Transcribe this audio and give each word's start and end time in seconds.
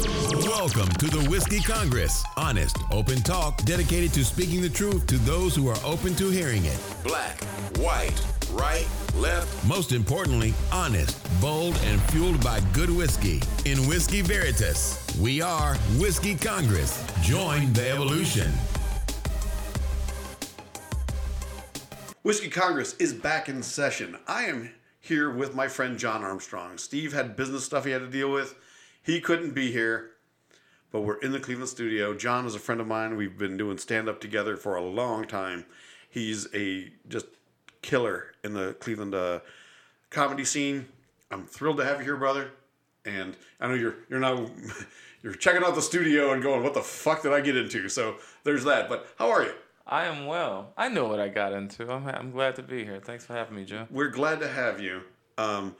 Welcome 0.00 0.88
to 0.94 1.08
the 1.08 1.26
Whiskey 1.28 1.60
Congress. 1.60 2.24
Honest, 2.38 2.78
open 2.90 3.16
talk 3.16 3.62
dedicated 3.64 4.14
to 4.14 4.24
speaking 4.24 4.62
the 4.62 4.68
truth 4.70 5.06
to 5.08 5.18
those 5.18 5.54
who 5.54 5.68
are 5.68 5.76
open 5.84 6.14
to 6.14 6.30
hearing 6.30 6.64
it. 6.64 6.78
Black, 7.04 7.42
white, 7.76 8.18
right, 8.52 8.88
left. 9.16 9.66
Most 9.66 9.92
importantly, 9.92 10.54
honest, 10.72 11.18
bold, 11.40 11.78
and 11.84 12.00
fueled 12.04 12.42
by 12.42 12.60
good 12.72 12.88
whiskey. 12.88 13.42
In 13.66 13.86
Whiskey 13.86 14.22
Veritas, 14.22 15.04
we 15.20 15.42
are 15.42 15.74
Whiskey 15.98 16.34
Congress. 16.34 17.04
Join 17.22 17.70
the 17.74 17.90
evolution. 17.90 18.50
Whiskey 22.22 22.48
Congress 22.48 22.94
is 22.94 23.12
back 23.12 23.50
in 23.50 23.62
session. 23.62 24.16
I 24.26 24.44
am 24.44 24.70
here 25.00 25.30
with 25.30 25.54
my 25.54 25.68
friend 25.68 25.98
John 25.98 26.22
Armstrong. 26.22 26.78
Steve 26.78 27.12
had 27.12 27.36
business 27.36 27.64
stuff 27.64 27.84
he 27.84 27.90
had 27.90 28.00
to 28.00 28.08
deal 28.08 28.30
with. 28.30 28.54
He 29.10 29.20
couldn't 29.20 29.56
be 29.56 29.72
here, 29.72 30.12
but 30.92 31.00
we're 31.00 31.18
in 31.18 31.32
the 31.32 31.40
Cleveland 31.40 31.68
studio. 31.68 32.14
John 32.14 32.46
is 32.46 32.54
a 32.54 32.60
friend 32.60 32.80
of 32.80 32.86
mine. 32.86 33.16
We've 33.16 33.36
been 33.36 33.56
doing 33.56 33.76
stand 33.76 34.08
up 34.08 34.20
together 34.20 34.56
for 34.56 34.76
a 34.76 34.84
long 34.84 35.24
time. 35.24 35.64
He's 36.08 36.46
a 36.54 36.92
just 37.08 37.26
killer 37.82 38.26
in 38.44 38.54
the 38.54 38.74
Cleveland 38.74 39.16
uh, 39.16 39.40
comedy 40.10 40.44
scene. 40.44 40.86
I'm 41.32 41.44
thrilled 41.44 41.78
to 41.78 41.84
have 41.84 41.98
you 41.98 42.04
here, 42.04 42.16
brother. 42.16 42.52
And 43.04 43.36
I 43.60 43.66
know 43.66 43.74
you're 43.74 43.96
you're 44.08 44.20
now 44.20 44.48
you're 45.24 45.34
checking 45.34 45.64
out 45.64 45.74
the 45.74 45.82
studio 45.82 46.32
and 46.32 46.40
going, 46.40 46.62
"What 46.62 46.74
the 46.74 46.80
fuck 46.80 47.22
did 47.22 47.32
I 47.32 47.40
get 47.40 47.56
into?" 47.56 47.88
So 47.88 48.14
there's 48.44 48.62
that. 48.62 48.88
But 48.88 49.08
how 49.18 49.28
are 49.30 49.42
you? 49.42 49.54
I 49.88 50.04
am 50.04 50.26
well. 50.26 50.72
I 50.76 50.88
know 50.88 51.08
what 51.08 51.18
I 51.18 51.26
got 51.26 51.52
into. 51.52 51.90
I'm, 51.90 52.06
I'm 52.06 52.30
glad 52.30 52.54
to 52.56 52.62
be 52.62 52.84
here. 52.84 53.00
Thanks 53.02 53.24
for 53.24 53.32
having 53.32 53.56
me, 53.56 53.64
Joe. 53.64 53.88
We're 53.90 54.10
glad 54.10 54.38
to 54.38 54.46
have 54.46 54.80
you. 54.80 55.00
Um, 55.36 55.74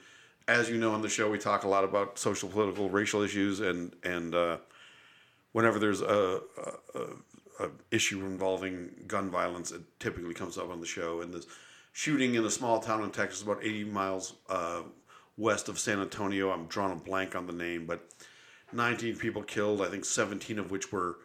as 0.49 0.69
you 0.69 0.79
know, 0.79 0.93
on 0.93 1.03
the 1.03 1.09
show, 1.09 1.31
we 1.31 1.39
talk 1.39 1.65
a 1.65 1.69
lot 1.69 1.85
about 1.85 2.19
social, 2.19 2.49
political, 2.49 2.89
racial 2.89 3.23
issues, 3.23 3.61
and 3.61 3.95
and 4.03 4.35
uh, 4.35 4.59
whenever 5.53 5.79
there's 5.79 6.01
a, 6.01 6.41
a, 6.95 7.01
a, 7.65 7.71
issue 7.91 8.25
involving 8.25 8.91
gun 9.07 9.31
violence, 9.31 9.71
it 9.73 9.83
typically 9.99 10.35
comes 10.35 10.57
up 10.57 10.71
on 10.71 10.81
the 10.81 10.87
show. 10.87 11.21
And 11.21 11.33
this 11.33 11.47
shooting 11.93 12.35
in 12.35 12.45
a 12.45 12.51
small 12.51 12.81
town 12.81 13.03
in 13.03 13.11
Texas, 13.11 13.43
about 13.43 13.63
80 13.63 13.85
miles 13.85 14.35
uh, 14.49 14.83
west 15.37 15.69
of 15.69 15.79
San 15.79 16.01
Antonio. 16.01 16.51
I'm 16.51 16.67
drawing 16.67 16.93
a 16.93 16.97
blank 16.97 17.35
on 17.35 17.47
the 17.47 17.53
name, 17.53 17.87
but 17.87 18.09
19 18.73 19.17
people 19.17 19.43
killed. 19.43 19.83
I 19.83 19.89
think 19.89 20.05
17 20.05 20.59
of 20.59 20.71
which 20.71 20.93
were, 20.93 21.19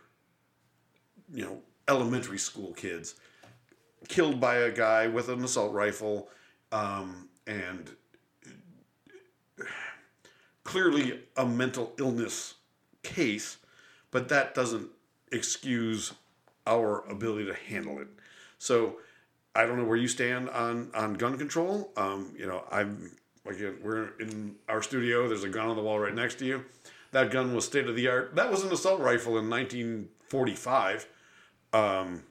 you 1.33 1.43
know, 1.43 1.59
elementary 1.87 2.39
school 2.39 2.73
kids 2.73 3.15
killed 4.07 4.39
by 4.39 4.55
a 4.55 4.71
guy 4.71 5.07
with 5.07 5.29
an 5.29 5.43
assault 5.43 5.73
rifle 5.73 6.29
um, 6.71 7.29
and 7.47 7.91
clearly 10.65 11.21
a 11.37 11.45
mental 11.45 11.93
illness 11.97 12.55
case 13.01 13.57
but 14.11 14.27
that 14.29 14.53
doesn't 14.53 14.89
excuse 15.31 16.13
our 16.67 17.05
ability 17.09 17.45
to 17.45 17.53
handle 17.53 17.99
it. 17.99 18.07
So 18.57 18.97
i 19.55 19.65
don't 19.65 19.77
know 19.77 19.85
where 19.85 19.97
you 19.97 20.09
stand 20.09 20.49
on 20.49 20.91
on 20.93 21.13
gun 21.13 21.37
control. 21.37 21.91
Um, 21.95 22.33
you 22.37 22.45
know 22.45 22.65
i'm 22.71 23.11
again 23.45 23.77
we're 23.81 24.09
in 24.19 24.55
our 24.67 24.81
studio. 24.81 25.27
There's 25.27 25.43
a 25.43 25.49
gun 25.49 25.67
on 25.67 25.77
the 25.77 25.83
wall 25.83 25.99
right 25.99 26.13
next 26.13 26.39
to 26.39 26.45
you. 26.45 26.65
That 27.11 27.31
gun 27.31 27.55
was 27.55 27.65
state 27.65 27.87
of 27.87 27.95
the 27.95 28.09
art 28.09 28.35
that 28.35 28.51
was 28.51 28.63
an 28.63 28.73
assault 28.73 28.99
rifle 28.99 29.37
in 29.37 29.49
1945 29.49 31.07
um, 31.75 32.23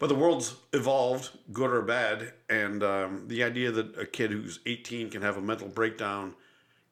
but 0.00 0.08
the 0.08 0.14
world's 0.14 0.56
evolved, 0.72 1.30
good 1.52 1.70
or 1.70 1.82
bad, 1.82 2.32
and 2.50 2.82
um, 2.82 3.24
the 3.28 3.44
idea 3.44 3.70
that 3.70 3.96
a 3.96 4.04
kid 4.04 4.32
who's 4.32 4.58
18 4.66 5.10
can 5.10 5.22
have 5.22 5.36
a 5.36 5.40
mental 5.40 5.68
breakdown, 5.68 6.34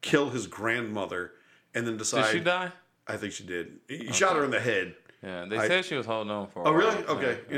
kill 0.03 0.31
his 0.31 0.47
grandmother, 0.47 1.33
and 1.75 1.87
then 1.87 1.97
decide. 1.97 2.25
Did 2.25 2.33
she 2.33 2.41
die? 2.41 2.71
I 3.09 3.17
think 3.17 3.33
she 3.33 3.45
did. 3.45 3.79
He 3.89 4.13
shot 4.13 4.37
her 4.37 4.45
in 4.45 4.51
the 4.51 4.61
head. 4.61 4.95
Yeah, 5.23 5.47
they 5.49 5.59
I- 5.59 5.67
said 5.69 5.85
she 5.85 5.95
was 5.97 6.05
holding 6.07 6.31
on 6.31 6.49
for. 6.49 6.67
Oh, 6.67 6.73
really? 6.73 6.95
while. 7.03 7.17
Okay. 7.17 7.39
Yeah, 7.51 7.57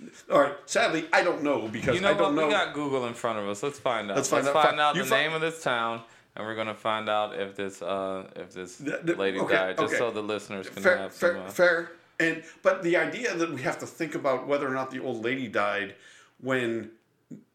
yeah. 0.00 0.04
All 0.34 0.40
right. 0.40 0.54
Sadly, 0.66 1.06
I 1.12 1.22
don't 1.22 1.42
know 1.42 1.68
because 1.68 1.94
You 1.94 2.00
know 2.02 2.10
I 2.10 2.14
don't 2.14 2.34
know. 2.34 2.46
We 2.46 2.52
got 2.52 2.74
Google 2.74 3.06
in 3.06 3.14
front 3.14 3.38
of 3.38 3.48
us. 3.48 3.62
Let's 3.62 3.78
find 3.78 4.10
out. 4.10 4.16
Let's 4.16 4.28
find 4.28 4.46
out. 4.46 4.52
find 4.52 4.78
out 4.80 4.94
the 4.96 5.04
fi- 5.04 5.22
name 5.22 5.32
of 5.32 5.40
this 5.40 5.62
town, 5.62 6.02
and 6.36 6.44
we're 6.44 6.56
gonna 6.56 6.74
find 6.74 7.08
out 7.08 7.38
if 7.38 7.54
this 7.54 7.80
uh 7.80 8.28
if 8.36 8.52
this 8.52 8.76
The- 8.76 9.00
the- 9.02 9.14
lady 9.16 9.38
okay, 9.40 9.54
died, 9.54 9.76
just 9.78 9.94
okay. 9.94 9.98
so 9.98 10.10
the 10.10 10.22
listeners 10.22 10.68
can 10.68 10.82
fair, 10.82 10.98
have 10.98 11.12
some. 11.12 11.30
fair, 11.34 11.38
uh, 11.42 11.50
fair. 11.50 11.92
And 12.20 12.42
but 12.62 12.82
the 12.82 12.96
idea 12.96 13.34
that 13.34 13.50
we 13.52 13.62
have 13.62 13.78
to 13.78 13.86
think 13.86 14.14
about 14.14 14.46
whether 14.46 14.66
or 14.68 14.74
not 14.74 14.90
the 14.90 15.00
old 15.00 15.24
lady 15.24 15.48
died 15.48 15.94
when 16.40 16.90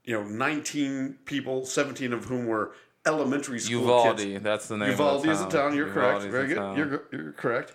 you 0.06 0.14
know 0.14 0.24
19 0.24 1.20
people, 1.26 1.66
17 1.66 2.14
of 2.14 2.26
whom 2.26 2.48
were 2.48 2.72
elementary 3.06 3.60
school 3.60 3.82
Uvalde, 3.82 4.18
kids. 4.18 4.44
that's 4.44 4.68
the 4.68 4.78
name. 4.78 4.90
Uvalde 4.92 5.18
of 5.18 5.24
the 5.24 5.32
is 5.32 5.40
the 5.40 5.50
town. 5.50 5.76
You're 5.76 5.92
correct. 5.92 6.24
Very 6.24 6.48
good. 6.48 6.58
town. 6.58 6.78
You're, 6.78 7.04
you're 7.12 7.32
correct. 7.34 7.74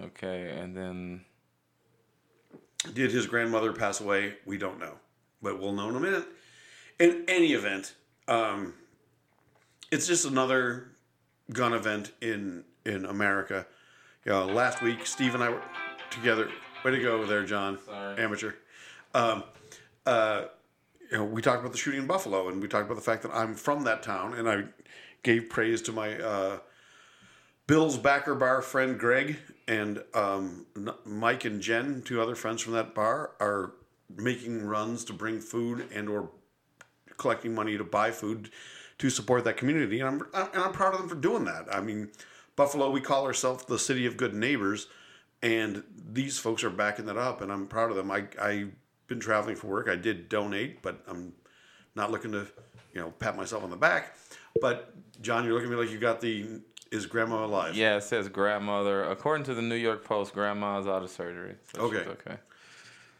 Okay, 0.00 0.50
and 0.58 0.76
then 0.76 1.24
Did 2.94 3.10
his 3.10 3.26
grandmother 3.26 3.72
pass 3.72 4.00
away? 4.00 4.34
We 4.46 4.56
don't 4.56 4.78
know, 4.78 4.94
but 5.42 5.60
we'll 5.60 5.72
know 5.72 5.88
in 5.90 5.96
a 5.96 6.00
minute. 6.00 6.24
In 6.98 7.24
any 7.28 7.52
event, 7.52 7.94
um, 8.28 8.74
it's 9.90 10.06
just 10.06 10.24
another 10.24 10.88
gun 11.52 11.72
event 11.72 12.12
in 12.20 12.64
in 12.86 13.04
America. 13.04 13.66
You 14.24 14.32
know, 14.32 14.46
last 14.46 14.82
week 14.82 15.06
Steve 15.06 15.34
and 15.34 15.42
I 15.42 15.50
were 15.50 15.62
together. 16.10 16.48
Way 16.84 16.92
to 16.92 17.00
go 17.00 17.26
there, 17.26 17.44
John. 17.44 17.78
Sorry. 17.84 18.22
Amateur. 18.22 18.52
Um, 19.14 19.44
uh, 20.06 20.44
you 21.10 21.18
know, 21.18 21.24
we 21.24 21.42
talked 21.42 21.60
about 21.60 21.72
the 21.72 21.78
shooting 21.78 22.00
in 22.00 22.06
Buffalo, 22.06 22.48
and 22.48 22.62
we 22.62 22.68
talked 22.68 22.86
about 22.86 22.94
the 22.96 23.02
fact 23.02 23.22
that 23.22 23.34
I'm 23.34 23.54
from 23.54 23.84
that 23.84 24.02
town, 24.02 24.34
and 24.34 24.48
I 24.48 24.64
gave 25.22 25.48
praise 25.48 25.82
to 25.82 25.92
my 25.92 26.18
uh, 26.18 26.58
Bill's 27.66 27.98
backer 27.98 28.34
bar 28.34 28.62
friend 28.62 28.98
Greg 28.98 29.38
and 29.66 30.02
um, 30.14 30.66
Mike 31.04 31.44
and 31.44 31.60
Jen, 31.60 32.02
two 32.02 32.20
other 32.20 32.34
friends 32.34 32.62
from 32.62 32.74
that 32.74 32.94
bar, 32.94 33.32
are 33.40 33.72
making 34.16 34.64
runs 34.64 35.04
to 35.04 35.12
bring 35.12 35.40
food 35.40 35.86
and 35.92 36.08
or 36.08 36.30
collecting 37.16 37.54
money 37.54 37.76
to 37.76 37.84
buy 37.84 38.10
food 38.10 38.50
to 38.98 39.10
support 39.10 39.44
that 39.44 39.56
community, 39.56 40.00
and 40.00 40.08
I'm 40.08 40.48
and 40.54 40.62
I'm 40.62 40.72
proud 40.72 40.94
of 40.94 41.00
them 41.00 41.08
for 41.08 41.16
doing 41.16 41.44
that. 41.44 41.66
I 41.72 41.80
mean, 41.80 42.10
Buffalo, 42.54 42.90
we 42.90 43.00
call 43.00 43.24
ourselves 43.24 43.64
the 43.64 43.78
city 43.78 44.06
of 44.06 44.16
good 44.16 44.34
neighbors, 44.34 44.88
and 45.42 45.82
these 46.12 46.38
folks 46.38 46.62
are 46.62 46.70
backing 46.70 47.06
that 47.06 47.16
up, 47.16 47.40
and 47.40 47.50
I'm 47.50 47.66
proud 47.66 47.90
of 47.90 47.96
them. 47.96 48.10
I 48.10 48.26
I've 48.40 48.72
been 49.10 49.20
traveling 49.20 49.56
for 49.56 49.66
work. 49.66 49.88
I 49.88 49.96
did 49.96 50.28
donate, 50.30 50.80
but 50.82 51.02
I'm 51.08 51.32
not 51.96 52.10
looking 52.12 52.30
to, 52.32 52.46
you 52.94 53.00
know, 53.00 53.10
pat 53.18 53.36
myself 53.36 53.62
on 53.64 53.68
the 53.70 53.76
back. 53.76 54.14
But 54.60 54.94
John, 55.20 55.44
you're 55.44 55.52
looking 55.52 55.68
at 55.68 55.72
me 55.72 55.82
like 55.82 55.90
you 55.92 55.98
got 55.98 56.20
the 56.22 56.60
is 56.92 57.06
grandma 57.06 57.44
alive? 57.44 57.74
yeah, 57.76 57.96
it 57.96 58.04
says 58.04 58.28
grandmother. 58.28 59.04
According 59.04 59.44
to 59.44 59.54
the 59.54 59.62
New 59.62 59.74
York 59.74 60.04
Post, 60.04 60.32
grandma's 60.32 60.86
out 60.86 61.02
of 61.02 61.10
surgery. 61.10 61.56
So 61.74 61.82
Okay. 61.82 61.98
okay. 62.08 62.36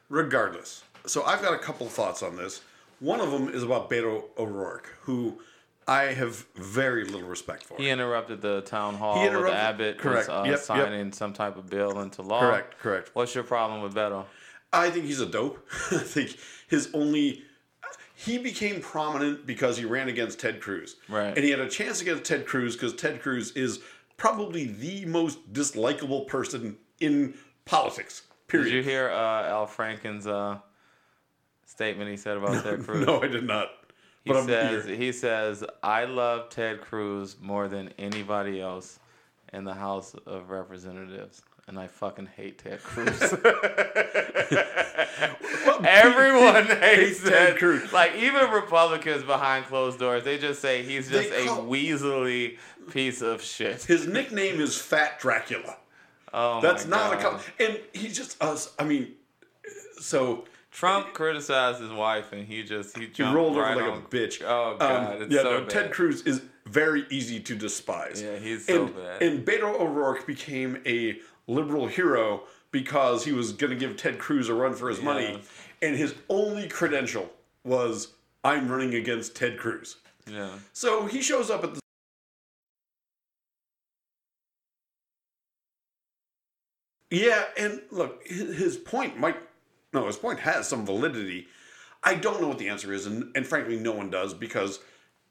regardless. 0.09 0.85
So 1.07 1.25
I've 1.25 1.43
got 1.43 1.55
a 1.55 1.59
couple 1.59 1.87
thoughts 1.89 2.23
on 2.23 2.37
this. 2.37 2.63
One 3.01 3.21
of 3.21 3.31
them 3.33 3.49
is 3.49 3.63
about 3.65 3.91
Beto 3.91 4.25
O'Rourke, 4.39 4.95
who 5.03 5.41
I 5.89 6.03
have 6.05 6.47
very 6.55 7.05
little 7.05 7.29
respect 7.29 7.65
for. 7.65 7.77
He 7.79 7.89
interrupted 7.91 8.43
the 8.43 8.61
town 8.61 8.95
hall. 8.95 9.15
He 9.17 9.23
with 9.23 9.31
interrupted- 9.31 9.55
Abbott 9.61 9.99
correct. 9.99 10.29
was 10.29 10.37
uh, 10.37 10.43
Yep, 10.45 10.51
yep. 10.53 10.61
signing 10.61 11.13
some 11.13 11.33
type 11.33 11.57
of 11.57 11.69
bill 11.69 12.01
into 12.01 12.23
law. 12.23 12.41
Correct, 12.41 12.79
correct. 12.79 13.11
What's 13.15 13.35
your 13.35 13.45
problem 13.45 13.83
with 13.83 13.95
Beto? 13.95 14.25
I 14.73 14.91
think 14.91 15.07
he's 15.07 15.21
a 15.21 15.27
dope. 15.27 15.67
I 15.91 15.99
think 15.99 16.37
his 16.69 16.91
only 16.95 17.43
he 18.15 18.37
became 18.39 18.81
prominent 18.81 19.47
because 19.47 19.79
he 19.79 19.85
ran 19.85 20.09
against 20.09 20.39
Ted 20.41 20.61
Cruz. 20.61 20.97
Right. 21.09 21.35
And 21.35 21.39
he 21.39 21.51
had 21.51 21.61
a 21.61 21.69
chance 21.69 22.03
against 22.03 22.25
Ted 22.25 22.47
Cruz 22.47 22.77
because 22.77 22.95
Ted 22.95 23.23
Cruz 23.23 23.53
is 23.53 23.81
probably 24.19 24.67
the 24.67 25.07
most 25.07 25.53
dislikable 25.53 26.27
person 26.27 26.77
in 27.01 27.35
politics. 27.65 28.23
Period. 28.47 28.65
Did 28.65 28.75
you 28.75 28.83
hear 28.83 29.09
uh, 29.09 29.49
Al 29.49 29.67
Franken's 29.67 30.27
uh, 30.27 30.59
statement 31.65 32.11
he 32.11 32.17
said 32.19 32.37
about 32.37 32.63
Ted 32.63 32.81
Cruz? 32.85 33.07
No, 33.07 33.23
I 33.23 33.29
did 33.29 33.47
not. 33.47 33.69
He 34.25 34.33
But 34.33 34.45
says 34.45 34.85
he 34.85 35.13
says 35.13 35.65
I 35.83 36.05
love 36.05 36.51
Ted 36.51 36.83
Cruz 36.83 37.37
more 37.41 37.69
than 37.69 37.89
anybody 37.99 38.61
else 38.61 38.99
in 39.55 39.65
the 39.65 39.73
House 39.73 40.15
of 40.27 40.51
Representatives, 40.51 41.43
and 41.69 41.79
I 41.79 41.87
fucking 41.87 42.27
hate 42.37 42.59
Ted 42.59 42.83
Cruz. 42.83 43.21
Everyone 45.85 46.67
hates 46.67 47.23
Ted 47.23 47.57
Cruz. 47.59 47.93
Like 47.93 48.15
even 48.17 48.51
Republicans 48.51 49.23
behind 49.25 49.67
closed 49.67 49.99
doors, 49.99 50.25
they 50.25 50.39
just 50.39 50.61
say 50.61 50.83
he's 50.83 51.09
just 51.09 51.31
They 51.31 51.45
a 51.45 51.49
call- 51.49 51.65
weaselly 51.67 52.59
piece 52.91 53.23
of 53.23 53.43
shit. 53.43 53.83
His 53.85 54.07
nickname 54.07 54.61
is 54.61 54.77
Fat 54.77 55.19
Dracula. 55.21 55.77
Oh 56.33 56.61
That's 56.61 56.87
not 56.87 57.13
a 57.13 57.23
God. 57.23 57.41
com- 57.41 57.53
and 57.59 57.81
he 57.93 58.09
just 58.09 58.41
us. 58.43 58.73
I 58.79 58.85
mean, 58.85 59.15
so 59.99 60.45
Trump 60.71 61.13
criticized 61.13 61.81
his 61.81 61.91
wife, 61.91 62.33
and 62.33 62.47
he 62.47 62.63
just 62.63 62.97
he 62.97 63.09
he 63.13 63.23
rolled 63.25 63.53
over 63.57 63.63
right 63.63 63.77
like 63.77 63.87
on. 63.93 63.99
a 63.99 64.03
bitch. 64.03 64.43
Oh 64.43 64.77
god, 64.79 65.17
Um, 65.17 65.23
it's 65.23 65.35
yeah, 65.35 65.43
so 65.43 65.51
no, 65.51 65.61
bad. 65.63 65.71
Ted 65.71 65.93
Cruz 65.93 66.23
is 66.23 66.43
very 66.67 67.05
easy 67.11 67.41
to 67.41 67.57
despise. 67.57 68.23
Yeah, 68.23 68.37
he's 68.37 68.67
so 68.67 68.85
and, 68.87 68.95
bad. 68.95 69.23
And 69.23 69.45
Beto 69.45 69.81
O'Rourke 69.81 70.25
became 70.27 70.81
a 70.87 71.19
liberal 71.51 71.87
hero 71.87 72.43
because 72.71 73.25
he 73.25 73.33
was 73.33 73.53
going 73.53 73.71
to 73.71 73.77
give 73.77 73.97
Ted 73.97 74.19
Cruz 74.19 74.49
a 74.49 74.55
run 74.55 74.75
for 74.75 74.89
his 74.89 75.03
money, 75.03 75.41
and 75.83 75.97
his 75.97 76.15
only 76.29 76.69
credential 76.69 77.29
was 77.65 78.15
I'm 78.45 78.71
running 78.71 78.95
against 78.95 79.35
Ted 79.35 79.59
Cruz. 79.59 79.97
Yeah. 80.27 80.51
So 80.73 81.07
he 81.07 81.21
shows 81.21 81.51
up 81.51 81.65
at 81.65 81.75
the 81.75 81.81
Yeah, 87.11 87.45
and 87.59 87.83
look, 87.91 88.25
his 88.25 88.57
his 88.57 88.77
point 88.77 89.19
might 89.19 89.37
no, 89.93 90.07
his 90.07 90.17
point 90.17 90.39
has 90.41 90.69
some 90.69 90.87
validity. 90.87 91.49
I 92.03 92.15
don't 92.15 92.41
know 92.41 92.49
what 92.49 92.59
the 92.59 92.69
answer 92.69 92.93
is, 92.93 93.07
and, 93.07 93.37
and 93.37 93.47
frankly, 93.47 93.77
no 93.77 93.93
one 93.93 94.09
does 94.09 94.33
because 94.33 94.79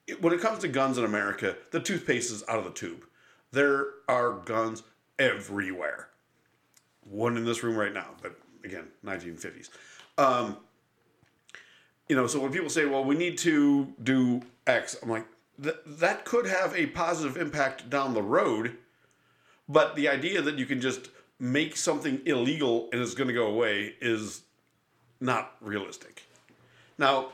it, 0.06 0.22
when 0.22 0.34
it 0.34 0.42
comes 0.42 0.60
to 0.60 0.68
guns 0.68 0.98
in 0.98 1.06
America, 1.06 1.56
the 1.72 1.80
toothpaste 1.80 2.32
is 2.32 2.44
out 2.48 2.60
of 2.60 2.66
the 2.66 2.72
tube. 2.72 3.06
There 3.52 3.88
are 4.08 4.34
guns 4.34 4.84
everywhere. 5.18 6.09
One 7.10 7.38
in 7.38 7.46
this 7.46 7.64
room 7.64 7.76
right 7.76 7.94
now, 7.94 8.08
but 8.22 8.40
again, 8.64 8.86
1950s. 9.06 9.70
Um, 10.18 10.58
you 12.08 12.16
know, 12.16 12.28
so 12.28 12.40
when 12.40 12.52
people 12.52 12.70
say, 12.70 12.86
"Well, 12.86 13.04
we 13.04 13.16
need 13.16 13.38
to 13.40 13.94
do 14.02 14.42
X," 14.68 14.96
I'm 15.02 15.10
like, 15.10 15.26
th- 15.62 15.76
that 15.86 16.26
could 16.26 16.46
have 16.46 16.76
a 16.76 16.88
positive 16.88 17.38
impact 17.38 17.90
down 17.90 18.14
the 18.14 18.22
road, 18.22 18.78
but 19.68 19.96
the 19.96 20.08
idea 20.10 20.42
that 20.42 20.58
you 20.58 20.66
can 20.66 20.82
just 20.82 21.10
make 21.40 21.78
something 21.78 22.22
illegal 22.26 22.90
and 22.92 23.02
it's 23.02 23.14
going 23.14 23.28
to 23.30 23.34
go 23.34 23.48
away 23.48 23.96
is 24.02 24.42
not 25.20 25.56
realistic. 25.62 26.24
Now, 26.98 27.30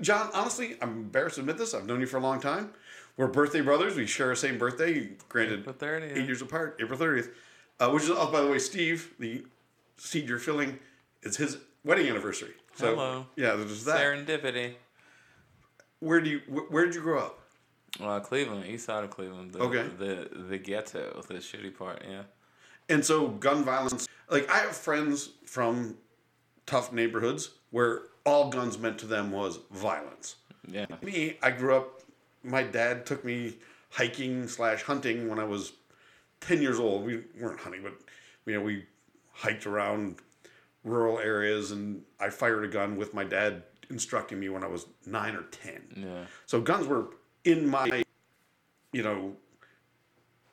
John, 0.00 0.30
honestly, 0.34 0.76
I'm 0.82 0.90
embarrassed 0.90 1.36
to 1.36 1.40
admit 1.40 1.56
this. 1.58 1.74
I've 1.74 1.86
known 1.86 2.00
you 2.00 2.06
for 2.06 2.18
a 2.18 2.20
long 2.22 2.40
time. 2.40 2.70
We're 3.16 3.26
birthday 3.26 3.62
brothers. 3.62 3.96
We 3.96 4.06
share 4.06 4.28
the 4.28 4.36
same 4.36 4.58
birthday, 4.58 5.10
granted, 5.28 5.60
April 5.60 5.74
30th. 5.74 6.16
eight 6.16 6.26
years 6.26 6.42
apart, 6.42 6.78
April 6.80 6.98
30th. 6.98 7.30
Uh, 7.80 7.90
which 7.90 8.04
is, 8.04 8.10
oh, 8.10 8.30
by 8.30 8.40
the 8.40 8.48
way, 8.48 8.58
Steve, 8.58 9.14
the 9.18 9.44
seed 9.96 10.28
you're 10.28 10.38
filling, 10.38 10.78
it's 11.22 11.36
his 11.36 11.58
wedding 11.84 12.08
anniversary. 12.08 12.54
So, 12.74 12.94
Hello. 12.94 13.26
Yeah, 13.36 13.54
there's 13.54 13.84
that. 13.84 13.98
Serendipity. 14.00 14.74
Where 16.00 16.20
do 16.20 16.30
you, 16.30 16.38
wh- 16.48 16.70
where 16.72 16.84
did 16.84 16.94
you 16.94 17.00
grow 17.00 17.18
up? 17.20 17.38
Uh, 18.00 18.20
Cleveland, 18.20 18.66
east 18.66 18.84
side 18.86 19.02
of 19.04 19.10
Cleveland. 19.10 19.52
The, 19.52 19.60
Okay. 19.60 19.88
The 19.98 20.28
the 20.48 20.58
ghetto, 20.58 21.20
the 21.26 21.34
shitty 21.34 21.76
part. 21.76 22.02
Yeah. 22.08 22.22
And 22.88 23.04
so 23.04 23.28
gun 23.28 23.64
violence, 23.64 24.06
like 24.30 24.48
I 24.50 24.58
have 24.58 24.76
friends 24.76 25.30
from 25.46 25.96
tough 26.66 26.92
neighborhoods 26.92 27.50
where 27.70 28.02
all 28.24 28.50
guns 28.50 28.78
meant 28.78 28.98
to 28.98 29.06
them 29.06 29.30
was 29.32 29.58
violence. 29.72 30.36
Yeah. 30.70 30.86
Me, 31.02 31.38
I 31.42 31.50
grew 31.50 31.74
up. 31.76 32.02
My 32.44 32.62
dad 32.62 33.04
took 33.06 33.24
me 33.24 33.56
hiking 33.90 34.46
slash 34.46 34.82
hunting 34.82 35.28
when 35.28 35.38
I 35.40 35.44
was 35.44 35.72
ten 36.40 36.62
years 36.62 36.78
old. 36.78 37.04
We 37.04 37.24
weren't 37.40 37.60
hunting, 37.60 37.82
but 37.82 37.94
you 38.46 38.54
know 38.54 38.62
we 38.62 38.84
hiked 39.32 39.66
around 39.66 40.16
rural 40.84 41.18
areas, 41.18 41.70
and 41.70 42.02
I 42.20 42.30
fired 42.30 42.64
a 42.64 42.68
gun 42.68 42.96
with 42.96 43.14
my 43.14 43.24
dad 43.24 43.62
instructing 43.90 44.38
me 44.38 44.48
when 44.48 44.62
I 44.62 44.66
was 44.66 44.86
nine 45.06 45.34
or 45.34 45.44
ten. 45.44 45.82
Yeah. 45.96 46.24
So 46.46 46.60
guns 46.60 46.86
were 46.86 47.08
in 47.44 47.68
my, 47.68 48.02
you 48.92 49.02
know, 49.02 49.36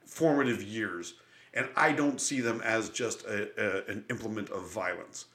formative 0.05 0.63
years, 0.63 1.15
and 1.53 1.67
I 1.75 1.91
don't 1.91 2.21
see 2.21 2.41
them 2.41 2.61
as 2.63 2.89
just 2.89 3.25
a, 3.25 3.49
a, 3.57 3.91
an 3.91 4.05
implement 4.09 4.49
of 4.49 4.69
violence. 4.69 5.25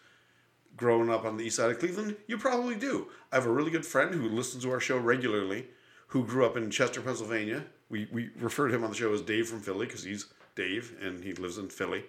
Growing 0.76 1.10
up 1.10 1.24
on 1.24 1.36
the 1.36 1.44
east 1.44 1.56
side 1.56 1.70
of 1.70 1.78
Cleveland, 1.78 2.16
you 2.26 2.38
probably 2.38 2.76
do. 2.76 3.08
I 3.32 3.36
have 3.36 3.46
a 3.46 3.52
really 3.52 3.70
good 3.70 3.84
friend 3.84 4.14
who 4.14 4.28
listens 4.28 4.62
to 4.62 4.70
our 4.70 4.80
show 4.80 4.96
regularly, 4.96 5.66
who 6.08 6.24
grew 6.24 6.46
up 6.46 6.56
in 6.56 6.70
Chester, 6.70 7.00
Pennsylvania. 7.00 7.64
We 7.90 8.08
we 8.12 8.30
refer 8.38 8.68
to 8.68 8.74
him 8.74 8.84
on 8.84 8.90
the 8.90 8.96
show 8.96 9.12
as 9.12 9.20
Dave 9.20 9.48
from 9.48 9.60
Philly 9.60 9.86
because 9.86 10.04
he's 10.04 10.26
Dave 10.54 10.96
and 11.00 11.22
he 11.22 11.32
lives 11.32 11.58
in 11.58 11.68
Philly. 11.68 12.04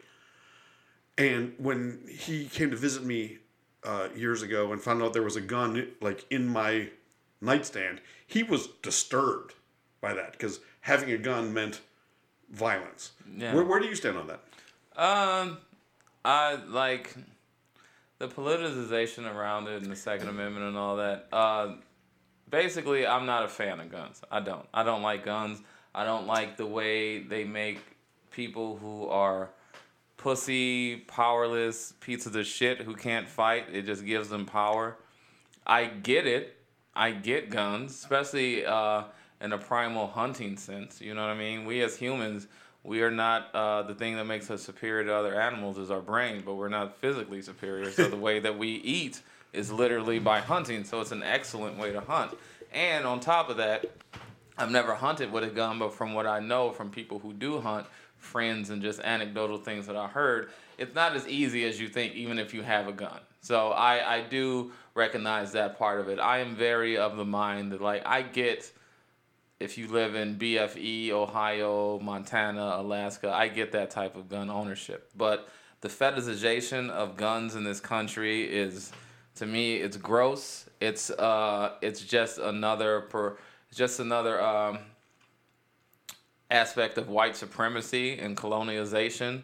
And 1.17 1.53
when 1.57 1.99
he 2.09 2.45
came 2.45 2.71
to 2.71 2.77
visit 2.77 3.03
me 3.03 3.37
uh, 3.83 4.09
years 4.15 4.41
ago 4.41 4.71
and 4.71 4.81
found 4.81 5.01
out 5.01 5.13
there 5.13 5.23
was 5.23 5.35
a 5.35 5.41
gun 5.41 5.87
like 6.01 6.25
in 6.29 6.47
my 6.47 6.89
nightstand, 7.41 8.01
he 8.25 8.43
was 8.43 8.67
disturbed 8.81 9.53
by 9.99 10.13
that 10.13 10.31
because 10.33 10.59
having 10.81 11.11
a 11.11 11.17
gun 11.17 11.53
meant 11.53 11.81
violence. 12.49 13.11
Yeah. 13.37 13.53
Where, 13.53 13.63
where 13.63 13.79
do 13.79 13.87
you 13.87 13.95
stand 13.95 14.17
on 14.17 14.27
that? 14.27 14.41
Um, 14.95 15.57
I 16.23 16.55
like 16.67 17.15
the 18.19 18.27
politicization 18.27 19.33
around 19.33 19.67
it 19.67 19.81
and 19.81 19.91
the 19.91 19.95
Second 19.95 20.29
Amendment 20.29 20.65
and 20.65 20.77
all 20.77 20.97
that. 20.97 21.27
Uh, 21.31 21.75
basically, 22.49 23.07
I'm 23.07 23.25
not 23.25 23.43
a 23.43 23.47
fan 23.47 23.79
of 23.79 23.91
guns. 23.91 24.21
I 24.29 24.41
don't. 24.41 24.67
I 24.73 24.83
don't 24.83 25.01
like 25.01 25.25
guns. 25.25 25.61
I 25.93 26.05
don't 26.05 26.27
like 26.27 26.57
the 26.57 26.65
way 26.65 27.19
they 27.19 27.43
make 27.43 27.79
people 28.31 28.77
who 28.77 29.07
are 29.07 29.49
pussy, 30.17 30.97
powerless 31.07 31.93
pieces 31.99 32.35
of 32.35 32.45
shit 32.45 32.81
who 32.81 32.95
can't 32.95 33.27
fight. 33.27 33.65
It 33.71 33.85
just 33.85 34.05
gives 34.05 34.29
them 34.29 34.45
power. 34.45 34.97
I 35.65 35.85
get 35.85 36.27
it. 36.27 36.57
I 36.95 37.11
get 37.11 37.49
guns, 37.49 37.91
especially 37.91 38.65
uh, 38.65 39.03
in 39.39 39.53
a 39.53 39.57
primal 39.57 40.07
hunting 40.07 40.57
sense. 40.57 41.01
You 41.01 41.13
know 41.13 41.21
what 41.21 41.31
I 41.31 41.37
mean? 41.37 41.65
We 41.65 41.81
as 41.81 41.95
humans, 41.95 42.47
we 42.83 43.01
are 43.01 43.11
not 43.11 43.53
uh, 43.53 43.83
the 43.83 43.95
thing 43.95 44.15
that 44.17 44.25
makes 44.25 44.51
us 44.51 44.61
superior 44.61 45.05
to 45.05 45.13
other 45.13 45.39
animals 45.39 45.77
is 45.77 45.89
our 45.89 46.01
brain, 46.01 46.43
but 46.45 46.55
we're 46.55 46.69
not 46.69 46.97
physically 46.97 47.41
superior. 47.41 47.91
So 47.91 48.07
the 48.07 48.17
way 48.17 48.39
that 48.39 48.57
we 48.57 48.69
eat 48.69 49.21
is 49.53 49.71
literally 49.71 50.19
by 50.19 50.39
hunting. 50.39 50.83
So 50.83 51.01
it's 51.01 51.11
an 51.11 51.23
excellent 51.23 51.77
way 51.77 51.91
to 51.93 52.01
hunt. 52.01 52.37
And 52.73 53.05
on 53.05 53.19
top 53.19 53.49
of 53.49 53.57
that, 53.57 53.85
I've 54.57 54.71
never 54.71 54.95
hunted 54.95 55.31
with 55.31 55.43
a 55.43 55.49
gun, 55.49 55.79
but 55.79 55.93
from 55.93 56.13
what 56.13 56.27
I 56.27 56.39
know 56.39 56.71
from 56.71 56.89
people 56.89 57.19
who 57.19 57.33
do 57.33 57.59
hunt, 57.59 57.87
friends 58.21 58.69
and 58.69 58.81
just 58.81 58.99
anecdotal 59.01 59.57
things 59.57 59.87
that 59.87 59.95
I 59.95 60.07
heard, 60.07 60.51
it's 60.77 60.95
not 60.95 61.15
as 61.15 61.27
easy 61.27 61.65
as 61.65 61.79
you 61.79 61.89
think, 61.89 62.15
even 62.15 62.39
if 62.39 62.53
you 62.53 62.61
have 62.61 62.87
a 62.87 62.93
gun. 62.93 63.19
So 63.41 63.71
I, 63.71 64.17
I 64.17 64.21
do 64.21 64.71
recognize 64.93 65.51
that 65.53 65.77
part 65.77 65.99
of 65.99 66.07
it. 66.09 66.19
I 66.19 66.39
am 66.39 66.55
very 66.55 66.97
of 66.97 67.17
the 67.17 67.25
mind 67.25 67.71
that 67.71 67.81
like 67.81 68.03
I 68.05 68.21
get 68.21 68.71
if 69.61 69.77
you 69.77 69.87
live 69.87 70.15
in 70.15 70.37
BFE, 70.37 71.11
Ohio, 71.11 71.99
Montana, 71.99 72.77
Alaska, 72.77 73.31
I 73.31 73.47
get 73.47 73.71
that 73.73 73.91
type 73.91 74.15
of 74.15 74.27
gun 74.27 74.49
ownership. 74.49 75.11
But 75.15 75.49
the 75.81 75.87
fetishization 75.87 76.89
of 76.89 77.15
guns 77.15 77.55
in 77.55 77.63
this 77.63 77.79
country 77.79 78.43
is, 78.43 78.91
to 79.35 79.45
me, 79.45 79.75
it's 79.75 79.97
gross. 79.97 80.65
It's 80.79 81.11
uh, 81.11 81.73
it's 81.81 82.01
just 82.01 82.39
another 82.39 83.01
per, 83.01 83.37
just 83.73 83.99
another 83.99 84.41
um, 84.41 84.79
aspect 86.55 86.97
of 86.97 87.07
white 87.09 87.35
supremacy 87.35 88.19
and 88.19 88.37
colonialization. 88.37 89.43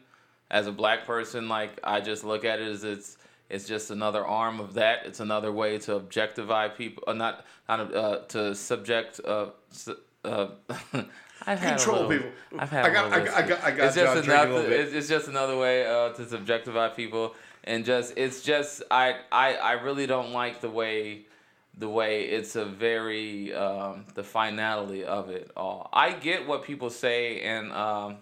As 0.49 0.65
a 0.67 0.71
black 0.71 1.05
person, 1.05 1.49
like 1.49 1.77
I 1.83 1.99
just 1.99 2.23
look 2.23 2.45
at 2.45 2.59
it 2.59 2.67
as 2.67 2.83
it's 2.85 3.17
it's 3.49 3.65
just 3.67 3.91
another 3.91 4.25
arm 4.25 4.59
of 4.61 4.75
that. 4.75 5.05
It's 5.05 5.19
another 5.19 5.51
way 5.51 5.77
to 5.79 5.95
objectify 5.95 6.69
people, 6.69 7.03
uh, 7.07 7.13
not 7.13 7.45
not 7.67 7.93
uh, 7.93 8.19
to 8.29 8.55
subject. 8.55 9.19
Uh, 9.25 9.47
su- 9.71 9.97
uh, 10.23 10.47
I've 11.45 11.61
Control 11.61 12.07
little- 12.07 12.09
people. 12.11 12.29
I've 12.59 12.69
had 12.69 12.85
I 12.85 12.89
got- 12.93 13.13
I 13.13 13.19
got- 13.19 13.35
I 13.35 13.41
got- 13.47 13.63
I 13.63 13.71
got 13.71 13.85
It's 13.87 13.95
John 13.95 14.15
just 14.17 14.27
another. 14.29 14.71
It's, 14.71 14.93
it's 14.93 15.07
just 15.09 15.27
another 15.27 15.57
way 15.57 15.85
uh, 15.85 16.09
to 16.13 16.21
subjectify 16.23 16.95
people, 16.95 17.35
and 17.65 17.83
just 17.83 18.13
it's 18.17 18.41
just 18.41 18.83
I 18.89 19.17
I 19.31 19.55
I 19.55 19.71
really 19.73 20.07
don't 20.07 20.31
like 20.31 20.61
the 20.61 20.69
way 20.69 21.25
the 21.77 21.87
way 21.87 22.23
it's 22.23 22.55
a 22.55 22.65
very 22.65 23.53
um, 23.53 24.05
the 24.15 24.23
finality 24.23 25.03
of 25.03 25.29
it 25.29 25.51
all. 25.55 25.89
I 25.93 26.11
get 26.11 26.47
what 26.47 26.63
people 26.63 26.89
say, 26.89 27.41
and 27.41 27.71
um, 27.71 28.17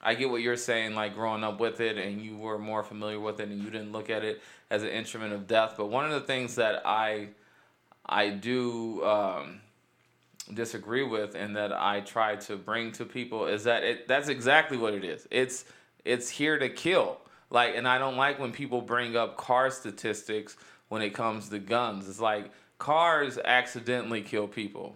I 0.00 0.14
get 0.14 0.30
what 0.30 0.40
you're 0.40 0.56
saying, 0.56 0.94
like 0.94 1.14
growing 1.14 1.42
up 1.42 1.58
with 1.58 1.80
it, 1.80 1.98
and 1.98 2.20
you 2.20 2.36
were 2.36 2.58
more 2.58 2.84
familiar 2.84 3.18
with 3.18 3.40
it, 3.40 3.48
and 3.48 3.62
you 3.62 3.70
didn't 3.70 3.92
look 3.92 4.08
at 4.08 4.24
it 4.24 4.40
as 4.70 4.82
an 4.82 4.90
instrument 4.90 5.32
of 5.32 5.46
death. 5.46 5.74
But 5.76 5.86
one 5.86 6.04
of 6.04 6.12
the 6.12 6.20
things 6.20 6.54
that 6.56 6.82
I 6.86 7.28
I 8.04 8.30
do 8.30 9.04
um, 9.04 9.60
disagree 10.54 11.02
with, 11.02 11.34
and 11.34 11.56
that 11.56 11.72
I 11.72 12.00
try 12.00 12.36
to 12.36 12.56
bring 12.56 12.92
to 12.92 13.04
people 13.04 13.46
is 13.46 13.64
that 13.64 13.82
it 13.82 14.06
that's 14.06 14.28
exactly 14.28 14.76
what 14.76 14.94
it 14.94 15.04
is. 15.04 15.26
It's 15.30 15.64
it's 16.04 16.28
here 16.28 16.58
to 16.58 16.68
kill. 16.68 17.18
Like, 17.50 17.76
and 17.76 17.86
I 17.86 17.98
don't 17.98 18.16
like 18.16 18.38
when 18.38 18.52
people 18.52 18.80
bring 18.80 19.16
up 19.16 19.36
car 19.36 19.70
statistics 19.70 20.56
when 20.88 21.02
it 21.02 21.10
comes 21.10 21.48
to 21.48 21.58
guns. 21.58 22.08
It's 22.08 22.20
like 22.20 22.50
cars 22.78 23.38
accidentally 23.44 24.22
kill 24.22 24.46
people. 24.48 24.94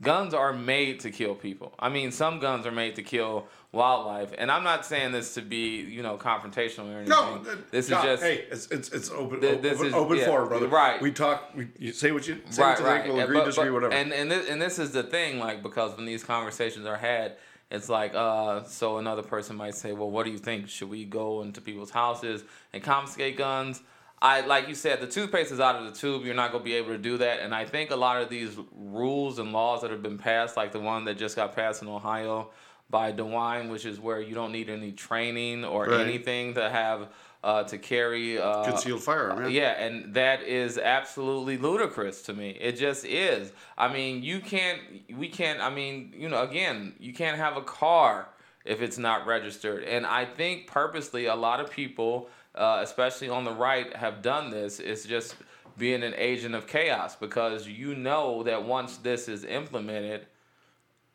Guns 0.00 0.34
are 0.34 0.52
made 0.52 0.98
to 1.00 1.12
kill 1.12 1.36
people. 1.36 1.72
I 1.78 1.88
mean, 1.88 2.10
some 2.10 2.40
guns 2.40 2.66
are 2.66 2.72
made 2.72 2.96
to 2.96 3.02
kill 3.04 3.46
wildlife, 3.70 4.32
and 4.36 4.50
I'm 4.50 4.64
not 4.64 4.84
saying 4.84 5.12
this 5.12 5.34
to 5.34 5.42
be, 5.42 5.76
you 5.80 6.02
know, 6.02 6.16
confrontational 6.16 6.92
or 6.92 6.96
anything. 6.98 7.08
No, 7.10 7.40
this 7.70 7.88
God, 7.88 8.04
is 8.08 8.10
just 8.10 8.22
hey, 8.24 8.44
it's 8.50 8.66
it's 8.72 8.88
it's 8.90 9.10
open 9.12 9.40
Th- 9.40 9.52
open, 9.52 9.62
this 9.62 9.80
is- 9.80 9.94
open 9.94 10.16
yeah, 10.18 10.26
forum, 10.26 10.48
brother. 10.48 10.66
right. 10.66 11.00
We 11.00 11.12
talk. 11.12 11.52
We 11.54 11.68
you 11.78 11.92
say 11.92 12.10
what 12.10 12.26
you 12.26 12.40
say. 12.50 12.62
what 12.62 12.80
you 12.80 12.84
think, 12.84 13.04
We'll 13.06 13.20
agree, 13.20 13.38
but- 13.38 13.44
disagree, 13.44 13.68
but- 13.70 13.74
whatever. 13.74 13.94
And 13.94 14.12
and 14.12 14.28
this, 14.28 14.48
and 14.50 14.60
this 14.60 14.80
is 14.80 14.90
the 14.90 15.04
thing, 15.04 15.38
like 15.38 15.62
because 15.62 15.96
when 15.96 16.04
these 16.04 16.24
conversations 16.24 16.84
are 16.84 16.96
had, 16.96 17.36
it's 17.70 17.88
like, 17.88 18.12
uh, 18.16 18.64
so 18.64 18.98
another 18.98 19.22
person 19.22 19.54
might 19.54 19.76
say, 19.76 19.92
well, 19.92 20.10
what 20.10 20.24
do 20.26 20.32
you 20.32 20.38
think? 20.38 20.68
Should 20.68 20.90
we 20.90 21.04
go 21.04 21.42
into 21.42 21.60
people's 21.60 21.92
houses 21.92 22.42
and 22.72 22.82
confiscate 22.82 23.36
guns? 23.38 23.80
I 24.22 24.42
like 24.46 24.68
you 24.68 24.74
said, 24.76 25.00
the 25.00 25.06
toothpaste 25.08 25.50
is 25.50 25.58
out 25.60 25.74
of 25.76 25.84
the 25.84 25.90
tube. 25.98 26.24
You're 26.24 26.34
not 26.34 26.52
gonna 26.52 26.62
be 26.62 26.74
able 26.74 26.90
to 26.90 26.98
do 26.98 27.18
that. 27.18 27.40
And 27.40 27.52
I 27.54 27.64
think 27.64 27.90
a 27.90 27.96
lot 27.96 28.22
of 28.22 28.28
these 28.28 28.56
rules 28.72 29.38
and 29.40 29.52
laws 29.52 29.82
that 29.82 29.90
have 29.90 30.02
been 30.02 30.16
passed, 30.16 30.56
like 30.56 30.70
the 30.72 30.78
one 30.80 31.04
that 31.06 31.18
just 31.18 31.34
got 31.34 31.54
passed 31.56 31.82
in 31.82 31.88
Ohio 31.88 32.50
by 32.88 33.12
DeWine, 33.12 33.68
which 33.68 33.84
is 33.84 33.98
where 33.98 34.20
you 34.20 34.34
don't 34.34 34.52
need 34.52 34.70
any 34.70 34.92
training 34.92 35.64
or 35.64 35.86
Right. 35.86 36.00
anything 36.00 36.54
to 36.54 36.70
have 36.70 37.08
uh, 37.42 37.64
to 37.64 37.76
carry 37.76 38.38
uh, 38.38 38.62
Concealed 38.62 39.02
firearm. 39.02 39.42
Yeah. 39.50 39.62
yeah, 39.76 39.84
and 39.84 40.14
that 40.14 40.42
is 40.44 40.78
absolutely 40.78 41.56
ludicrous 41.58 42.22
to 42.22 42.32
me. 42.32 42.50
It 42.50 42.76
just 42.76 43.04
is. 43.04 43.50
I 43.76 43.92
mean, 43.92 44.22
you 44.22 44.38
can't, 44.38 44.78
we 45.16 45.28
can't, 45.28 45.60
I 45.60 45.68
mean, 45.68 46.14
you 46.16 46.28
know, 46.28 46.42
again, 46.42 46.92
you 47.00 47.12
can't 47.12 47.36
have 47.36 47.56
a 47.56 47.62
car 47.62 48.28
if 48.64 48.80
it's 48.80 48.96
not 48.98 49.26
registered. 49.26 49.82
And 49.82 50.06
I 50.06 50.24
think 50.24 50.68
purposely, 50.68 51.26
a 51.26 51.34
lot 51.34 51.58
of 51.58 51.68
people, 51.68 52.28
uh, 52.54 52.80
especially 52.82 53.28
on 53.28 53.44
the 53.44 53.52
right, 53.52 53.94
have 53.96 54.22
done 54.22 54.50
this. 54.50 54.80
It's 54.80 55.04
just 55.04 55.36
being 55.78 56.02
an 56.02 56.14
agent 56.16 56.54
of 56.54 56.66
chaos 56.66 57.16
because 57.16 57.66
you 57.66 57.94
know 57.94 58.42
that 58.42 58.64
once 58.64 58.98
this 58.98 59.28
is 59.28 59.44
implemented, 59.44 60.26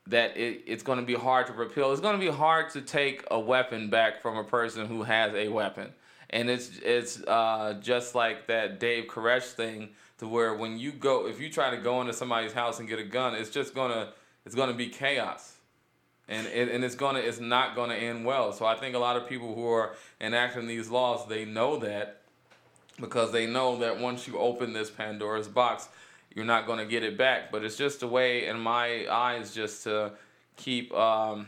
that 0.08 0.38
it, 0.38 0.64
it's 0.66 0.84
going 0.84 1.00
to 1.00 1.06
be 1.06 1.14
hard 1.14 1.48
to 1.48 1.54
repeal. 1.54 1.92
It's 1.92 2.02
going 2.02 2.20
to 2.20 2.26
be 2.26 2.32
hard 2.32 2.70
to 2.72 2.82
take 2.82 3.24
a 3.30 3.40
weapon 3.40 3.90
back 3.90 4.22
from 4.22 4.38
a 4.38 4.44
person 4.44 4.88
who 4.88 5.04
has 5.04 5.34
a 5.34 5.50
weapon. 5.50 5.94
And 6.30 6.50
it's 6.50 6.78
it's 6.80 7.22
uh, 7.24 7.80
just 7.82 8.14
like 8.16 8.48
that 8.48 8.80
Dave 8.80 9.06
Koresh 9.08 9.54
thing, 9.54 9.90
to 10.18 10.28
where 10.28 10.54
when 10.54 10.78
you 10.78 10.92
go, 10.92 11.28
if 11.28 11.40
you 11.40 11.50
try 11.50 11.70
to 11.70 11.78
go 11.78 12.02
into 12.02 12.14
somebody's 12.14 12.54
house 12.54 12.80
and 12.80 12.88
get 12.88 13.00
a 13.00 13.04
gun, 13.04 13.36
it's 13.36 13.50
just 13.50 13.74
gonna 13.74 14.12
it's 14.46 14.56
gonna 14.56 14.74
be 14.74 14.90
chaos, 14.90 15.57
and 16.28 16.48
it, 16.48 16.70
and 16.70 16.84
it's 16.84 16.96
gonna 16.96 17.20
it's 17.20 17.40
not 17.40 17.76
gonna 17.76 17.96
end 17.96 18.26
well. 18.26 18.52
So 18.52 18.66
I 18.66 18.76
think 18.76 18.96
a 18.96 19.00
lot 19.00 19.16
of 19.16 19.28
people 19.28 19.56
who 19.56 19.68
are 19.68 19.96
enacting 20.20 20.68
these 20.68 20.90
laws, 20.90 21.28
they 21.28 21.46
know 21.46 21.78
that, 21.78 22.22
because 23.00 23.32
they 23.32 23.46
know 23.46 23.78
that 23.78 24.00
once 24.00 24.28
you 24.28 24.38
open 24.38 24.74
this 24.74 24.90
Pandora's 24.90 25.48
box, 25.48 25.88
you're 26.36 26.46
not 26.46 26.66
going 26.68 26.80
to 26.80 26.86
get 26.86 27.04
it 27.04 27.18
back. 27.18 27.52
But 27.52 27.64
it's 27.64 27.78
just 27.78 28.04
a 28.04 28.08
way, 28.08 28.48
in 28.48 28.60
my 28.60 29.08
eyes, 29.10 29.54
just 29.54 29.84
to 29.84 30.12
keep 30.56 30.94
um, 30.94 31.48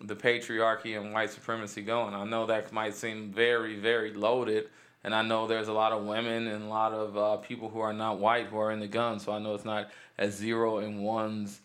the 0.00 0.16
patriarchy 0.16 0.98
and 0.98 1.12
white 1.12 1.30
supremacy 1.30 1.82
going. 1.82 2.14
I 2.14 2.24
know 2.24 2.46
that 2.46 2.72
might 2.72 2.94
seem 2.94 3.32
very, 3.32 3.76
very 3.76 4.14
loaded. 4.14 4.68
And 5.02 5.14
I 5.14 5.22
know 5.22 5.46
there's 5.46 5.68
a 5.68 5.72
lot 5.72 5.92
of 5.92 6.04
women 6.04 6.46
and 6.46 6.64
a 6.64 6.68
lot 6.68 6.92
of 6.92 7.16
uh, 7.16 7.36
people 7.36 7.70
who 7.70 7.80
are 7.80 7.92
not 7.92 8.18
white 8.18 8.46
who 8.46 8.58
are 8.58 8.70
in 8.70 8.80
the 8.80 8.86
gun. 8.86 9.18
So 9.18 9.32
I 9.32 9.38
know 9.38 9.54
it's 9.54 9.64
not 9.64 9.90
as 10.18 10.34
zero 10.36 10.78
and 10.78 11.02
ones 11.02 11.60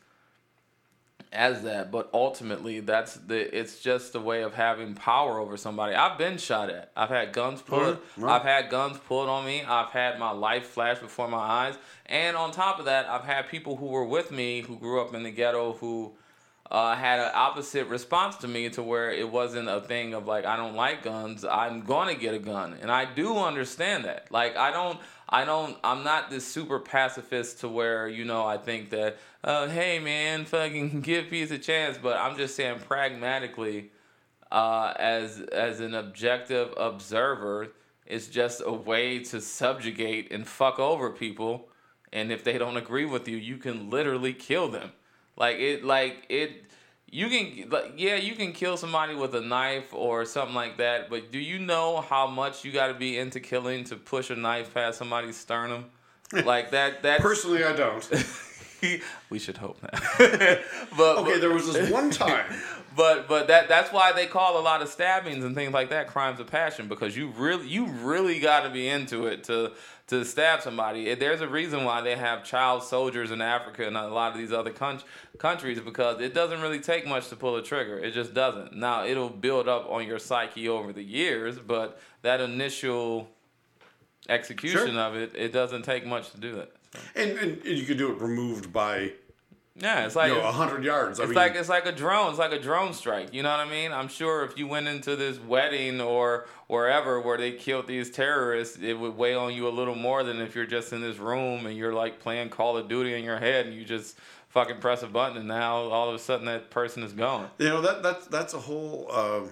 as 1.36 1.64
that, 1.64 1.92
but 1.92 2.10
ultimately 2.14 2.80
that's 2.80 3.16
the 3.16 3.58
it's 3.58 3.80
just 3.80 4.16
a 4.16 4.20
way 4.20 4.42
of 4.42 4.54
having 4.54 4.96
power 4.96 5.38
over 5.40 5.58
somebody. 5.58 5.94
I've 5.94 6.18
been 6.18 6.38
shot 6.38 6.70
at. 6.70 6.92
I've 6.96 7.10
had 7.10 7.34
guns 7.34 7.62
pulled. 7.62 8.00
Right. 8.18 8.36
I've 8.36 8.44
had 8.44 8.70
guns 8.70 8.98
pulled 8.98 9.30
on 9.30 9.46
me. 9.46 9.64
I've 9.64 9.92
had 9.92 10.18
my 10.18 10.32
life 10.32 10.68
flash 10.68 11.00
before 11.00 11.28
my 11.28 11.38
eyes. 11.38 11.76
And 12.06 12.36
on 12.38 12.52
top 12.52 12.80
of 12.80 12.86
that, 12.86 13.08
I've 13.08 13.24
had 13.24 13.50
people 13.50 13.76
who 13.76 13.88
were 13.88 14.06
with 14.06 14.32
me 14.32 14.62
who 14.62 14.78
grew 14.78 15.02
up 15.02 15.14
in 15.14 15.24
the 15.24 15.32
ghetto 15.32 15.74
who 15.74 16.14
uh, 16.72 16.96
had 16.96 17.20
an 17.20 17.32
opposite 17.34 17.88
response 17.88 18.38
to 18.38 18.48
me 18.48 18.70
to 18.70 18.82
where 18.82 19.12
it 19.12 19.30
wasn't 19.30 19.70
a 19.70 19.82
thing 19.82 20.14
of 20.14 20.26
like 20.26 20.46
I 20.46 20.58
don't 20.58 20.76
like 20.76 21.04
guns. 21.04 21.46
I'm 21.46 21.82
gonna 21.82 22.16
get 22.16 22.34
a 22.34 22.40
gun, 22.40 22.78
and 22.82 22.92
I 22.92 23.06
do 23.06 23.38
understand 23.38 24.06
that. 24.06 24.32
Like 24.32 24.58
I 24.58 24.72
don't, 24.72 25.00
I 25.36 25.44
don't, 25.44 25.78
I'm 25.84 26.06
not 26.06 26.30
this 26.30 26.48
super 26.48 26.80
pacifist 26.80 27.60
to 27.60 27.68
where 27.68 28.08
you 28.08 28.24
know 28.24 28.46
I 28.46 28.58
think 28.58 28.90
that, 28.92 29.18
uh, 29.44 29.68
hey 29.68 30.00
man, 30.00 30.46
fucking 30.46 31.02
give 31.02 31.30
peace 31.30 31.52
a 31.52 31.58
chance. 31.58 31.98
But 32.02 32.16
I'm 32.16 32.38
just 32.38 32.56
saying 32.56 32.80
pragmatically, 32.80 33.92
uh, 34.50 34.94
as 34.98 35.42
as 35.42 35.82
an 35.82 35.94
objective 35.94 36.74
observer, 36.78 37.74
it's 38.06 38.28
just 38.28 38.62
a 38.66 38.72
way 38.72 39.20
to 39.26 39.42
subjugate 39.42 40.32
and 40.32 40.48
fuck 40.48 40.80
over 40.80 41.10
people. 41.10 41.68
And 42.14 42.32
if 42.32 42.46
they 42.46 42.58
don't 42.58 42.78
agree 42.78 43.06
with 43.06 43.28
you, 43.28 43.36
you 43.36 43.58
can 43.58 43.90
literally 43.90 44.32
kill 44.32 44.70
them. 44.70 44.94
Like 45.36 45.58
it, 45.58 45.84
like 45.84 46.28
it. 46.30 46.64
You 47.10 47.30
can, 47.30 47.70
like, 47.70 47.94
yeah, 47.98 48.16
you 48.16 48.36
can 48.36 48.52
kill 48.52 48.78
somebody 48.78 49.16
with 49.16 49.36
a 49.36 49.42
knife 49.42 49.94
or 49.94 50.26
something 50.26 50.56
like 50.56 50.78
that. 50.78 51.10
But 51.10 51.32
do 51.32 51.40
you 51.40 51.60
know 51.60 52.02
how 52.02 52.28
much 52.28 52.66
you 52.66 52.72
got 52.72 52.88
to 52.88 52.94
be 52.94 53.18
into 53.18 53.40
killing 53.40 53.84
to 53.86 53.96
push 53.96 54.30
a 54.30 54.36
knife 54.36 54.74
past 54.74 54.98
somebody's 54.98 55.38
sternum? 55.38 55.86
Like 56.44 56.72
that. 56.72 57.04
That 57.04 57.22
personally, 57.22 57.64
I 57.64 57.74
don't. 57.74 58.04
we 59.30 59.40
should 59.40 59.58
hope 59.58 59.82
not. 59.82 59.92
but 60.18 61.18
okay, 61.18 61.32
but, 61.34 61.42
there 61.42 61.52
was 61.52 61.72
this 61.72 61.90
one 61.90 62.10
time. 62.10 62.46
but 62.96 63.28
but 63.28 63.48
that 63.48 63.68
that's 63.68 63.92
why 63.92 64.12
they 64.12 64.26
call 64.26 64.60
a 64.60 64.62
lot 64.62 64.82
of 64.82 64.90
stabbings 64.90 65.44
and 65.44 65.56
things 65.56 65.74
like 65.74 65.90
that 65.90 66.08
crimes 66.08 66.40
of 66.40 66.48
passion 66.48 66.88
because 66.88 67.16
you 67.16 67.30
really 67.38 67.68
you 67.68 67.86
really 67.86 68.40
got 68.40 68.62
to 68.62 68.70
be 68.70 68.88
into 68.88 69.28
it 69.28 69.44
to 69.46 69.72
to 70.08 70.24
stab 70.24 70.62
somebody. 70.62 71.14
There's 71.16 71.42
a 71.42 71.48
reason 71.48 71.84
why 71.84 72.02
they 72.02 72.16
have 72.16 72.44
child 72.44 72.84
soldiers 72.84 73.32
in 73.32 73.42
Africa 73.42 73.88
and 73.88 73.98
a 73.98 74.08
lot 74.08 74.34
of 74.34 74.38
these 74.38 74.52
other 74.52 74.72
con- 74.72 75.02
countries 75.40 75.80
because 75.80 76.22
it 76.22 76.34
doesn't 76.34 76.62
really 76.62 76.80
take 76.80 77.08
much 77.08 77.30
to 77.30 77.36
pull 77.36 77.56
a 77.56 77.64
trigger. 77.64 77.98
It 77.98 78.14
just 78.14 78.34
doesn't. 78.34 78.76
Now 78.76 79.06
it'll 79.06 79.30
build 79.30 79.68
up 79.68 79.90
on 79.90 80.06
your 80.06 80.20
psyche 80.20 80.70
over 80.70 80.94
the 80.94 81.04
years, 81.04 81.58
but 81.58 82.00
that 82.22 82.40
initial 82.40 83.30
execution 84.30 84.94
sure. 84.94 85.00
of 85.00 85.16
it, 85.16 85.32
it 85.36 85.52
doesn't 85.52 85.84
take 85.84 86.06
much 86.06 86.32
to 86.32 86.40
do 86.40 86.56
that. 86.56 86.72
So. 86.94 87.00
And, 87.16 87.38
and 87.38 87.66
you 87.66 87.84
could 87.84 87.98
do 87.98 88.12
it 88.12 88.22
removed 88.22 88.72
by 88.72 89.14
yeah, 89.78 90.06
it's 90.06 90.16
like 90.16 90.32
you 90.32 90.38
know, 90.38 90.52
hundred 90.52 90.84
yards. 90.86 91.20
I 91.20 91.24
it's 91.24 91.30
mean, 91.30 91.36
like 91.36 91.56
it's 91.56 91.68
like 91.68 91.86
a 91.86 91.92
drone. 91.92 92.30
It's 92.30 92.40
like 92.40 92.54
a 92.54 92.60
drone 92.60 92.94
strike. 92.94 93.34
You 93.34 93.44
know 93.44 93.52
what 93.52 93.60
I 93.60 93.70
mean? 93.70 93.92
I'm 93.92 94.08
sure 94.08 94.46
if 94.46 94.58
you 94.58 94.68
went 94.68 94.88
into 94.88 95.18
this 95.18 95.38
wedding 95.38 96.00
or 96.00 96.48
wherever 96.68 97.20
where 97.20 97.38
they 97.38 97.52
killed 97.52 97.86
these 97.88 98.10
terrorists, 98.10 98.78
it 98.82 98.94
would 98.94 99.18
weigh 99.18 99.36
on 99.36 99.54
you 99.54 99.68
a 99.68 99.70
little 99.70 99.96
more 99.96 100.24
than 100.24 100.40
if 100.40 100.56
you're 100.56 100.66
just 100.66 100.94
in 100.94 101.02
this 101.02 101.18
room 101.18 101.66
and 101.66 101.78
you're 101.78 101.94
like 101.94 102.22
playing 102.22 102.50
Call 102.50 102.78
of 102.78 102.88
Duty 102.88 103.14
in 103.16 103.24
your 103.26 103.38
head 103.38 103.66
and 103.66 103.76
you 103.76 103.84
just 103.84 104.18
fucking 104.48 104.78
press 104.78 105.04
a 105.04 105.08
button 105.08 105.36
and 105.36 105.50
now 105.50 105.76
all 105.76 106.08
of 106.08 106.16
a 106.16 106.20
sudden 106.20 106.46
that 106.46 106.70
person 106.70 107.04
is 107.04 107.12
gone. 107.12 107.50
You 107.58 107.68
know 107.68 107.82
that 107.82 108.02
that's 108.02 108.28
that's 108.28 108.54
a 108.54 108.60
whole. 108.60 109.12
Um, 109.12 109.50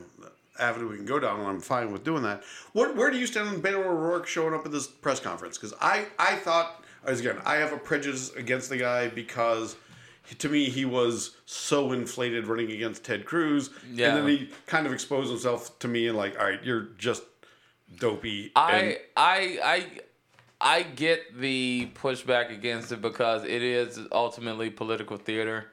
avenue 0.60 0.88
we 0.88 0.96
can 0.98 1.06
go 1.06 1.20
down, 1.20 1.40
and 1.40 1.48
I'm 1.48 1.60
fine 1.60 1.92
with 1.92 2.04
doing 2.04 2.24
that. 2.24 2.44
What, 2.74 2.96
where 2.96 3.10
do 3.10 3.18
you 3.18 3.26
stand 3.26 3.50
on 3.50 3.62
Beto 3.62 3.84
O'Rourke 3.86 4.28
showing 4.28 4.54
up 4.54 4.66
at 4.66 4.72
this 4.72 4.88
press 4.88 5.20
conference? 5.20 5.58
Because 5.58 5.74
I, 5.82 6.06
I 6.20 6.36
thought, 6.36 6.84
again, 7.06 7.40
I 7.44 7.56
have 7.56 7.74
a 7.74 7.78
prejudice 7.78 8.32
against 8.34 8.70
the 8.70 8.78
guy 8.78 9.08
because 9.08 9.76
to 10.40 10.50
me, 10.50 10.70
he 10.70 10.86
was 10.86 11.36
so 11.46 11.92
inflated 11.92 12.48
running 12.48 12.72
against 12.72 13.04
Ted 13.04 13.26
Cruz. 13.26 13.70
Yeah. 13.92 14.10
And 14.10 14.18
then 14.18 14.28
he 14.28 14.50
kind 14.66 14.88
of 14.88 14.94
exposed 14.94 15.30
himself 15.30 15.78
to 15.80 15.88
me 15.88 16.08
and 16.08 16.18
like, 16.18 16.40
all 16.40 16.46
right, 16.46 16.64
you're 16.64 16.88
just 16.98 17.24
dopey. 17.98 18.52
I 18.56 18.72
and- 18.78 18.98
I 19.18 19.60
I 19.64 19.88
I 20.62 20.84
get 20.84 21.40
the 21.40 21.90
pushback 21.94 22.52
against 22.52 22.92
it 22.92 23.02
because 23.02 23.44
it 23.44 23.62
is 23.62 24.00
ultimately 24.12 24.70
political 24.70 25.18
theater. 25.18 25.68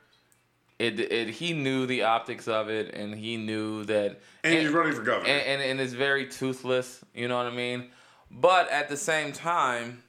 It, 0.80 0.98
it 0.98 1.28
he 1.28 1.52
knew 1.52 1.84
the 1.86 2.04
optics 2.04 2.48
of 2.48 2.70
it 2.70 2.94
and 2.94 3.14
he 3.14 3.36
knew 3.36 3.84
that 3.84 4.18
and, 4.42 4.54
and 4.54 4.62
he's 4.62 4.70
running 4.70 4.94
for 4.94 5.02
governor 5.02 5.28
and, 5.28 5.60
and, 5.60 5.62
and 5.62 5.78
it's 5.78 5.92
very 5.92 6.26
toothless 6.26 7.04
you 7.14 7.28
know 7.28 7.36
what 7.36 7.44
i 7.44 7.54
mean 7.54 7.90
but 8.30 8.70
at 8.70 8.88
the 8.88 8.96
same 8.96 9.30
time 9.30 10.02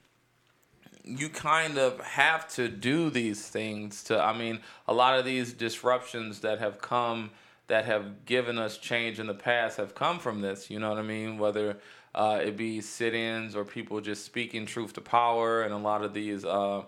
you 1.04 1.28
kind 1.28 1.78
of 1.78 2.00
have 2.00 2.48
to 2.48 2.68
do 2.68 3.10
these 3.10 3.48
things 3.48 4.04
to 4.04 4.20
i 4.20 4.36
mean 4.36 4.60
a 4.86 4.94
lot 4.94 5.18
of 5.18 5.24
these 5.24 5.52
disruptions 5.52 6.40
that 6.40 6.58
have 6.58 6.80
come 6.80 7.30
that 7.66 7.84
have 7.84 8.24
given 8.26 8.58
us 8.58 8.76
change 8.76 9.18
in 9.18 9.26
the 9.26 9.34
past 9.34 9.76
have 9.78 9.94
come 9.94 10.18
from 10.18 10.40
this 10.40 10.70
you 10.70 10.78
know 10.78 10.88
what 10.88 10.98
i 10.98 11.02
mean? 11.02 11.38
Whether 11.38 11.78
uh, 12.14 12.40
it 12.44 12.56
be 12.56 12.80
sit-ins 12.80 13.56
or 13.56 13.64
people 13.64 14.00
just 14.00 14.24
speaking 14.24 14.66
truth 14.66 14.92
to 14.94 15.00
power 15.00 15.62
and 15.62 15.72
a 15.72 15.78
lot 15.78 16.04
of 16.04 16.12
these 16.12 16.44
uh, 16.44 16.82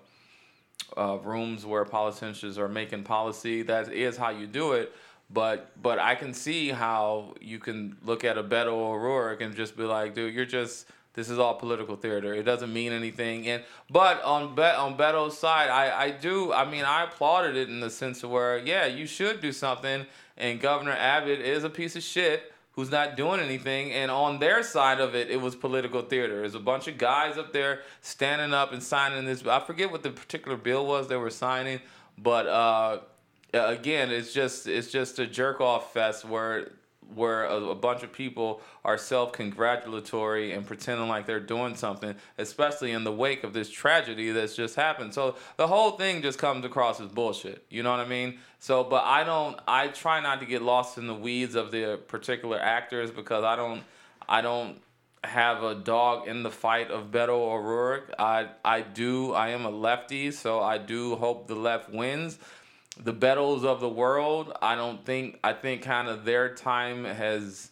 uh, 0.96 1.18
rooms 1.22 1.64
where 1.64 1.84
politicians 1.84 2.58
are 2.58 2.68
making 2.68 3.04
policy 3.04 3.62
that 3.62 3.90
is 3.90 4.16
how 4.16 4.30
you 4.30 4.46
do 4.46 4.72
it. 4.72 4.92
But 5.30 5.70
but 5.82 5.98
i 5.98 6.14
can 6.14 6.34
see 6.34 6.68
how 6.68 7.34
you 7.40 7.58
can 7.58 7.96
look 8.04 8.24
at 8.24 8.36
a 8.36 8.44
beto 8.44 8.74
o'rourke 8.74 9.40
and 9.40 9.56
just 9.56 9.76
be 9.76 9.84
like 9.84 10.14
dude 10.14 10.34
you're 10.34 10.44
just 10.44 10.86
this 11.14 11.30
is 11.30 11.38
all 11.38 11.54
political 11.54 11.96
theater. 11.96 12.34
It 12.34 12.42
doesn't 12.42 12.72
mean 12.72 12.92
anything. 12.92 13.46
And 13.48 13.62
but 13.90 14.22
on 14.22 14.54
Bet 14.54 14.76
on 14.76 14.96
Beto's 14.96 15.38
side, 15.38 15.70
I, 15.70 16.04
I 16.04 16.10
do. 16.10 16.52
I 16.52 16.68
mean, 16.68 16.84
I 16.84 17.04
applauded 17.04 17.56
it 17.56 17.68
in 17.68 17.80
the 17.80 17.90
sense 17.90 18.22
of 18.22 18.30
where 18.30 18.58
yeah, 18.58 18.86
you 18.86 19.06
should 19.06 19.40
do 19.40 19.52
something. 19.52 20.06
And 20.36 20.60
Governor 20.60 20.92
Abbott 20.92 21.40
is 21.40 21.62
a 21.62 21.70
piece 21.70 21.94
of 21.94 22.02
shit 22.02 22.52
who's 22.72 22.90
not 22.90 23.16
doing 23.16 23.40
anything. 23.40 23.92
And 23.92 24.10
on 24.10 24.40
their 24.40 24.62
side 24.64 25.00
of 25.00 25.14
it, 25.14 25.30
it 25.30 25.40
was 25.40 25.54
political 25.54 26.02
theater. 26.02 26.40
There's 26.40 26.56
a 26.56 26.60
bunch 26.60 26.88
of 26.88 26.98
guys 26.98 27.38
up 27.38 27.52
there 27.52 27.82
standing 28.00 28.52
up 28.52 28.72
and 28.72 28.82
signing 28.82 29.24
this. 29.24 29.46
I 29.46 29.60
forget 29.60 29.92
what 29.92 30.02
the 30.02 30.10
particular 30.10 30.56
bill 30.56 30.84
was 30.84 31.06
they 31.06 31.16
were 31.16 31.30
signing, 31.30 31.80
but 32.18 32.46
uh, 32.48 32.98
again, 33.52 34.10
it's 34.10 34.32
just 34.32 34.66
it's 34.66 34.90
just 34.90 35.18
a 35.18 35.26
jerk 35.26 35.60
off 35.60 35.92
fest 35.92 36.24
where 36.24 36.72
where 37.14 37.44
a, 37.44 37.56
a, 37.56 37.74
bunch 37.74 38.02
of 38.02 38.12
people 38.12 38.60
are 38.84 38.98
self-congratulatory 38.98 40.52
and 40.52 40.66
pretending 40.66 41.08
like 41.08 41.26
they're 41.26 41.40
doing 41.40 41.76
something, 41.76 42.14
especially 42.38 42.92
in 42.92 43.04
the 43.04 43.12
wake 43.12 43.44
of 43.44 43.52
this 43.52 43.70
tragedy 43.70 44.30
that's 44.30 44.56
just 44.56 44.76
happened. 44.76 45.14
So 45.14 45.36
the 45.56 45.66
whole 45.66 45.92
thing 45.92 46.22
just 46.22 46.38
comes 46.38 46.64
across 46.64 47.00
as 47.00 47.08
bullshit. 47.08 47.64
You 47.70 47.82
know 47.82 47.90
what 47.90 48.00
I 48.00 48.08
mean? 48.08 48.38
So, 48.58 48.84
but 48.84 49.04
I 49.04 49.24
don't. 49.24 49.58
I 49.68 49.88
try 49.88 50.20
not 50.20 50.40
to 50.40 50.46
get 50.46 50.62
lost 50.62 50.98
in 50.98 51.06
the 51.06 51.14
weeds 51.14 51.54
of 51.54 51.70
the 51.70 52.00
particular 52.08 52.58
actors 52.58 53.10
because 53.10 53.44
I 53.44 53.56
don't. 53.56 53.82
I 54.28 54.40
don't 54.40 54.80
have 55.22 55.62
a 55.62 55.74
dog 55.74 56.28
in 56.28 56.42
the 56.42 56.50
fight 56.50 56.90
of 56.90 57.10
Beto 57.10 57.30
O'Rourke. 57.30 58.14
I 58.18 58.48
I 58.64 58.80
do. 58.80 59.32
I 59.32 59.50
am 59.50 59.64
a 59.64 59.70
lefty, 59.70 60.30
so 60.30 60.60
I 60.60 60.78
do 60.78 61.16
hope 61.16 61.46
the 61.46 61.54
left 61.54 61.90
wins 61.90 62.38
the 63.02 63.12
Bettles 63.12 63.64
of 63.64 63.80
the 63.80 63.88
world, 63.88 64.52
I 64.62 64.74
don't 64.74 65.04
think 65.04 65.38
I 65.42 65.52
think 65.52 65.82
kind 65.82 66.08
of 66.08 66.24
their 66.24 66.54
time 66.54 67.04
has 67.04 67.70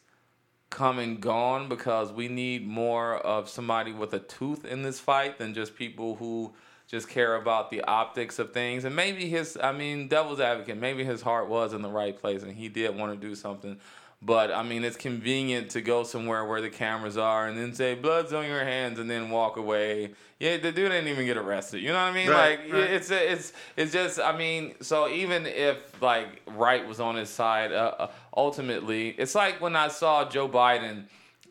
come 0.71 0.99
and 0.99 1.21
gone 1.21 1.69
because 1.69 2.13
we 2.13 2.29
need 2.29 2.67
more 2.67 3.17
of 3.17 3.49
somebody 3.49 3.93
with 3.93 4.15
a 4.15 4.19
tooth 4.19 4.65
in 4.65 4.83
this 4.83 4.99
fight 4.99 5.39
than 5.39 5.55
just 5.55 5.77
people 5.77 6.17
who 6.17 6.53
just 6.89 7.09
care 7.09 7.37
about 7.37 7.71
the 7.71 7.83
optics 7.83 8.39
of 8.39 8.53
things. 8.53 8.85
And 8.85 8.97
maybe 8.97 9.29
his, 9.29 9.57
I 9.63 9.73
mean, 9.73 10.09
devil's 10.09 10.41
advocate, 10.41 10.79
maybe 10.79 11.05
his 11.05 11.23
heart 11.23 11.49
was 11.49 11.73
in 11.73 11.83
the 11.83 11.91
right 11.91 12.19
place 12.19 12.43
and 12.43 12.53
he 12.53 12.69
did 12.69 12.97
want 12.97 13.13
to 13.13 13.29
do 13.29 13.35
something. 13.35 13.79
But 14.25 14.53
I 14.53 14.63
mean, 14.63 14.85
it's 14.85 14.97
convenient 14.97 15.71
to 15.73 15.81
go 15.81 16.05
somewhere 16.05 16.45
where 16.45 16.61
the 16.61 16.71
cameras 16.71 17.17
are 17.17 17.49
and 17.49 17.59
then 17.59 17.75
say 17.75 17.95
"blood's 17.97 18.33
on 18.33 18.47
your 18.47 18.65
hands" 18.65 19.01
and 19.01 19.11
then 19.11 19.31
walk 19.31 19.57
away. 19.57 20.13
Yeah, 20.39 20.59
the 20.59 20.71
dude 20.71 20.93
didn't 20.93 21.09
even 21.09 21.27
get 21.27 21.37
arrested. 21.37 21.81
You 21.81 21.89
know 21.89 21.95
what 21.95 22.13
I 22.13 22.13
mean? 22.13 22.29
Right, 22.29 22.61
like 22.61 22.73
right. 22.73 22.91
it's 22.91 23.11
it's 23.11 23.53
it's 23.77 23.93
just. 23.93 24.21
I 24.21 24.37
mean, 24.37 24.75
so 24.81 25.09
even 25.09 25.47
if 25.47 26.01
like 26.01 26.41
right 26.47 26.87
was 26.87 27.01
on 27.01 27.17
his 27.17 27.31
side, 27.31 27.73
uh, 27.73 27.95
uh, 27.99 28.11
ultimately, 28.37 29.09
it's 29.09 29.35
like 29.35 29.61
when 29.61 29.75
I 29.75 29.89
saw 29.89 30.29
Joe 30.29 30.49
Biden. 30.49 31.05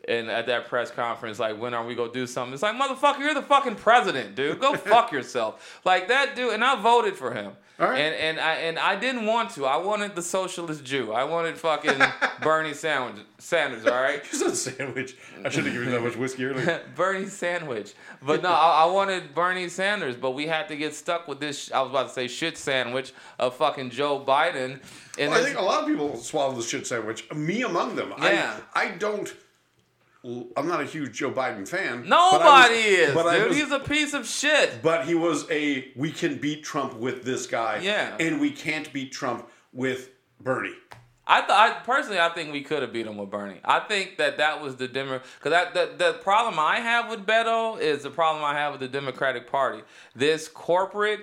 And 0.08 0.28
at 0.28 0.46
that 0.46 0.66
press 0.68 0.90
conference, 0.90 1.38
like, 1.38 1.60
when 1.60 1.74
are 1.74 1.84
we 1.84 1.94
gonna 1.94 2.12
do 2.12 2.26
something? 2.26 2.54
It's 2.54 2.62
like, 2.62 2.74
motherfucker, 2.74 3.20
you're 3.20 3.34
the 3.34 3.42
fucking 3.42 3.76
president, 3.76 4.34
dude. 4.34 4.58
Go 4.58 4.74
fuck 4.76 5.12
yourself. 5.12 5.80
Like 5.84 6.08
that 6.08 6.34
dude, 6.34 6.54
and 6.54 6.64
I 6.64 6.80
voted 6.80 7.14
for 7.14 7.32
him. 7.32 7.52
Right. 7.78 7.98
And 7.98 8.14
and 8.14 8.40
I 8.40 8.54
and 8.54 8.78
I 8.78 8.96
didn't 8.96 9.26
want 9.26 9.50
to. 9.50 9.64
I 9.66 9.76
wanted 9.76 10.14
the 10.14 10.22
socialist 10.22 10.84
Jew. 10.84 11.12
I 11.12 11.24
wanted 11.24 11.56
fucking 11.58 12.00
Bernie 12.42 12.74
Sandwich, 12.74 13.24
Sanders. 13.38 13.86
All 13.86 13.92
right. 14.00 14.22
You 14.32 14.38
said 14.38 14.56
sandwich. 14.56 15.16
I 15.44 15.48
shouldn't 15.48 15.66
have 15.68 15.72
given 15.74 15.88
you 15.88 15.90
that 15.94 16.02
much 16.02 16.16
whiskey 16.16 16.44
earlier. 16.44 16.82
Bernie 16.94 17.26
sandwich. 17.26 17.94
But 18.22 18.42
no, 18.42 18.50
I, 18.50 18.84
I 18.84 18.86
wanted 18.86 19.34
Bernie 19.34 19.68
Sanders, 19.68 20.16
but 20.16 20.32
we 20.32 20.46
had 20.46 20.68
to 20.68 20.76
get 20.76 20.94
stuck 20.94 21.26
with 21.26 21.40
this. 21.40 21.72
I 21.72 21.80
was 21.80 21.90
about 21.90 22.08
to 22.08 22.12
say 22.12 22.28
shit 22.28 22.56
sandwich 22.58 23.12
of 23.38 23.56
fucking 23.56 23.90
Joe 23.90 24.22
Biden. 24.24 24.80
And 25.18 25.30
Well, 25.30 25.40
I 25.40 25.44
think 25.44 25.58
a 25.58 25.62
lot 25.62 25.82
of 25.82 25.88
people 25.88 26.16
swallow 26.18 26.52
the 26.54 26.62
shit 26.62 26.86
sandwich. 26.86 27.28
Me 27.34 27.62
among 27.62 27.96
them. 27.96 28.12
Yeah. 28.18 28.58
I, 28.74 28.84
I 28.84 28.88
don't. 28.92 29.32
I'm 30.24 30.68
not 30.68 30.80
a 30.80 30.84
huge 30.84 31.16
Joe 31.18 31.32
Biden 31.32 31.66
fan. 31.66 32.08
nobody 32.08 32.74
was- 32.74 32.84
is, 32.84 33.14
but 33.14 33.32
dude. 33.32 33.48
was- 33.48 33.56
He's 33.56 33.70
a 33.72 33.80
piece 33.80 34.14
of 34.14 34.26
shit. 34.26 34.80
But 34.82 35.06
he 35.06 35.14
was 35.14 35.50
a 35.50 35.90
we 35.96 36.12
can 36.12 36.38
beat 36.38 36.62
Trump 36.64 36.94
with 36.94 37.24
this 37.24 37.46
guy. 37.46 37.80
Yeah. 37.82 38.16
And 38.20 38.40
we 38.40 38.50
can't 38.52 38.92
beat 38.92 39.12
Trump 39.12 39.48
with 39.72 40.10
Bernie. 40.40 40.74
I, 41.24 41.40
th- 41.40 41.50
I 41.50 41.80
personally, 41.84 42.18
I 42.20 42.30
think 42.30 42.52
we 42.52 42.62
could 42.62 42.82
have 42.82 42.92
beat 42.92 43.06
him 43.06 43.16
with 43.16 43.30
Bernie. 43.30 43.60
I 43.64 43.78
think 43.80 44.18
that 44.18 44.38
that 44.38 44.60
was 44.60 44.74
the 44.76 44.88
Demo 44.88 45.20
because 45.38 45.50
that 45.52 45.72
the, 45.72 45.94
the 45.96 46.12
problem 46.14 46.58
I 46.58 46.80
have 46.80 47.08
with 47.10 47.24
Beto 47.24 47.80
is 47.80 48.02
the 48.02 48.10
problem 48.10 48.44
I 48.44 48.54
have 48.54 48.72
with 48.72 48.80
the 48.80 48.88
Democratic 48.88 49.48
Party. 49.50 49.82
This 50.16 50.48
corporate 50.48 51.20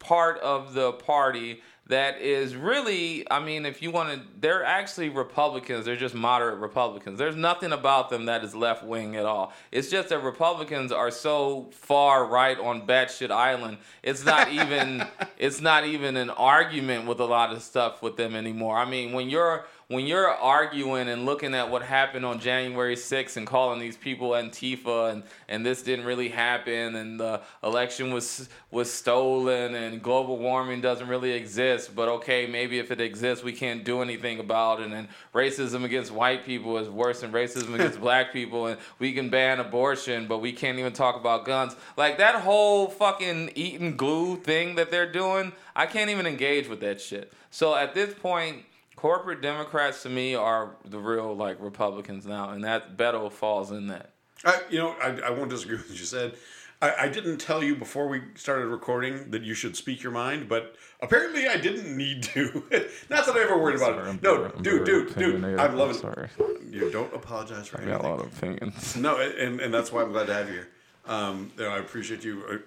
part 0.00 0.38
of 0.40 0.74
the 0.74 0.92
party 0.92 1.62
that 1.90 2.20
is 2.20 2.56
really, 2.56 3.30
I 3.30 3.40
mean, 3.40 3.66
if 3.66 3.82
you 3.82 3.90
want 3.90 4.12
to, 4.12 4.26
they're 4.40 4.64
actually 4.64 5.08
Republicans. 5.08 5.84
They're 5.84 5.96
just 5.96 6.14
moderate 6.14 6.58
Republicans. 6.58 7.18
There's 7.18 7.36
nothing 7.36 7.72
about 7.72 8.10
them 8.10 8.26
that 8.26 8.42
is 8.42 8.54
left 8.54 8.84
wing 8.84 9.16
at 9.16 9.26
all. 9.26 9.52
It's 9.70 9.90
just 9.90 10.08
that 10.08 10.22
Republicans 10.22 10.92
are 10.92 11.10
so 11.10 11.68
far 11.72 12.26
right 12.26 12.58
on 12.58 12.86
batshit 12.86 13.30
island. 13.30 13.78
It's 14.02 14.24
not 14.24 14.50
even, 14.50 15.06
it's 15.38 15.60
not 15.60 15.84
even 15.84 16.16
an 16.16 16.30
argument 16.30 17.06
with 17.06 17.20
a 17.20 17.26
lot 17.26 17.52
of 17.52 17.62
stuff 17.62 18.02
with 18.02 18.16
them 18.16 18.34
anymore. 18.34 18.76
I 18.76 18.88
mean, 18.88 19.12
when 19.12 19.28
you're 19.28 19.66
when 19.90 20.06
you're 20.06 20.28
arguing 20.28 21.08
and 21.08 21.26
looking 21.26 21.52
at 21.52 21.68
what 21.68 21.82
happened 21.82 22.24
on 22.24 22.38
January 22.38 22.94
6th 22.94 23.36
and 23.36 23.44
calling 23.44 23.80
these 23.80 23.96
people 23.96 24.30
Antifa 24.30 25.10
and, 25.10 25.24
and 25.48 25.66
this 25.66 25.82
didn't 25.82 26.04
really 26.04 26.28
happen 26.28 26.94
and 26.94 27.18
the 27.18 27.40
election 27.64 28.12
was 28.14 28.48
was 28.70 28.88
stolen 28.88 29.74
and 29.74 30.00
global 30.00 30.38
warming 30.38 30.80
doesn't 30.80 31.08
really 31.08 31.32
exist, 31.32 31.96
but 31.96 32.08
okay, 32.08 32.46
maybe 32.46 32.78
if 32.78 32.92
it 32.92 33.00
exists, 33.00 33.42
we 33.42 33.52
can't 33.52 33.84
do 33.84 34.00
anything 34.00 34.38
about 34.38 34.80
it. 34.80 34.92
And 34.92 35.08
racism 35.34 35.82
against 35.82 36.12
white 36.12 36.46
people 36.46 36.78
is 36.78 36.88
worse 36.88 37.22
than 37.22 37.32
racism 37.32 37.74
against 37.74 38.00
black 38.08 38.32
people, 38.32 38.66
and 38.66 38.78
we 39.00 39.12
can 39.12 39.28
ban 39.28 39.58
abortion, 39.58 40.28
but 40.28 40.38
we 40.38 40.52
can't 40.52 40.78
even 40.78 40.92
talk 40.92 41.16
about 41.16 41.44
guns. 41.44 41.74
Like 41.96 42.18
that 42.18 42.36
whole 42.36 42.86
fucking 42.86 43.50
eating 43.56 43.96
glue 43.96 44.36
thing 44.36 44.76
that 44.76 44.92
they're 44.92 45.10
doing, 45.10 45.50
I 45.74 45.86
can't 45.86 46.10
even 46.10 46.28
engage 46.28 46.68
with 46.68 46.78
that 46.80 47.00
shit. 47.00 47.32
So 47.50 47.74
at 47.74 47.92
this 47.92 48.14
point, 48.14 48.66
corporate 49.00 49.40
Democrats 49.40 50.02
to 50.02 50.10
me 50.10 50.34
are 50.34 50.76
the 50.84 50.98
real 50.98 51.34
like 51.34 51.56
Republicans 51.58 52.26
now, 52.26 52.50
and 52.50 52.62
that 52.64 52.98
Beto 52.98 53.32
falls 53.32 53.70
in 53.70 53.86
that. 53.86 54.10
I, 54.44 54.60
you 54.68 54.78
know, 54.78 54.94
I, 55.02 55.18
I 55.20 55.30
won't 55.30 55.48
disagree 55.48 55.76
with 55.78 55.88
what 55.88 55.98
you 55.98 56.04
said. 56.04 56.34
I, 56.82 56.94
I 56.98 57.08
didn't 57.08 57.38
tell 57.38 57.64
you 57.64 57.76
before 57.76 58.08
we 58.08 58.20
started 58.34 58.66
recording 58.66 59.30
that 59.30 59.42
you 59.42 59.54
should 59.54 59.74
speak 59.74 60.02
your 60.02 60.12
mind, 60.12 60.50
but 60.50 60.76
apparently 61.00 61.48
I 61.48 61.56
didn't 61.56 61.96
need 61.96 62.22
to. 62.24 62.62
Not 63.10 63.24
that 63.24 63.36
I 63.36 63.42
ever 63.42 63.58
worried 63.58 63.76
about 63.76 64.06
it. 64.06 64.22
No, 64.22 64.48
dude, 64.48 64.84
dude, 64.84 65.14
dude, 65.16 65.44
I'm 65.58 65.76
loving. 65.76 65.96
Sorry, 65.96 66.28
You 66.70 66.90
don't 66.90 67.12
apologize 67.14 67.68
for 67.68 67.80
I 67.80 67.86
got 67.86 68.04
a 68.04 68.08
lot 68.08 68.20
of 68.20 68.26
opinions. 68.36 68.96
No, 69.00 69.18
and, 69.18 69.60
and 69.60 69.72
that's 69.72 69.90
why 69.90 70.02
I'm 70.02 70.12
glad 70.12 70.26
to 70.26 70.34
have 70.34 70.48
you 70.48 70.54
here. 70.54 70.68
Um, 71.06 71.50
you 71.56 71.64
know, 71.64 71.70
I 71.70 71.78
appreciate 71.78 72.22
you. 72.22 72.62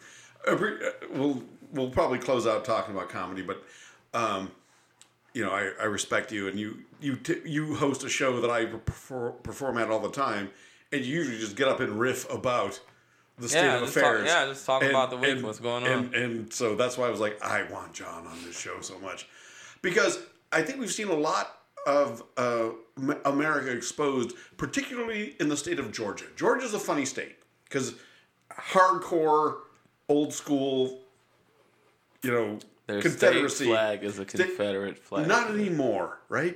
I, 0.47 0.51
I 0.51 0.53
uh, 0.55 0.69
we'll 1.11 1.43
we'll 1.71 1.89
probably 1.91 2.17
close 2.17 2.47
out 2.47 2.65
talking 2.65 2.95
about 2.95 3.09
comedy, 3.09 3.43
but 3.43 3.63
um, 4.15 4.51
you 5.33 5.43
know, 5.43 5.51
I, 5.51 5.71
I 5.81 5.85
respect 5.85 6.31
you, 6.31 6.47
and 6.47 6.59
you 6.59 6.79
you 7.01 7.15
t- 7.15 7.41
you 7.45 7.75
host 7.75 8.03
a 8.03 8.09
show 8.09 8.39
that 8.41 8.49
I 8.49 8.65
perform, 8.65 9.33
perform 9.43 9.77
at 9.77 9.89
all 9.89 9.99
the 9.99 10.11
time, 10.11 10.49
and 10.91 11.03
you 11.03 11.15
usually 11.15 11.39
just 11.39 11.55
get 11.55 11.67
up 11.67 11.79
and 11.79 11.99
riff 11.99 12.29
about 12.31 12.79
the 13.39 13.49
state 13.49 13.63
Yeah, 13.63 13.75
of 13.77 13.81
just 13.81 13.93
talk- 13.95 14.03
affairs. 14.03 14.27
yeah, 14.27 14.45
just 14.45 14.65
talk 14.65 14.81
And- 14.83 14.91
about 14.91 15.09
the 15.09 15.17
week, 15.17 15.29
and- 15.31 15.43
what's 15.43 15.59
going 15.59 15.85
And, 15.87 16.13
and 16.13 16.53
so 16.53 16.75
that's 16.75 16.97
why 16.97 17.07
I 17.07 17.09
was 17.09 17.19
like, 17.19 17.41
I 17.43 17.63
want 17.63 17.93
John 17.93 18.27
on 18.27 18.43
this 18.45 18.57
show 18.59 18.79
so 18.81 18.99
much, 18.99 19.27
because 19.81 20.19
I 20.51 20.61
think 20.61 20.79
we've 20.79 20.91
seen 20.91 21.07
a 21.07 21.15
lot 21.15 21.59
of 21.87 22.23
uh, 22.37 22.69
America 23.25 23.71
exposed, 23.71 24.33
particularly 24.57 25.35
in 25.39 25.49
the 25.49 25.57
state 25.57 25.79
of 25.79 25.91
Georgia. 25.91 26.25
Georgia's 26.35 26.73
a 26.75 26.79
funny 26.79 27.05
state 27.05 27.35
because 27.65 27.95
hardcore, 28.51 29.55
old 30.07 30.31
school, 30.33 31.01
you 32.21 32.31
know, 32.31 32.59
Their 32.87 33.01
Confederacy. 33.01 33.55
state 33.65 33.67
flag 33.67 34.03
is 34.03 34.19
a 34.19 34.25
Confederate 34.25 34.97
flag. 34.97 35.27
Not 35.27 35.49
anymore, 35.51 36.19
right? 36.29 36.55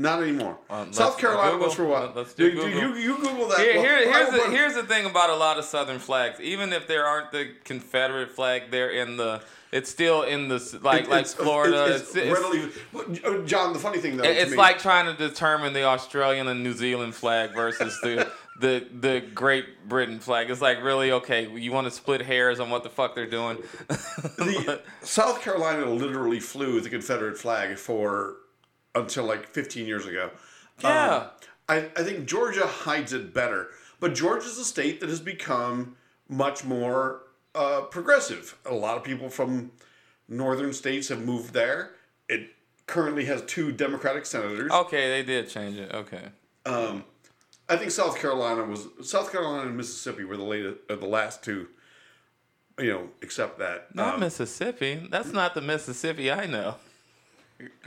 Not 0.00 0.22
anymore. 0.22 0.56
Um, 0.70 0.92
South 0.92 1.18
Carolina 1.18 1.52
Google. 1.52 1.66
was 1.66 1.74
for 1.74 1.84
what? 1.84 2.14
Let's 2.16 2.32
do 2.34 2.44
you, 2.48 2.52
Google. 2.52 2.70
you, 2.70 2.94
you 2.96 3.16
Google 3.16 3.48
that. 3.48 3.58
Here, 3.58 3.72
here, 3.80 4.12
here's, 4.12 4.30
the, 4.30 4.50
here's 4.50 4.74
the 4.74 4.84
thing 4.84 5.06
about 5.06 5.30
a 5.30 5.34
lot 5.34 5.58
of 5.58 5.64
Southern 5.64 5.98
flags. 5.98 6.40
Even 6.40 6.72
if 6.72 6.86
there 6.86 7.04
aren't 7.04 7.32
the 7.32 7.52
Confederate 7.64 8.30
flag, 8.30 8.70
they're 8.70 8.90
in 8.90 9.16
the. 9.16 9.40
It's 9.70 9.90
still 9.90 10.22
in 10.22 10.48
the 10.48 10.56
like 10.82 11.02
it- 11.04 11.10
like 11.10 11.20
it's- 11.26 11.34
Florida. 11.34 11.94
It's, 11.96 12.14
It's, 12.16 12.30
readily. 12.40 13.44
John, 13.46 13.72
the 13.72 13.78
funny 13.80 13.98
thing 13.98 14.16
though, 14.16 14.24
it's 14.24 14.54
like 14.54 14.78
trying 14.78 15.06
to 15.06 15.28
determine 15.28 15.72
the 15.72 15.82
Australian 15.84 16.46
and 16.48 16.62
New 16.62 16.72
Zealand 16.72 17.14
flag 17.14 17.52
versus 17.54 17.98
the 18.02 18.30
the 18.58 18.86
the 19.00 19.20
Great 19.34 19.88
Britain 19.88 20.18
flag. 20.18 20.50
It's 20.50 20.60
like 20.60 20.82
really 20.82 21.12
okay. 21.12 21.48
You 21.48 21.72
want 21.72 21.86
to 21.86 21.90
split 21.90 22.22
hairs 22.22 22.60
on 22.60 22.70
what 22.70 22.82
the 22.82 22.90
fuck 22.90 23.14
they're 23.14 23.26
doing? 23.26 23.58
the, 23.88 24.80
South 25.02 25.40
Carolina 25.42 25.86
literally 25.86 26.40
flew 26.40 26.80
the 26.80 26.90
Confederate 26.90 27.38
flag 27.38 27.78
for 27.78 28.36
until 28.94 29.24
like 29.24 29.46
15 29.46 29.86
years 29.86 30.06
ago. 30.06 30.30
Yeah. 30.80 31.16
Um, 31.16 31.26
I, 31.68 31.76
I 31.96 32.02
think 32.02 32.26
Georgia 32.26 32.66
hides 32.66 33.12
it 33.12 33.34
better, 33.34 33.68
but 34.00 34.14
Georgia's 34.14 34.58
a 34.58 34.64
state 34.64 35.00
that 35.00 35.08
has 35.08 35.20
become 35.20 35.96
much 36.28 36.64
more 36.64 37.22
uh, 37.54 37.82
progressive. 37.82 38.58
A 38.64 38.74
lot 38.74 38.96
of 38.96 39.04
people 39.04 39.28
from 39.28 39.72
northern 40.28 40.72
states 40.72 41.08
have 41.08 41.24
moved 41.24 41.52
there. 41.52 41.92
It 42.28 42.50
currently 42.86 43.26
has 43.26 43.42
two 43.42 43.70
Democratic 43.72 44.24
senators. 44.26 44.70
okay, 44.72 45.10
they 45.10 45.22
did 45.22 45.48
change 45.48 45.76
it. 45.76 45.92
Okay. 45.92 46.22
Um, 46.64 47.04
I 47.68 47.76
think 47.76 47.90
South 47.90 48.18
Carolina 48.18 48.64
was 48.64 48.88
South 49.02 49.30
Carolina 49.30 49.68
and 49.68 49.76
Mississippi 49.76 50.24
were 50.24 50.36
the 50.36 50.42
latest, 50.44 50.76
uh, 50.88 50.96
the 50.96 51.06
last 51.06 51.42
two. 51.42 51.68
You 52.78 52.90
know, 52.92 53.08
except 53.22 53.58
that. 53.58 53.92
Not 53.94 54.14
Um, 54.14 54.20
Mississippi. 54.20 55.06
That's 55.10 55.32
not 55.32 55.54
the 55.54 55.60
Mississippi 55.60 56.30
I 56.30 56.46
know. 56.46 56.76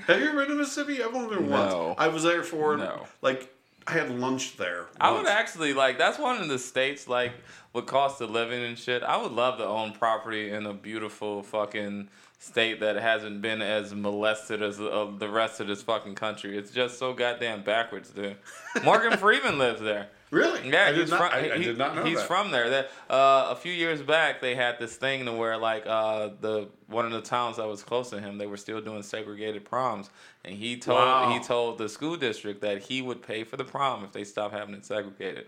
Have 0.06 0.20
you 0.20 0.28
ever 0.28 0.36
been 0.42 0.50
to 0.50 0.56
Mississippi? 0.56 1.02
I've 1.02 1.16
only 1.16 1.34
been 1.38 1.50
No. 1.50 1.88
once. 1.88 1.96
I 1.98 2.10
was 2.10 2.24
there 2.24 2.44
for 2.44 2.76
No. 2.76 3.08
like 3.22 3.54
I 3.88 3.94
had 3.94 4.12
lunch 4.20 4.58
there. 4.58 4.88
I 5.00 5.12
would 5.12 5.26
actually 5.28 5.74
like 5.74 5.98
that's 5.98 6.20
one 6.20 6.40
of 6.42 6.48
the 6.50 6.60
states 6.60 7.08
like 7.08 7.32
with 7.74 7.86
cost 7.88 8.20
of 8.22 8.30
living 8.30 8.62
and 8.64 8.78
shit. 8.78 9.02
I 9.02 9.16
would 9.18 9.32
love 9.32 9.58
to 9.60 9.66
own 9.66 9.94
property 9.94 10.52
in 10.52 10.66
a 10.66 10.74
beautiful 10.74 11.42
fucking 11.42 12.10
state 12.42 12.80
that 12.80 12.96
hasn't 12.96 13.40
been 13.40 13.62
as 13.62 13.94
molested 13.94 14.64
as 14.64 14.80
uh, 14.82 15.08
the 15.20 15.30
rest 15.30 15.60
of 15.60 15.68
this 15.68 15.84
fucking 15.84 16.16
country. 16.16 16.58
It's 16.58 16.72
just 16.72 16.98
so 16.98 17.14
goddamn 17.14 17.64
backwards, 17.64 18.10
dude. 18.10 18.36
Morgan 18.84 19.16
Freeman 19.20 19.60
lives 19.60 19.80
there. 19.80 20.08
Really? 20.32 20.68
Yeah, 20.70 20.86
I 20.86 20.92
did 20.92 21.02
he's 21.02 21.10
not. 21.12 21.18
from. 21.20 21.30
I, 21.44 21.52
I 21.54 21.58
he- 21.58 21.64
did 21.66 21.78
not 21.78 21.94
know 21.96 22.04
he's 22.04 22.18
that. 22.18 22.26
from 22.28 22.50
there. 22.52 22.70
That 22.72 22.86
uh, 23.10 23.50
a 23.52 23.56
few 23.56 23.72
years 23.74 24.02
back, 24.02 24.42
they 24.42 24.56
had 24.56 24.80
this 24.80 24.96
thing 24.96 25.26
to 25.26 25.34
where 25.34 25.56
like 25.58 25.86
uh, 25.86 26.30
the 26.40 26.68
one 26.88 27.06
of 27.06 27.12
the 27.12 27.22
towns 27.22 27.58
that 27.58 27.68
was 27.68 27.84
close 27.84 28.10
to 28.10 28.20
him, 28.20 28.38
they 28.40 28.48
were 28.48 28.58
still 28.58 28.82
doing 28.82 29.04
segregated 29.04 29.64
proms, 29.66 30.10
and 30.44 30.56
he 30.56 30.78
told 30.78 31.00
Wow. 31.00 31.32
he 31.38 31.40
told 31.46 31.78
the 31.78 31.90
school 31.90 32.16
district 32.16 32.62
that 32.62 32.82
he 32.82 33.02
would 33.02 33.22
pay 33.22 33.44
for 33.44 33.58
the 33.58 33.66
prom 33.66 34.04
if 34.04 34.14
they 34.14 34.24
stopped 34.24 34.54
having 34.54 34.74
it 34.74 34.86
segregated. 34.86 35.46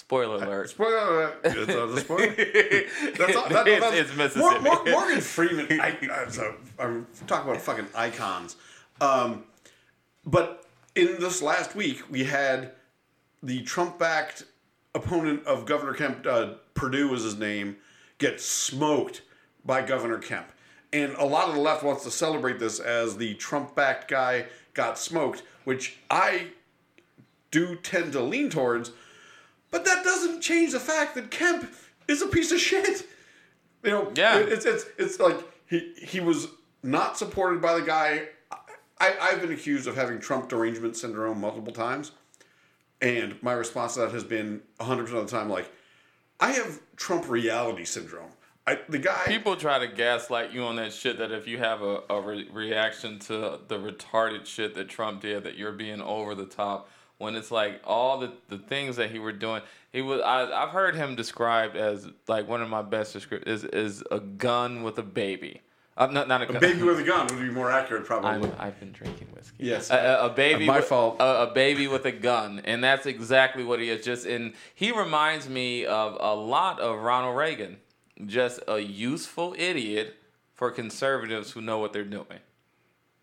Spoiler 0.00 0.44
alert. 0.44 0.68
Spoiler 0.68 0.98
alert. 0.98 1.40
It's 1.44 1.70
uh, 1.74 1.86
the 1.86 2.00
spoiler. 2.00 2.26
That's 3.16 3.34
all, 3.34 3.48
that, 3.48 3.66
It's- 3.66 3.80
that's, 3.80 3.96
it's 4.10 4.14
Mississippi. 4.16 4.60
Mor- 4.62 4.84
Mor- 4.84 4.92
Morgan 4.92 5.20
Freeman. 5.22 5.80
I, 5.80 5.96
so 6.28 6.54
I'm 6.78 7.06
talking 7.26 7.48
about 7.50 7.62
fucking 7.62 7.86
icons. 7.94 8.56
Um, 9.00 9.44
but 10.26 10.66
in 10.94 11.18
this 11.18 11.40
last 11.40 11.74
week, 11.74 12.02
we 12.10 12.24
had 12.24 12.72
the 13.42 13.62
Trump-backed 13.62 14.44
opponent 14.94 15.46
of 15.46 15.64
Governor 15.64 15.94
Kemp, 15.94 16.26
uh, 16.26 16.48
Perdue 16.74 17.08
was 17.08 17.22
his 17.22 17.36
name, 17.38 17.76
get 18.18 18.38
smoked 18.38 19.22
by 19.64 19.80
Governor 19.80 20.18
Kemp. 20.18 20.46
And 20.92 21.14
a 21.14 21.24
lot 21.24 21.48
of 21.48 21.54
the 21.54 21.60
left 21.62 21.82
wants 21.82 22.04
to 22.04 22.10
celebrate 22.10 22.58
this 22.58 22.80
as 22.80 23.16
the 23.16 23.32
Trump 23.34 23.74
backed 23.74 24.08
guy 24.10 24.44
got 24.74 24.98
smoked, 24.98 25.42
which 25.64 25.96
I 26.10 26.48
do 27.50 27.76
tend 27.76 28.12
to 28.12 28.20
lean 28.20 28.50
towards. 28.50 28.90
But 29.70 29.84
that 29.84 30.04
doesn't 30.04 30.40
change 30.40 30.72
the 30.72 30.80
fact 30.80 31.14
that 31.14 31.30
Kemp 31.30 31.72
is 32.08 32.22
a 32.22 32.26
piece 32.26 32.52
of 32.52 32.60
shit. 32.60 33.06
You 33.82 33.90
know, 33.90 34.12
Yeah. 34.14 34.38
it's 34.38 34.64
it's 34.64 34.86
it's 34.98 35.20
like 35.20 35.36
he 35.66 35.92
he 35.98 36.20
was 36.20 36.48
not 36.82 37.16
supported 37.18 37.60
by 37.60 37.74
the 37.78 37.82
guy. 37.84 38.28
I, 38.98 39.14
I've 39.20 39.40
been 39.42 39.52
accused 39.52 39.86
of 39.86 39.94
having 39.96 40.20
Trump 40.20 40.48
derangement 40.48 40.96
syndrome 40.96 41.40
multiple 41.40 41.72
times, 41.72 42.12
and 43.02 43.40
my 43.42 43.52
response 43.52 43.94
to 43.94 44.00
that 44.00 44.12
has 44.12 44.24
been 44.24 44.62
100 44.78 45.02
percent 45.04 45.20
of 45.20 45.30
the 45.30 45.36
time 45.36 45.50
like, 45.50 45.70
I 46.40 46.52
have 46.52 46.80
Trump 46.96 47.28
reality 47.28 47.84
syndrome. 47.84 48.30
I, 48.68 48.80
the 48.88 48.98
guy 48.98 49.22
People 49.26 49.54
try 49.56 49.78
to 49.78 49.86
gaslight 49.86 50.50
you 50.50 50.64
on 50.64 50.74
that 50.76 50.92
shit 50.92 51.18
that 51.18 51.30
if 51.30 51.46
you 51.46 51.58
have 51.58 51.82
a, 51.82 52.00
a 52.10 52.20
re- 52.20 52.48
reaction 52.52 53.18
to 53.20 53.60
the 53.68 53.78
retarded 53.78 54.44
shit 54.46 54.74
that 54.74 54.88
Trump 54.88 55.20
did, 55.22 55.44
that 55.44 55.56
you're 55.56 55.70
being 55.72 56.00
over 56.00 56.34
the 56.34 56.46
top. 56.46 56.88
When 57.18 57.34
it's 57.34 57.50
like 57.50 57.80
all 57.84 58.18
the, 58.18 58.32
the 58.48 58.58
things 58.58 58.96
that 58.96 59.10
he 59.10 59.18
were 59.18 59.32
doing, 59.32 59.62
he 59.90 60.02
was. 60.02 60.20
I, 60.20 60.52
I've 60.52 60.68
heard 60.70 60.94
him 60.94 61.16
described 61.16 61.74
as 61.76 62.08
like 62.28 62.46
one 62.46 62.60
of 62.60 62.68
my 62.68 62.82
best 62.82 63.14
descriptions 63.14 63.64
is 63.64 63.70
is 63.70 64.04
a 64.10 64.20
gun 64.20 64.82
with 64.82 64.98
a 64.98 65.02
baby. 65.02 65.62
Uh, 65.96 66.06
not 66.08 66.28
not 66.28 66.42
a, 66.42 66.46
gun. 66.46 66.60
baby 66.60 66.82
with 66.82 66.98
a 66.98 67.02
gun 67.02 67.26
would 67.28 67.40
be 67.40 67.50
more 67.50 67.70
accurate 67.72 68.04
probably. 68.04 68.28
I'm, 68.28 68.52
I've 68.58 68.78
been 68.78 68.92
drinking 68.92 69.28
whiskey. 69.34 69.56
Yes. 69.60 69.88
a, 69.88 69.94
a, 69.96 70.26
a 70.26 70.28
baby. 70.28 70.66
My 70.66 70.76
with- 70.76 70.84
fault. 70.84 71.16
A, 71.20 71.44
a 71.44 71.52
baby 71.54 71.88
with 71.88 72.04
a 72.04 72.12
gun, 72.12 72.60
and 72.66 72.84
that's 72.84 73.06
exactly 73.06 73.64
what 73.64 73.80
he 73.80 73.88
is. 73.88 74.04
Just 74.04 74.26
and 74.26 74.52
he 74.74 74.92
reminds 74.92 75.48
me 75.48 75.86
of 75.86 76.18
a 76.20 76.34
lot 76.34 76.80
of 76.80 77.00
Ronald 77.00 77.36
Reagan. 77.36 77.78
Just 78.26 78.60
a 78.68 78.78
useful 78.78 79.54
idiot 79.58 80.16
for 80.52 80.70
conservatives 80.70 81.52
who 81.52 81.62
know 81.62 81.78
what 81.78 81.94
they're 81.94 82.04
doing. 82.04 82.40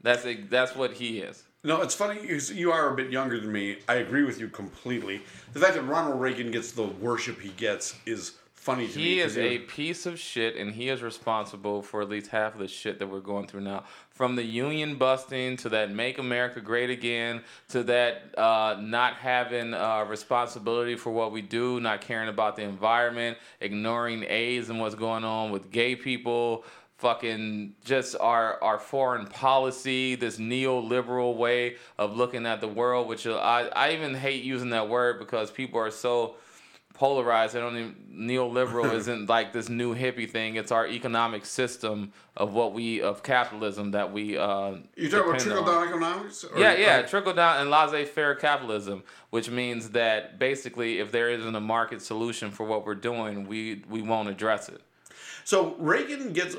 That's 0.02 0.26
a, 0.26 0.36
that's 0.36 0.76
what 0.76 0.94
he 0.94 1.20
is. 1.20 1.44
No, 1.66 1.82
it's 1.82 1.96
funny 1.96 2.20
because 2.20 2.52
you 2.52 2.74
are 2.74 2.92
a 2.92 2.96
bit 2.96 3.10
younger 3.10 3.40
than 3.40 3.52
me. 3.52 3.78
I 3.88 3.96
agree 3.96 4.24
with 4.24 4.38
you 4.38 4.50
completely. 4.50 5.22
The 5.54 5.60
fact 5.62 5.76
that 5.76 5.84
Ronald 5.84 6.20
Reagan 6.20 6.52
gets 6.52 6.74
the 6.74 6.84
worship 6.84 7.40
he 7.40 7.50
gets 7.50 7.96
is 8.06 8.34
funny 8.54 8.86
to 8.88 8.98
me. 8.98 9.04
He 9.04 9.20
is 9.22 9.38
a 9.38 9.60
piece 9.60 10.06
of 10.06 10.20
shit, 10.20 10.58
and 10.58 10.74
he 10.74 10.90
is 10.90 11.02
responsible 11.02 11.82
for 11.82 12.02
at 12.02 12.10
least 12.10 12.28
half 12.28 12.54
of 12.54 12.60
the 12.60 12.68
shit 12.68 13.00
that 13.00 13.08
we're 13.08 13.22
going 13.22 13.48
through 13.48 13.62
now. 13.62 13.86
From 14.10 14.36
the 14.36 14.44
union 14.44 14.96
busting 14.96 15.56
to 15.58 15.70
that 15.70 15.90
"Make 15.90 16.18
America 16.18 16.60
Great 16.60 16.90
Again" 16.90 17.42
to 17.70 17.84
that 17.84 18.38
uh, 18.38 18.78
not 18.82 19.16
having 19.16 19.74
uh, 19.74 20.06
responsibility 20.08 20.96
for 20.96 21.12
what 21.12 21.32
we 21.32 21.42
do, 21.42 21.80
not 21.80 22.02
caring 22.02 22.28
about 22.28 22.58
the 22.58 22.64
environment, 22.64 23.38
ignoring 23.62 24.26
AIDS 24.28 24.70
and 24.70 24.82
what's 24.82 24.96
going 24.96 25.24
on 25.24 25.52
with 25.52 25.72
gay 25.72 25.96
people. 25.96 26.66
Fucking 27.08 27.76
just 27.84 28.16
our 28.18 28.64
our 28.64 28.80
foreign 28.80 29.28
policy, 29.28 30.16
this 30.16 30.38
neoliberal 30.38 31.36
way 31.36 31.76
of 31.98 32.16
looking 32.16 32.46
at 32.46 32.62
the 32.62 32.68
world, 32.70 33.10
which 33.10 33.28
I 33.28 33.70
I 33.76 33.92
even 33.92 34.16
hate 34.16 34.46
using 34.46 34.70
that 34.70 34.88
word 34.88 35.20
because 35.20 35.52
people 35.52 35.82
are 35.82 35.92
so 35.92 36.36
polarized. 36.94 37.58
I 37.58 37.60
don't 37.60 37.76
even 37.76 37.96
neoliberal 38.10 38.94
isn't 39.00 39.28
like 39.28 39.52
this 39.52 39.68
new 39.68 39.94
hippie 39.94 40.30
thing. 40.30 40.56
It's 40.56 40.72
our 40.72 40.88
economic 40.88 41.46
system 41.46 42.14
of 42.38 42.54
what 42.54 42.72
we 42.74 43.02
of 43.02 43.22
capitalism 43.22 43.92
that 43.92 44.14
we. 44.14 44.38
Uh, 44.38 44.78
You 44.96 45.10
talking 45.10 45.32
about 45.32 45.40
trickle 45.42 45.66
down 45.66 45.88
economics? 45.90 46.46
Or- 46.46 46.58
Yeah, 46.58 46.74
yeah, 46.78 47.00
or- 47.00 47.08
trickle 47.08 47.34
down 47.34 47.60
and 47.60 47.70
laissez-faire 47.70 48.36
capitalism, 48.36 49.04
which 49.30 49.50
means 49.50 49.90
that 49.90 50.40
basically, 50.40 51.00
if 51.00 51.12
there 51.12 51.30
isn't 51.30 51.54
a 51.54 51.60
market 51.60 52.02
solution 52.02 52.50
for 52.50 52.66
what 52.66 52.86
we're 52.86 52.96
doing, 52.96 53.46
we 53.46 53.84
we 53.90 54.02
won't 54.02 54.30
address 54.30 54.70
it. 54.70 54.80
So 55.44 55.76
Reagan 55.80 56.32
gets 56.32 56.56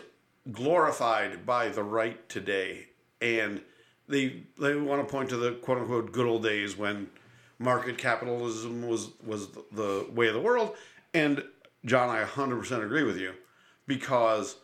glorified 0.52 1.46
by 1.46 1.68
the 1.68 1.83
right 1.83 2.28
today, 2.28 2.87
and 3.20 3.62
they 4.09 4.42
they 4.59 4.74
want 4.76 5.07
to 5.07 5.11
point 5.11 5.30
to 5.30 5.37
the 5.37 5.52
quote 5.52 5.78
unquote 5.78 6.12
good 6.12 6.26
old 6.26 6.42
days 6.42 6.76
when 6.76 7.09
market 7.59 7.98
capitalism 7.98 8.87
was 8.87 9.11
was 9.24 9.48
the 9.72 10.07
way 10.12 10.28
of 10.28 10.35
the 10.35 10.40
world. 10.40 10.76
And 11.12 11.44
John, 11.85 12.09
I 12.09 12.24
100% 12.24 12.85
agree 12.85 13.04
with 13.04 13.18
you 13.18 13.35
because 13.87 14.57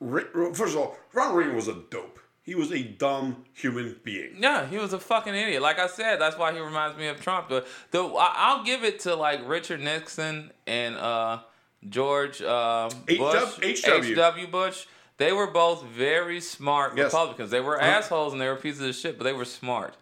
first 0.00 0.74
of 0.74 0.76
all, 0.76 0.96
Ronald 1.12 1.36
Reagan 1.36 1.56
was 1.56 1.68
a 1.68 1.74
dope. 1.90 2.18
He 2.44 2.56
was 2.56 2.72
a 2.72 2.82
dumb 2.82 3.44
human 3.52 4.00
being. 4.02 4.36
Yeah, 4.40 4.66
he 4.66 4.76
was 4.76 4.92
a 4.92 4.98
fucking 4.98 5.32
idiot. 5.32 5.62
Like 5.62 5.78
I 5.78 5.86
said, 5.86 6.20
that's 6.20 6.36
why 6.36 6.52
he 6.52 6.58
reminds 6.58 6.98
me 6.98 7.06
of 7.06 7.20
Trump. 7.20 7.48
But 7.48 7.68
the 7.92 8.02
I'll 8.02 8.64
give 8.64 8.82
it 8.82 9.00
to 9.00 9.14
like 9.14 9.46
Richard 9.46 9.80
Nixon 9.80 10.50
and 10.66 10.96
uh, 10.96 11.40
George 11.88 12.40
uh, 12.42 12.88
Bush, 13.06 13.58
H.W.. 13.62 14.12
H.W. 14.12 14.46
Bush. 14.48 14.86
They 15.18 15.32
were 15.32 15.46
both 15.48 15.84
very 15.84 16.40
smart 16.40 16.96
Yes. 16.96 17.06
Republicans. 17.12 17.50
They 17.50 17.60
were 17.60 17.80
assholes 17.80 18.32
and 18.32 18.40
they 18.40 18.48
were 18.48 18.56
pieces 18.56 18.80
of 18.80 18.94
shit, 18.94 19.18
but 19.18 19.24
they 19.24 19.32
were 19.32 19.44
smart. 19.44 19.96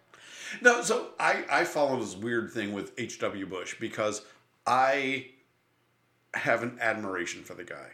No, 0.62 0.82
so 0.82 1.08
I, 1.18 1.44
I 1.50 1.64
follow 1.64 1.98
this 2.00 2.16
weird 2.16 2.52
thing 2.52 2.72
with 2.72 2.92
H.W. 2.98 3.46
Bush 3.46 3.76
because 3.78 4.22
I 4.66 5.26
have 6.34 6.62
an 6.62 6.78
admiration 6.80 7.42
for 7.42 7.54
the 7.54 7.64
guy. 7.64 7.90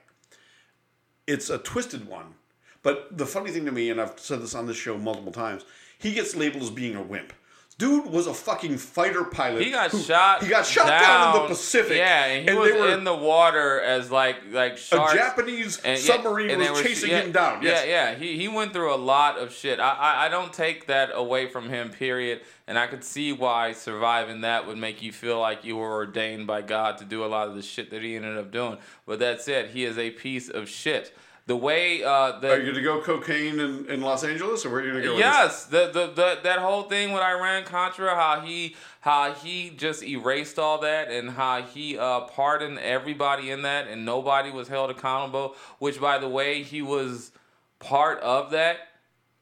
It's 1.27 1.51
a 1.51 1.59
twisted 1.59 2.07
one. 2.07 2.35
But 2.83 3.19
the 3.19 3.27
funny 3.27 3.51
thing 3.51 3.65
to 3.65 3.73
me, 3.73 3.91
and 3.91 4.01
I've 4.01 4.19
said 4.21 4.41
this 4.41 4.55
on 4.55 4.67
this 4.67 4.77
show 4.77 4.97
multiple 4.97 5.33
times, 5.33 5.65
he 5.99 6.13
gets 6.13 6.37
labeled 6.37 6.63
as 6.63 6.71
being 6.71 6.95
a 6.95 7.03
wimp. 7.03 7.33
Dude 7.79 8.07
was 8.07 8.27
a 8.27 8.33
fucking 8.33 8.79
fighter 8.79 9.23
pilot. 9.25 9.63
He 9.63 9.71
got 9.71 9.91
who- 9.91 9.99
shot. 10.01 10.43
He 10.43 10.49
got 10.49 10.65
shot 10.65 10.87
down, 10.87 11.37
in 11.37 11.43
the 11.43 11.49
Pacific. 11.49 11.99
Yeah, 11.99 12.25
and 12.25 12.49
he 12.49 12.55
they 12.55 12.59
was 12.59 12.73
were- 12.73 12.89
in 12.89 13.05
the 13.05 13.15
water 13.15 13.83
as 13.83 14.11
like 14.11 14.37
like 14.51 14.79
sharks. 14.79 15.13
a. 15.13 15.17
Japanese 15.17 15.79
And, 15.85 15.99
submarine 15.99 16.49
and 16.53 16.63
they 16.63 16.71
was 16.71 16.79
were- 16.81 16.85
chasing 16.89 17.11
yeah, 17.11 17.21
him 17.21 17.33
down. 17.33 17.63
Yes. 17.63 17.85
Yeah, 17.87 18.13
yeah. 18.13 18.15
He 18.15 18.39
he 18.39 18.49
went 18.49 18.73
through 18.73 18.95
a 18.95 18.97
lot 18.97 19.37
of 19.37 19.53
shit. 19.53 19.79
I, 19.79 19.91
I 19.93 20.25
I 20.25 20.29
don't 20.31 20.55
take 20.55 20.87
that 20.87 21.11
away 21.13 21.49
from 21.49 21.69
him. 21.69 21.91
Period. 21.91 22.41
And 22.67 22.79
I 22.79 22.87
could 22.87 23.05
see 23.05 23.33
why 23.35 23.73
surviving 23.73 24.41
that 24.41 24.67
would 24.67 24.79
make 24.79 25.03
you 25.03 25.13
feel 25.13 25.39
like 25.39 25.63
you 25.63 25.77
were 25.77 25.93
ordained 25.93 26.47
by 26.47 26.63
God 26.63 26.97
to 26.99 27.05
do 27.05 27.25
a 27.25 27.27
lot 27.27 27.47
of 27.47 27.55
the 27.57 27.63
shit 27.63 27.91
that 27.91 28.01
he 28.03 28.17
ended 28.17 28.39
up 28.39 28.51
doing. 28.51 28.79
But 29.05 29.19
that 29.19 29.43
said, 29.43 29.69
he 29.71 29.85
is 29.85 29.99
a 29.99 30.11
piece 30.11 30.49
of 30.49 30.67
shit. 30.69 31.15
The 31.47 31.57
way 31.57 32.03
uh, 32.03 32.41
the 32.41 32.51
Are 32.55 32.61
you 32.61 32.73
to 32.73 32.83
go 32.83 33.01
cocaine 33.01 33.61
in, 33.61 33.87
in 33.89 34.01
Los 34.01 34.25
Angeles, 34.25 34.67
or 34.67 34.71
where 34.71 34.81
are 34.81 34.85
you 34.85 34.91
going 34.91 35.03
to 35.03 35.09
go? 35.09 35.15
with? 35.15 35.21
Yes, 35.21 35.67
the, 35.67 35.91
the 35.93 36.09
the 36.09 36.41
that 36.43 36.59
whole 36.59 36.83
thing 36.83 37.13
with 37.13 37.23
Iran 37.23 37.63
Contra, 37.63 38.17
how 38.17 38.41
he 38.41 38.75
how 39.03 39.33
he 39.33 39.71
just 39.71 40.03
erased 40.03 40.59
all 40.59 40.81
that, 40.81 41.09
and 41.09 41.31
how 41.31 41.63
he 41.63 41.97
uh, 41.97 42.23
pardoned 42.23 42.81
everybody 42.81 43.53
in 43.53 43.63
that, 43.63 43.87
and 43.87 44.05
nobody 44.05 44.51
was 44.51 44.67
held 44.67 44.91
accountable. 44.91 45.55
Which, 45.79 46.01
by 46.01 46.19
the 46.19 46.29
way, 46.29 46.65
he 46.65 46.83
was 46.83 47.31
part 47.79 48.19
of 48.21 48.51
that. 48.51 48.79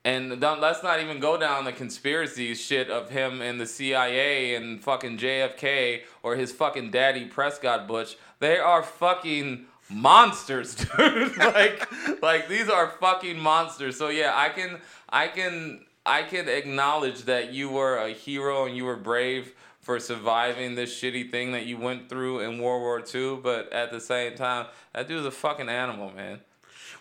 And 0.06 0.38
let's 0.38 0.82
not 0.82 1.00
even 1.00 1.18
go 1.18 1.38
down 1.38 1.64
the 1.64 1.72
conspiracy 1.72 2.54
shit 2.54 2.90
of 2.90 3.08
him 3.08 3.40
and 3.40 3.58
the 3.58 3.64
CIA 3.64 4.54
and 4.54 4.84
fucking 4.84 5.16
JFK 5.16 6.02
or 6.22 6.36
his 6.36 6.52
fucking 6.52 6.90
daddy 6.90 7.24
Prescott 7.24 7.88
Bush. 7.88 8.16
They 8.38 8.58
are 8.58 8.82
fucking 8.82 9.64
monsters, 9.88 10.74
dude. 10.96 11.36
like, 11.36 12.22
like 12.22 12.48
these 12.48 12.68
are 12.68 12.88
fucking 13.00 13.38
monsters. 13.38 13.96
So 13.96 14.08
yeah, 14.08 14.32
I 14.34 14.48
can, 14.48 14.78
I 15.08 15.28
can, 15.28 15.84
I 16.06 16.22
can 16.22 16.48
acknowledge 16.48 17.22
that 17.22 17.52
you 17.52 17.68
were 17.68 17.96
a 17.96 18.10
hero 18.10 18.66
and 18.66 18.76
you 18.76 18.84
were 18.84 18.96
brave 18.96 19.54
for 19.80 20.00
surviving 20.00 20.74
this 20.74 20.98
shitty 20.98 21.30
thing 21.30 21.52
that 21.52 21.66
you 21.66 21.76
went 21.76 22.08
through 22.08 22.40
in 22.40 22.58
World 22.58 22.82
War 22.82 23.04
II. 23.14 23.40
But 23.42 23.72
at 23.72 23.90
the 23.90 24.00
same 24.00 24.34
time, 24.34 24.66
that 24.94 25.08
dude's 25.08 25.26
a 25.26 25.30
fucking 25.30 25.68
animal, 25.68 26.10
man. 26.10 26.40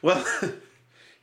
Well, 0.02 0.26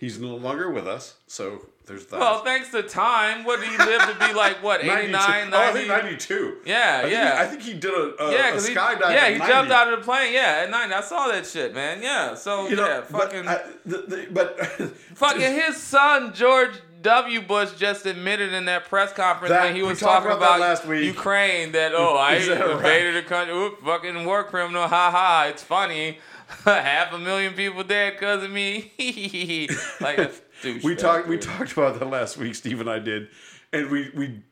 he's 0.01 0.19
no 0.19 0.35
longer 0.35 0.71
with 0.71 0.89
us, 0.89 1.15
so 1.29 1.67
there's 1.87 2.07
that. 2.07 2.19
Well, 2.19 2.43
thanks 2.43 2.71
to 2.71 2.83
time, 2.83 3.45
what 3.45 3.61
did 3.61 3.69
he 3.69 3.77
live 3.77 4.01
to 4.03 4.27
be 4.27 4.33
like? 4.33 4.63
What 4.63 4.81
89, 4.85 5.11
92. 5.11 5.51
90? 5.51 5.53
Oh, 5.57 5.61
I 5.61 5.73
think 5.73 5.89
92. 5.89 6.57
Yeah, 6.65 7.03
I 7.05 7.09
yeah. 7.09 7.37
He, 7.37 7.43
I 7.43 7.47
think 7.47 7.63
he 7.63 7.75
did 7.75 7.93
a, 7.93 8.25
a, 8.25 8.33
yeah, 8.33 8.49
a 8.49 8.51
because 8.51 8.67
he, 8.69 8.75
yeah, 8.75 9.29
he 9.31 9.39
90. 9.39 9.53
jumped 9.53 9.73
out 9.73 9.93
of 9.93 9.99
the 9.99 10.05
plane. 10.05 10.33
Yeah, 10.33 10.63
at 10.65 10.71
nine. 10.71 10.93
I 10.93 11.01
saw 11.03 11.29
that 11.29 11.47
shit, 11.47 11.75
man. 11.75 12.03
Yeah, 12.03 12.35
so 12.35 12.69
You 12.69 12.77
know, 12.77 12.87
yeah, 12.87 13.05
but, 13.11 13.33
fucking, 13.33 13.47
I, 13.49 13.61
the, 13.85 13.99
the, 13.99 14.27
but 14.33 14.59
fucking 15.15 15.41
his 15.55 15.77
son 15.77 16.33
George 16.33 16.75
W. 17.03 17.41
Bush 17.41 17.73
just 17.79 18.05
admitted 18.05 18.53
in 18.53 18.67
that 18.67 18.85
press 18.87 19.13
conference 19.13 19.51
That- 19.51 19.65
when 19.65 19.75
he 19.75 19.83
was 19.83 19.99
talking 20.01 20.31
about 20.31 20.39
about, 20.39 20.61
last 20.61 20.87
week. 20.87 21.05
Ukraine 21.05 21.73
that 21.73 21.93
oh 21.95 22.17
I 22.19 22.39
that 22.39 22.61
right? 22.61 22.71
invaded 22.77 23.17
a 23.17 23.23
country, 23.23 23.55
oop, 23.55 23.83
fucking 23.83 24.25
war 24.25 24.45
criminal, 24.45 24.87
ha 24.87 25.11
ha. 25.11 25.47
It's 25.49 25.63
funny, 25.63 26.19
half 26.65 27.13
a 27.13 27.19
million 27.19 27.55
people 27.55 27.85
dead 27.85 28.15
because 28.15 28.45
of 28.45 28.51
me. 28.51 28.93
like 30.01 30.33
we 30.83 30.95
talked 30.95 31.29
we 31.29 31.39
talked 31.39 31.73
about 31.73 31.99
that 31.99 32.07
last 32.07 32.37
week. 32.37 32.55
Steve 32.55 32.81
and 32.81 32.91
I 32.91 32.99
did, 32.99 33.29
and 33.73 33.91
we 33.91 34.11
we 34.15 34.43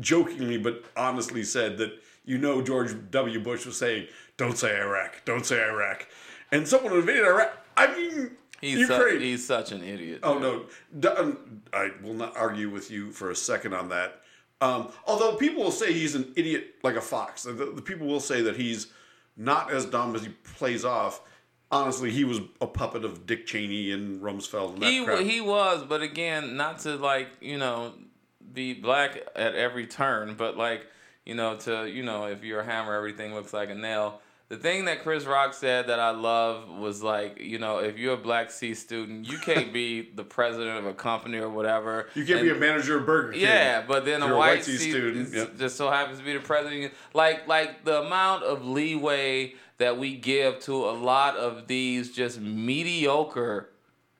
jokingly 0.00 0.58
but 0.58 0.84
honestly 0.96 1.42
said 1.44 1.78
that 1.78 1.92
you 2.24 2.38
know 2.38 2.62
George 2.62 2.94
W. 3.10 3.40
Bush 3.40 3.66
was 3.66 3.76
saying, 3.76 4.06
"Don't 4.36 4.56
say 4.56 4.78
Iraq, 4.78 5.22
don't 5.24 5.46
say 5.46 5.62
Iraq," 5.62 6.06
and 6.52 6.66
someone 6.66 6.92
invaded 6.92 7.24
Iraq. 7.24 7.56
I 7.76 7.94
mean, 7.96 8.30
He's, 8.60 8.88
su- 8.88 9.18
he's 9.20 9.46
such 9.46 9.72
an 9.72 9.84
idiot. 9.84 10.20
Oh 10.22 10.38
dude. 10.38 11.04
no, 11.04 11.16
um, 11.16 11.62
I 11.72 11.92
will 12.02 12.14
not 12.14 12.36
argue 12.36 12.70
with 12.70 12.90
you 12.90 13.12
for 13.12 13.30
a 13.30 13.36
second 13.36 13.72
on 13.72 13.88
that. 13.90 14.22
Um, 14.60 14.88
although 15.06 15.36
people 15.36 15.62
will 15.62 15.70
say 15.70 15.92
he's 15.92 16.16
an 16.16 16.32
idiot 16.34 16.74
like 16.82 16.96
a 16.96 17.00
fox. 17.00 17.44
The, 17.44 17.52
the 17.52 17.82
people 17.82 18.08
will 18.08 18.20
say 18.20 18.42
that 18.42 18.56
he's 18.56 18.88
not 19.36 19.70
as 19.70 19.86
dumb 19.86 20.16
as 20.16 20.22
he 20.22 20.30
plays 20.56 20.84
off. 20.84 21.20
Honestly, 21.70 22.10
he 22.10 22.24
was 22.24 22.40
a 22.60 22.66
puppet 22.66 23.04
of 23.04 23.26
Dick 23.26 23.46
Cheney 23.46 23.90
and 23.90 24.20
Rumsfeld 24.20 24.74
and 24.74 24.82
that 24.82 24.90
he 24.90 25.04
crowd. 25.04 25.22
he 25.22 25.40
was, 25.40 25.84
but 25.84 26.02
again, 26.02 26.56
not 26.56 26.80
to 26.80 26.96
like 26.96 27.28
you 27.40 27.58
know 27.58 27.92
be 28.52 28.74
black 28.74 29.18
at 29.36 29.54
every 29.54 29.86
turn, 29.86 30.34
but 30.34 30.56
like 30.56 30.86
you 31.24 31.34
know 31.34 31.56
to 31.56 31.88
you 31.88 32.02
know 32.02 32.26
if 32.26 32.44
you're 32.44 32.60
a 32.60 32.64
hammer, 32.64 32.94
everything 32.94 33.34
looks 33.34 33.52
like 33.52 33.70
a 33.70 33.74
nail. 33.74 34.20
The 34.48 34.56
thing 34.56 34.86
that 34.86 35.02
Chris 35.02 35.26
Rock 35.26 35.52
said 35.52 35.88
that 35.88 36.00
I 36.00 36.10
love 36.10 36.70
was 36.70 37.02
like, 37.02 37.38
you 37.38 37.58
know, 37.58 37.80
if 37.80 37.98
you're 37.98 38.14
a 38.14 38.16
Black 38.16 38.50
C 38.50 38.72
student, 38.72 39.28
you 39.28 39.36
can't 39.36 39.74
be 39.74 40.08
the 40.14 40.24
president 40.24 40.78
of 40.78 40.86
a 40.86 40.94
company 40.94 41.36
or 41.36 41.50
whatever. 41.50 42.08
you 42.14 42.24
can't 42.24 42.40
be 42.40 42.50
a 42.50 42.54
manager 42.54 42.96
of 42.98 43.04
Burger 43.04 43.32
King. 43.32 43.42
Yeah, 43.42 43.84
but 43.86 44.06
then 44.06 44.22
a 44.22 44.34
white 44.34 44.64
C 44.64 44.78
C 44.78 44.90
student, 44.90 45.58
just 45.58 45.76
so 45.76 45.90
happens 45.90 46.18
to 46.18 46.24
be 46.24 46.32
the 46.32 46.40
president. 46.40 46.94
Like 47.12 47.46
like 47.46 47.84
the 47.84 48.00
amount 48.00 48.44
of 48.44 48.64
leeway 48.64 49.54
that 49.76 49.98
we 49.98 50.16
give 50.16 50.60
to 50.60 50.74
a 50.74 50.92
lot 50.92 51.36
of 51.36 51.66
these 51.66 52.10
just 52.10 52.40
mediocre 52.40 53.68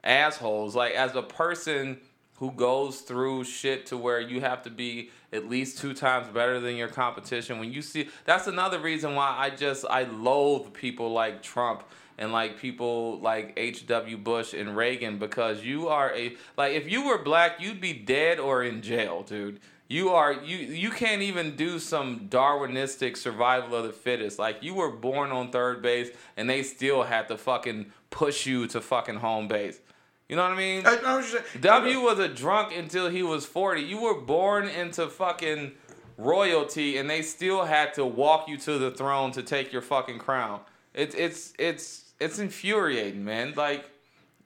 assholes. 0.05 0.77
Like 0.77 0.93
as 0.93 1.15
a 1.17 1.23
person 1.23 2.01
who 2.35 2.53
goes 2.53 3.01
through 3.01 3.45
shit 3.45 3.87
to 3.87 3.97
where 3.97 4.21
you 4.21 4.41
have 4.41 4.63
to 4.63 4.71
be 4.71 5.11
at 5.33 5.49
least 5.49 5.79
two 5.79 5.95
times 5.95 6.29
better 6.29 6.61
than 6.61 6.77
your 6.77 6.89
competition. 6.89 7.59
When 7.59 7.73
you 7.73 7.83
see 7.83 8.09
that's 8.25 8.47
another 8.47 8.79
reason 8.79 9.15
why 9.15 9.35
I 9.39 9.51
just 9.51 9.85
I 9.89 10.05
loathe 10.05 10.73
people 10.73 11.13
like 11.13 11.43
Trump 11.43 11.85
and 12.17 12.33
like 12.33 12.59
people 12.59 13.21
like 13.21 13.53
H.W. 13.57 14.17
Bush 14.19 14.55
and 14.55 14.77
Reagan 14.77 15.19
because 15.19 15.63
you 15.63 15.89
are 15.89 16.15
a 16.15 16.37
like 16.57 16.73
if 16.73 16.91
you 16.91 17.07
were 17.07 17.19
black 17.19 17.61
you'd 17.61 17.81
be 17.81 17.93
dead 17.93 18.39
or 18.39 18.63
in 18.63 18.83
jail, 18.83 19.23
dude. 19.23 19.61
You 19.91 20.11
are 20.11 20.35
you 20.35 20.57
you 20.59 20.91
can't 20.91 21.23
even 21.23 21.57
do 21.57 21.79
some 21.79 22.29
Darwinistic 22.29 23.17
survival 23.17 23.79
of 23.79 23.85
the 23.85 23.93
fittest. 23.93 24.39
Like 24.39 24.63
you 24.63 24.75
were 24.75 24.91
born 24.91 25.31
on 25.31 25.51
third 25.51 25.81
base 25.81 26.11
and 26.37 26.49
they 26.49 26.63
still 26.63 27.05
had 27.05 27.29
to 27.29 27.39
fucking 27.39 27.91
push 28.11 28.45
you 28.45 28.67
to 28.69 28.83
fucking 28.83 29.17
home 29.17 29.49
base. 29.49 29.81
You 30.29 30.37
know 30.37 30.43
what 30.43 30.53
I 30.53 30.57
mean? 30.57 30.87
I, 30.87 30.97
I 31.07 31.17
was 31.17 31.27
saying, 31.27 31.45
W 31.61 32.01
was 32.01 32.19
a 32.19 32.29
drunk 32.29 32.77
until 32.77 33.09
he 33.09 33.23
was 33.23 33.47
40. 33.47 33.81
You 33.81 34.01
were 34.03 34.21
born 34.21 34.69
into 34.69 35.09
fucking 35.09 35.73
royalty 36.19 36.99
and 36.99 37.09
they 37.09 37.23
still 37.23 37.65
had 37.65 37.95
to 37.95 38.05
walk 38.05 38.49
you 38.49 38.59
to 38.59 38.79
the 38.79 38.91
throne 38.91 39.33
to 39.33 39.43
take 39.43 39.73
your 39.73 39.83
fucking 39.83 40.19
crown. 40.19 40.61
It's 40.93 41.15
it's 41.15 41.55
it's 41.59 42.05
it's 42.21 42.39
infuriating, 42.39 43.25
man. 43.25 43.55
Like 43.57 43.89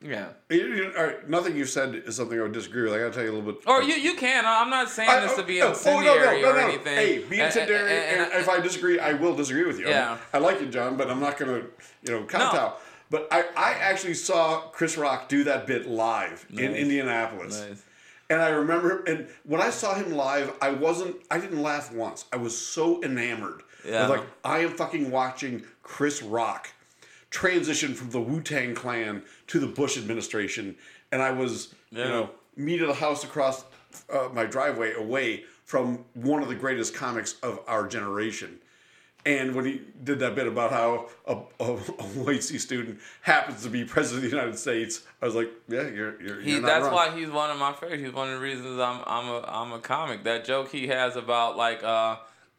yeah. 0.05 0.29
You- 0.51 0.67
you- 0.67 0.93
all 0.99 1.05
right, 1.05 1.29
nothing 1.29 1.57
you 1.57 1.65
said 1.65 1.95
is 1.95 2.17
something 2.17 2.39
I 2.39 2.43
would 2.43 2.53
disagree 2.53 2.83
with. 2.83 2.93
I 2.93 2.99
got 2.99 3.05
to 3.07 3.13
tell 3.13 3.23
you 3.23 3.31
a 3.31 3.35
little 3.37 3.53
bit. 3.53 3.63
Or 3.67 3.83
you 3.83 3.95
you 3.95 4.15
can. 4.15 4.45
I'm 4.47 4.69
not 4.71 4.89
saying 4.91 5.09
I- 5.09 5.21
this 5.21 5.35
to 5.35 5.43
oh, 5.43 5.47
be 5.47 5.59
no, 5.61 5.67
oh, 5.67 5.71
incendiary 5.71 6.43
no, 6.43 6.49
no, 6.49 6.51
or 6.51 6.55
no, 6.55 6.61
no. 6.61 6.69
anything. 6.69 6.95
Hey, 6.97 7.19
be 7.19 7.37
And- 7.39 7.47
incendiary. 7.47 7.91
and- 7.91 8.21
And, 8.23 8.33
and- 8.33 8.41
if 8.41 8.49
I 8.49 8.61
disagree, 8.61 8.99
I 9.01 9.15
will 9.15 9.35
disagree 9.35 9.65
with 9.65 9.79
you. 9.81 9.89
Yeah. 9.89 10.19
I 10.33 10.39
like 10.39 10.61
you, 10.61 10.67
John, 10.69 10.97
but 10.97 11.11
I'm 11.11 11.21
not 11.21 11.39
going 11.39 11.63
to, 11.63 11.67
you 12.03 12.13
know, 12.21 12.25
kowtow. 12.25 12.75
But 13.13 13.29
I, 13.31 13.45
I 13.55 13.73
actually 13.75 14.15
saw 14.15 14.63
Chris 14.73 14.97
Rock 14.97 15.29
do 15.29 15.45
that 15.45 15.67
bit 15.67 15.87
live 15.87 16.47
in 16.51 16.75
Indianapolis. 16.75 17.61
Nice. 17.61 17.83
And 18.31 18.41
I 18.41 18.49
remember, 18.49 19.05
and 19.05 19.29
when 19.45 19.61
I 19.61 19.69
saw 19.69 19.95
him 19.95 20.13
live, 20.13 20.51
I 20.63 20.71
wasn't, 20.71 21.17
I 21.31 21.39
didn't 21.39 21.61
laugh 21.63 21.93
once. 21.93 22.25
I 22.33 22.37
was 22.37 22.57
so 22.57 23.05
enamored. 23.05 23.61
I 23.85 23.89
Yeah. 23.89 24.01
was 24.09 24.19
like, 24.19 24.27
I 24.43 24.61
am 24.61 24.71
fucking 24.71 25.11
watching 25.11 25.63
Chris 25.83 26.23
Rock 26.23 26.71
transition 27.29 27.93
from 27.93 28.09
the 28.13 28.21
Wu 28.21 28.41
Tang 28.41 28.75
Clan 28.75 29.23
to 29.49 29.61
the 29.61 29.67
Bush 29.67 29.99
administration. 29.99 30.75
And 31.13 31.21
I 31.21 31.33
was, 31.33 31.75
Yeah. 31.91 32.05
you 32.05 32.11
know, 32.11 32.31
me 32.57 32.79
to 32.79 32.87
the 32.87 32.95
house 32.95 33.25
across 33.25 33.67
uh, 34.11 34.31
my 34.33 34.47
driveway 34.47 34.95
away 34.95 35.45
from 35.67 36.03
one 36.15 36.43
of 36.43 36.49
the 36.49 36.55
greatest 36.55 36.95
comics 36.95 37.35
of 37.43 37.61
our 37.67 37.87
generation. 37.87 38.59
And 39.25 39.55
when 39.55 39.65
he 39.65 39.81
did 40.03 40.19
that 40.19 40.35
bit 40.35 40.49
about 40.49 40.73
how 40.73 41.09
a, 41.27 41.37
a, 41.61 41.65
a 41.65 41.77
white 42.25 42.43
C 42.43 42.59
student 42.59 42.99
happens 43.21 43.63
to 43.63 43.69
be 43.69 43.85
president 43.85 44.25
of 44.25 44.31
the 44.31 44.37
United 44.37 44.59
States, 44.59 45.03
I 45.21 45.27
was 45.27 45.35
like, 45.37 45.49
yeah, 45.69 45.83
you're, 45.89 46.21
you're, 46.21 46.41
He, 46.41 46.53
you're 46.53 46.61
not 46.61 46.67
that's 46.67 46.85
wrong. 46.87 46.95
why 46.95 47.17
he's 47.19 47.31
one 47.31 47.51
of 47.51 47.59
my 47.59 47.73
favorites. 47.73 48.03
He's 48.03 48.13
one 48.13 48.29
of 48.29 48.35
the 48.35 48.41
reasons 48.41 48.81
I'm 48.81 49.01
I'm 49.07 49.29
a 49.29 49.45
I'm 49.47 49.73
a 49.73 49.79
comic. 49.79 50.25
That 50.25 50.45
joke 50.45 50.71
he 50.73 50.89
has 50.89 51.15
about 51.17 51.57
like 51.57 51.85
uh 51.85 52.17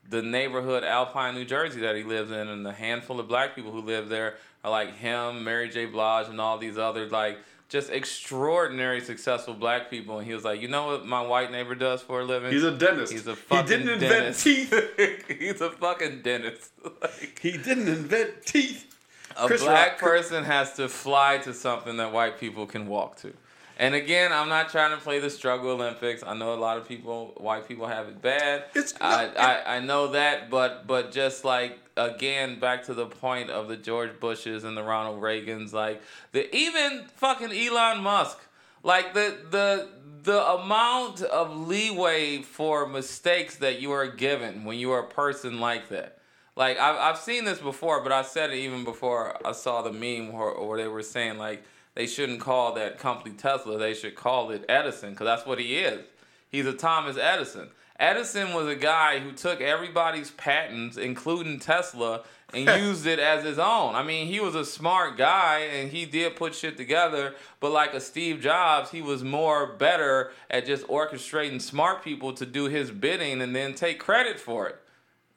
the 0.09 0.21
neighborhood 0.21 0.83
Alpine, 0.83 1.33
New 1.35 1.45
Jersey 1.45 1.81
that 1.81 1.95
he 1.95 2.03
lives 2.03 2.31
in, 2.31 2.47
and 2.47 2.65
the 2.65 2.73
handful 2.73 3.19
of 3.19 3.27
black 3.27 3.55
people 3.55 3.71
who 3.71 3.81
live 3.81 4.09
there 4.09 4.35
are 4.63 4.71
like 4.71 4.95
him, 4.97 5.43
Mary 5.43 5.69
J. 5.69 5.85
Blige, 5.85 6.27
and 6.27 6.39
all 6.39 6.57
these 6.57 6.77
other 6.77 7.07
like 7.09 7.39
just 7.69 7.89
extraordinary 7.89 9.01
successful 9.01 9.53
black 9.53 9.89
people. 9.89 10.17
And 10.19 10.27
he 10.27 10.33
was 10.33 10.43
like, 10.43 10.61
you 10.61 10.67
know 10.67 10.87
what 10.87 11.05
my 11.05 11.21
white 11.21 11.51
neighbor 11.51 11.75
does 11.75 12.01
for 12.01 12.21
a 12.21 12.23
living? 12.25 12.51
He's 12.51 12.63
a 12.63 12.71
dentist. 12.71 13.11
He's 13.11 13.27
a 13.27 13.35
fucking 13.35 13.65
he 13.67 13.83
didn't 13.83 13.93
invent 14.03 14.11
dentist. 14.11 14.43
teeth. 14.43 15.25
he's 15.39 15.61
a 15.61 15.71
fucking 15.71 16.21
dentist. 16.21 16.71
like, 17.01 17.39
He 17.41 17.51
didn't 17.57 17.87
invent 17.87 18.45
teeth. 18.45 18.95
a 19.37 19.47
Chris 19.47 19.63
black 19.63 19.93
Rock- 19.93 19.99
person 20.11 20.43
has 20.43 20.73
to 20.73 20.87
fly 20.87 21.39
to 21.39 21.53
something 21.53 21.97
that 21.97 22.11
white 22.13 22.39
people 22.39 22.65
can 22.65 22.87
walk 22.87 23.17
to. 23.17 23.33
And 23.79 23.95
again, 23.95 24.31
I'm 24.31 24.49
not 24.49 24.69
trying 24.69 24.91
to 24.95 25.03
play 25.03 25.17
the 25.19 25.31
struggle 25.31 25.71
Olympics. 25.71 26.21
I 26.23 26.35
know 26.35 26.53
a 26.53 26.55
lot 26.55 26.77
of 26.77 26.87
people, 26.87 27.33
white 27.37 27.67
people, 27.67 27.87
have 27.87 28.07
it 28.07 28.21
bad. 28.21 28.65
It's 28.75 28.93
I, 29.01 29.25
not- 29.25 29.39
I, 29.39 29.77
I 29.77 29.79
know 29.79 30.09
that, 30.09 30.51
but 30.51 30.85
but 30.85 31.11
just 31.11 31.43
like 31.43 31.79
again, 31.97 32.59
back 32.59 32.85
to 32.85 32.93
the 32.93 33.05
point 33.05 33.49
of 33.49 33.67
the 33.67 33.77
George 33.77 34.19
Bushes 34.19 34.63
and 34.63 34.75
the 34.75 34.83
Ronald 34.83 35.21
Reagans, 35.21 35.73
like 35.73 36.01
the 36.31 36.53
even 36.55 37.05
fucking 37.15 37.51
Elon 37.51 38.01
Musk, 38.01 38.39
like 38.83 39.13
the 39.13 39.37
the 39.49 39.89
the 40.23 40.45
amount 40.53 41.21
of 41.21 41.55
leeway 41.67 42.41
for 42.41 42.87
mistakes 42.87 43.57
that 43.57 43.81
you 43.81 43.91
are 43.91 44.07
given 44.07 44.63
when 44.63 44.77
you 44.77 44.91
are 44.91 45.01
a 45.01 45.07
person 45.07 45.59
like 45.59 45.89
that. 45.89 46.19
Like 46.55 46.79
I've 46.79 46.97
I've 46.97 47.17
seen 47.17 47.45
this 47.45 47.59
before, 47.59 48.01
but 48.01 48.11
I 48.11 48.21
said 48.21 48.51
it 48.51 48.57
even 48.57 48.83
before 48.83 49.37
I 49.45 49.51
saw 49.51 49.81
the 49.81 49.91
meme 49.91 50.31
where, 50.31 50.51
where 50.51 50.77
they 50.77 50.87
were 50.87 51.03
saying 51.03 51.37
like 51.37 51.63
they 51.95 52.07
shouldn't 52.07 52.39
call 52.39 52.73
that 52.75 52.97
company 52.97 53.35
Tesla. 53.35 53.77
They 53.77 53.93
should 53.93 54.15
call 54.15 54.51
it 54.51 54.65
Edison 54.67 55.11
because 55.11 55.25
that's 55.25 55.45
what 55.45 55.59
he 55.59 55.75
is. 55.75 56.05
He's 56.49 56.65
a 56.65 56.73
Thomas 56.73 57.17
Edison. 57.17 57.69
Edison 58.03 58.53
was 58.53 58.67
a 58.67 58.75
guy 58.75 59.19
who 59.19 59.31
took 59.31 59.61
everybody's 59.61 60.31
patents, 60.31 60.97
including 60.97 61.57
Tesla, 61.57 62.23
and 62.53 62.67
used 62.83 63.07
it 63.07 63.17
as 63.17 63.45
his 63.45 63.57
own. 63.57 63.95
I 63.95 64.03
mean, 64.03 64.27
he 64.27 64.41
was 64.41 64.55
a 64.55 64.65
smart 64.65 65.15
guy 65.15 65.59
and 65.59 65.89
he 65.89 66.05
did 66.05 66.35
put 66.35 66.53
shit 66.53 66.75
together, 66.75 67.33
but 67.61 67.71
like 67.71 67.93
a 67.93 68.01
Steve 68.01 68.41
Jobs, 68.41 68.91
he 68.91 69.01
was 69.01 69.23
more 69.23 69.67
better 69.67 70.33
at 70.49 70.65
just 70.65 70.85
orchestrating 70.87 71.61
smart 71.61 72.03
people 72.03 72.33
to 72.33 72.45
do 72.45 72.65
his 72.65 72.91
bidding 72.91 73.41
and 73.41 73.55
then 73.55 73.73
take 73.73 73.99
credit 73.99 74.37
for 74.37 74.67
it. 74.67 74.75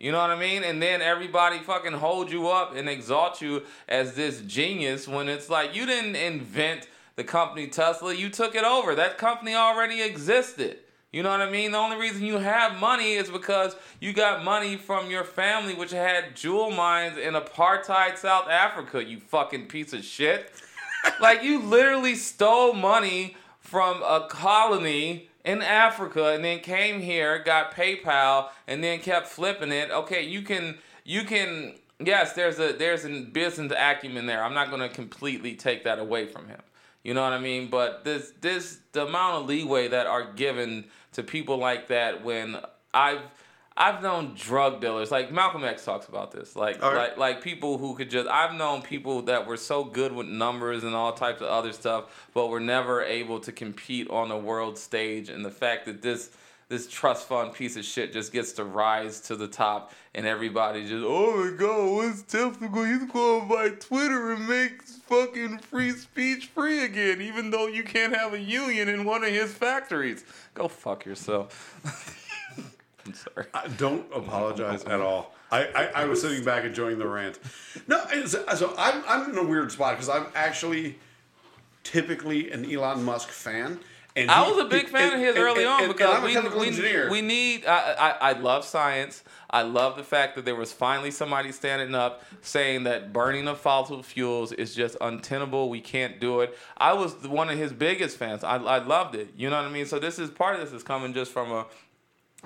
You 0.01 0.11
know 0.11 0.19
what 0.19 0.31
I 0.31 0.37
mean? 0.39 0.65
And 0.65 0.83
then 0.83 1.01
everybody 1.01 1.61
fucking 1.61 1.93
hold 1.93 2.33
you 2.33 2.49
up 2.49 2.75
and 2.75 2.89
exalt 2.89 3.41
you 3.41 3.63
as 3.89 4.15
this 4.15 4.41
genius 4.41 5.07
when 5.07 5.29
it's 5.29 5.49
like 5.49 5.73
you 5.73 5.87
didn't 5.87 6.17
invent 6.17 6.89
the 7.15 7.23
company 7.23 7.69
Tesla, 7.69 8.13
you 8.13 8.29
took 8.29 8.57
it 8.57 8.65
over. 8.65 8.97
That 8.97 9.19
company 9.19 9.55
already 9.55 10.03
existed. 10.03 10.79
You 11.17 11.23
know 11.23 11.31
what 11.31 11.41
I 11.41 11.49
mean? 11.49 11.73
The 11.73 11.79
only 11.79 11.97
reason 11.97 12.27
you 12.27 12.37
have 12.37 12.79
money 12.79 13.15
is 13.15 13.31
because 13.31 13.75
you 14.01 14.13
got 14.13 14.45
money 14.45 14.77
from 14.77 15.11
your 15.11 15.25
family, 15.25 15.73
which 15.73 15.91
had 15.91 16.37
jewel 16.37 16.71
mines 16.71 17.17
in 17.17 17.33
apartheid 17.33 18.19
South 18.19 18.51
Africa, 18.51 19.03
you 19.03 19.19
fucking 19.19 19.69
piece 19.69 19.95
of 19.95 20.05
shit. 20.05 20.53
like, 21.23 21.43
you 21.43 21.63
literally 21.63 22.17
stole 22.17 22.75
money 22.75 23.35
from 23.61 24.03
a 24.03 24.27
colony 24.29 25.31
in 25.43 25.63
Africa 25.63 26.35
and 26.35 26.45
then 26.45 26.59
came 26.59 27.01
here, 27.01 27.39
got 27.43 27.73
PayPal, 27.73 28.51
and 28.67 28.85
then 28.85 28.99
kept 28.99 29.27
flipping 29.27 29.73
it. 29.73 29.91
Okay, 29.91 30.23
you 30.23 30.43
can 30.43 30.77
you 31.03 31.25
can 31.25 31.77
yes, 31.99 32.35
there's 32.35 32.59
a 32.59 32.75
there's 32.75 33.07
a 33.07 33.23
business 33.23 33.73
acumen 33.75 34.27
there. 34.27 34.45
I'm 34.45 34.53
not 34.53 34.69
gonna 34.69 34.91
completely 34.91 35.55
take 35.55 35.85
that 35.85 35.99
away 35.99 36.27
from 36.27 36.47
him. 36.47 36.61
You 37.07 37.15
know 37.15 37.23
what 37.23 37.33
I 37.33 37.39
mean? 37.39 37.71
But 37.71 38.05
this 38.05 38.33
this 38.43 38.81
the 38.93 39.07
amount 39.07 39.37
of 39.43 39.47
leeway 39.47 39.89
that 39.89 40.07
are 40.07 40.33
given 40.33 40.87
to 41.17 41.23
people 41.23 41.57
like 41.57 41.89
that 41.89 42.23
when 42.23 42.59
I've 42.93 43.23
I've 43.75 44.03
known 44.03 44.35
drug 44.35 44.83
dealers 44.83 45.11
like 45.11 45.33
Malcolm 45.33 45.65
X 45.65 45.83
talks 45.83 46.09
about 46.09 46.31
this 46.31 46.55
like 46.55 46.81
right. 46.83 46.95
like 46.95 47.17
like 47.17 47.43
people 47.43 47.79
who 47.79 47.95
could 47.95 48.11
just 48.11 48.29
I've 48.29 48.55
known 48.55 48.83
people 48.83 49.23
that 49.23 49.47
were 49.47 49.57
so 49.57 49.83
good 49.83 50.13
with 50.13 50.27
numbers 50.27 50.85
and 50.85 50.95
all 50.95 51.15
types 51.15 51.41
of 51.41 51.49
other 51.49 51.73
stuff 51.73 52.29
but 52.35 52.49
were 52.49 52.61
never 52.61 53.03
able 53.03 53.41
to 53.41 53.53
compete 53.53 54.11
on 54.11 54.29
the 54.29 54.37
world 54.37 54.77
stage 54.77 55.31
and 55.31 55.43
the 55.43 55.51
fact 55.51 55.87
that 55.87 56.03
this 56.03 56.31
this 56.69 56.89
trust 56.89 57.29
fund 57.29 57.53
piece 57.53 57.77
of 57.77 57.85
shit 57.85 58.13
just 58.13 58.33
gets 58.33 58.53
to 58.53 58.65
rise 58.65 59.21
to 59.21 59.37
the 59.37 59.47
top 59.47 59.93
and 60.15 60.27
everybody 60.27 60.83
just 60.83 61.05
oh 61.07 61.45
my 61.45 61.57
god 61.57 61.95
what's 61.95 62.23
typical 62.23 62.85
he's 62.85 63.05
going 63.11 63.49
buy 63.49 63.69
Twitter 63.69 64.33
and 64.33 64.49
makes 64.49 64.97
fucking 64.97 65.59
free 65.59 65.93
speech 65.93 66.47
free 66.47 66.85
again 66.85 67.21
even 67.21 67.51
though 67.51 67.67
you 67.67 67.85
can't 67.85 68.15
have 68.17 68.35
a 68.35 68.41
union 68.41 68.89
in 68.89 69.05
one 69.05 69.23
of 69.23 69.31
his 69.31 69.53
factories 69.53 70.25
go 70.55 70.67
fuck 70.67 71.05
yourself 71.05 71.81
I'm 73.07 73.15
sorry 73.15 73.47
I 73.55 73.69
don't 73.69 74.05
apologize 74.13 74.85
at 74.85 75.01
all. 75.01 75.33
I, 75.51 75.67
I, 75.67 76.03
I 76.03 76.05
was 76.07 76.21
sitting 76.21 76.45
back 76.45 76.65
enjoying 76.65 76.99
the 76.99 77.07
rant. 77.07 77.39
No, 77.87 78.05
so 78.27 78.75
I'm, 78.77 79.03
I'm 79.07 79.31
in 79.31 79.39
a 79.39 79.45
weird 79.45 79.71
spot 79.71 79.95
because 79.95 80.09
I'm 80.09 80.27
actually 80.35 80.99
typically 81.85 82.51
an 82.51 82.71
Elon 82.71 83.05
Musk 83.05 83.29
fan. 83.29 83.79
And 84.17 84.31
I 84.31 84.45
he- 84.45 84.51
was 84.53 84.65
a 84.65 84.69
big 84.69 84.89
fan 84.89 85.13
of 85.13 85.21
his 85.21 85.37
and- 85.37 85.45
early 85.45 85.65
and- 85.65 85.69
on 85.69 85.81
and- 85.83 85.91
and 85.91 85.97
because 85.97 86.23
we, 86.79 86.81
we, 86.81 87.09
we 87.11 87.21
need. 87.21 87.67
I, 87.67 87.93
I 87.93 88.11
I 88.31 88.33
love 88.33 88.65
science. 88.65 89.23
I 89.51 89.63
love 89.63 89.97
the 89.97 90.03
fact 90.03 90.35
that 90.37 90.45
there 90.45 90.57
was 90.57 90.73
finally 90.73 91.11
somebody 91.11 91.53
standing 91.53 91.95
up 91.95 92.23
saying 92.43 92.85
that 92.85 93.13
burning 93.13 93.47
of 93.47 93.59
fossil 93.61 94.03
fuels 94.03 94.53
is 94.53 94.75
just 94.75 94.97
untenable. 95.01 95.69
We 95.71 95.81
can't 95.81 96.19
do 96.19 96.41
it. 96.41 96.57
I 96.77 96.95
was 96.95 97.15
one 97.29 97.51
of 97.51 97.59
his 97.59 97.73
biggest 97.73 98.17
fans. 98.17 98.43
I 98.43 98.57
I 98.57 98.79
loved 98.79 99.15
it. 99.15 99.35
You 99.37 99.51
know 99.51 99.57
what 99.57 99.67
I 99.67 99.71
mean? 99.71 99.87
So 99.87 99.99
this 99.99 100.19
is 100.19 100.31
part 100.31 100.55
of 100.57 100.63
this 100.63 100.73
is 100.73 100.83
coming 100.83 101.13
just 101.13 101.31
from 101.33 101.53
a 101.53 101.67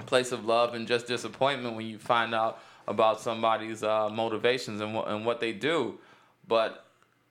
place 0.07 0.33
of 0.33 0.45
love 0.45 0.75
and 0.75 0.87
just 0.89 1.07
disappointment 1.07 1.77
when 1.77 1.87
you 1.87 1.99
find 1.99 2.35
out 2.35 2.61
about 2.89 3.21
somebody's 3.21 3.83
uh, 3.83 4.09
motivations 4.09 4.81
and 4.81 4.95
what 4.95 5.09
and 5.09 5.25
what 5.25 5.41
they 5.41 5.53
do. 5.53 5.99
But 6.49 6.85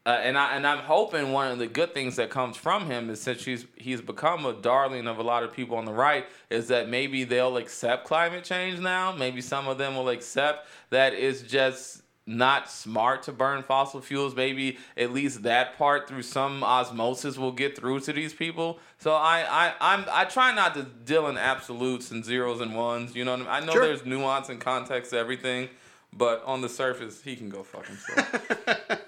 uh, 0.05 0.09
and 0.23 0.37
I 0.37 0.55
and 0.55 0.65
I'm 0.65 0.79
hoping 0.79 1.31
one 1.33 1.51
of 1.51 1.59
the 1.59 1.67
good 1.67 1.93
things 1.93 2.15
that 2.15 2.29
comes 2.29 2.55
from 2.57 2.85
him 2.89 3.09
is 3.09 3.21
since 3.21 3.43
he's 3.43 3.65
he's 3.75 4.01
become 4.01 4.45
a 4.45 4.53
darling 4.53 5.07
of 5.07 5.19
a 5.19 5.23
lot 5.23 5.43
of 5.43 5.51
people 5.53 5.77
on 5.77 5.85
the 5.85 5.93
right 5.93 6.25
is 6.49 6.67
that 6.69 6.89
maybe 6.89 7.23
they'll 7.25 7.57
accept 7.57 8.05
climate 8.05 8.43
change 8.43 8.79
now. 8.79 9.11
Maybe 9.11 9.41
some 9.41 9.67
of 9.67 9.77
them 9.77 9.95
will 9.95 10.09
accept 10.09 10.67
that 10.89 11.13
it's 11.13 11.41
just 11.41 12.01
not 12.25 12.69
smart 12.69 13.23
to 13.23 13.31
burn 13.31 13.63
fossil 13.63 13.99
fuels. 14.01 14.35
Maybe 14.35 14.77
at 14.95 15.11
least 15.11 15.43
that 15.43 15.77
part 15.77 16.07
through 16.07 16.21
some 16.21 16.63
osmosis 16.63 17.37
will 17.37 17.51
get 17.51 17.75
through 17.75 17.99
to 18.01 18.13
these 18.13 18.33
people. 18.33 18.79
So 18.99 19.13
I 19.13 19.45
I 19.49 19.73
I'm 19.81 20.05
I 20.11 20.25
try 20.25 20.53
not 20.55 20.73
to 20.75 20.83
deal 20.83 21.27
in 21.27 21.37
absolutes 21.37 22.11
and 22.11 22.23
zeros 22.23 22.61
and 22.61 22.75
ones. 22.75 23.15
You 23.15 23.25
know 23.25 23.31
what 23.31 23.41
I 23.47 23.59
mean? 23.59 23.63
I 23.63 23.65
know 23.65 23.73
Sure. 23.73 23.85
there's 23.85 24.05
nuance 24.05 24.49
and 24.49 24.59
context 24.61 25.11
to 25.11 25.17
everything. 25.17 25.69
But 26.11 26.43
on 26.45 26.61
the 26.61 26.69
surface, 26.69 27.21
he 27.21 27.35
can 27.35 27.49
go 27.49 27.61
fuck 27.61 27.85
himself. 27.85 28.97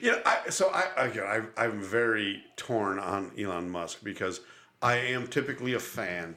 You 0.00 0.12
know, 0.12 0.22
I, 0.24 0.50
so 0.50 0.70
I 0.72 1.06
again, 1.06 1.24
I, 1.56 1.64
I'm 1.64 1.80
very 1.80 2.42
torn 2.56 2.98
on 2.98 3.32
Elon 3.38 3.70
Musk 3.70 4.02
because 4.02 4.40
I 4.82 4.96
am 4.96 5.26
typically 5.26 5.74
a 5.74 5.78
fan. 5.80 6.36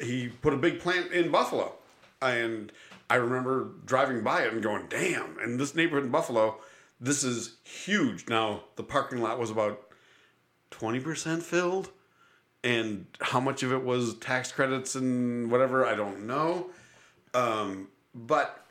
He 0.00 0.28
put 0.28 0.54
a 0.54 0.56
big 0.56 0.80
plant 0.80 1.12
in 1.12 1.30
Buffalo, 1.30 1.74
and 2.22 2.72
I 3.08 3.16
remember 3.16 3.70
driving 3.84 4.22
by 4.22 4.42
it 4.42 4.52
and 4.52 4.62
going, 4.62 4.86
"Damn!" 4.88 5.38
And 5.38 5.58
this 5.60 5.74
neighborhood 5.74 6.04
in 6.04 6.10
Buffalo, 6.10 6.60
this 7.00 7.22
is 7.22 7.56
huge. 7.64 8.28
Now 8.28 8.64
the 8.76 8.82
parking 8.82 9.20
lot 9.20 9.38
was 9.38 9.50
about 9.50 9.80
twenty 10.70 11.00
percent 11.00 11.42
filled, 11.42 11.90
and 12.64 13.06
how 13.20 13.40
much 13.40 13.62
of 13.62 13.72
it 13.72 13.84
was 13.84 14.14
tax 14.16 14.52
credits 14.52 14.94
and 14.94 15.50
whatever 15.50 15.86
I 15.86 15.94
don't 15.94 16.26
know. 16.26 16.70
Um, 17.34 17.88
but 18.14 18.66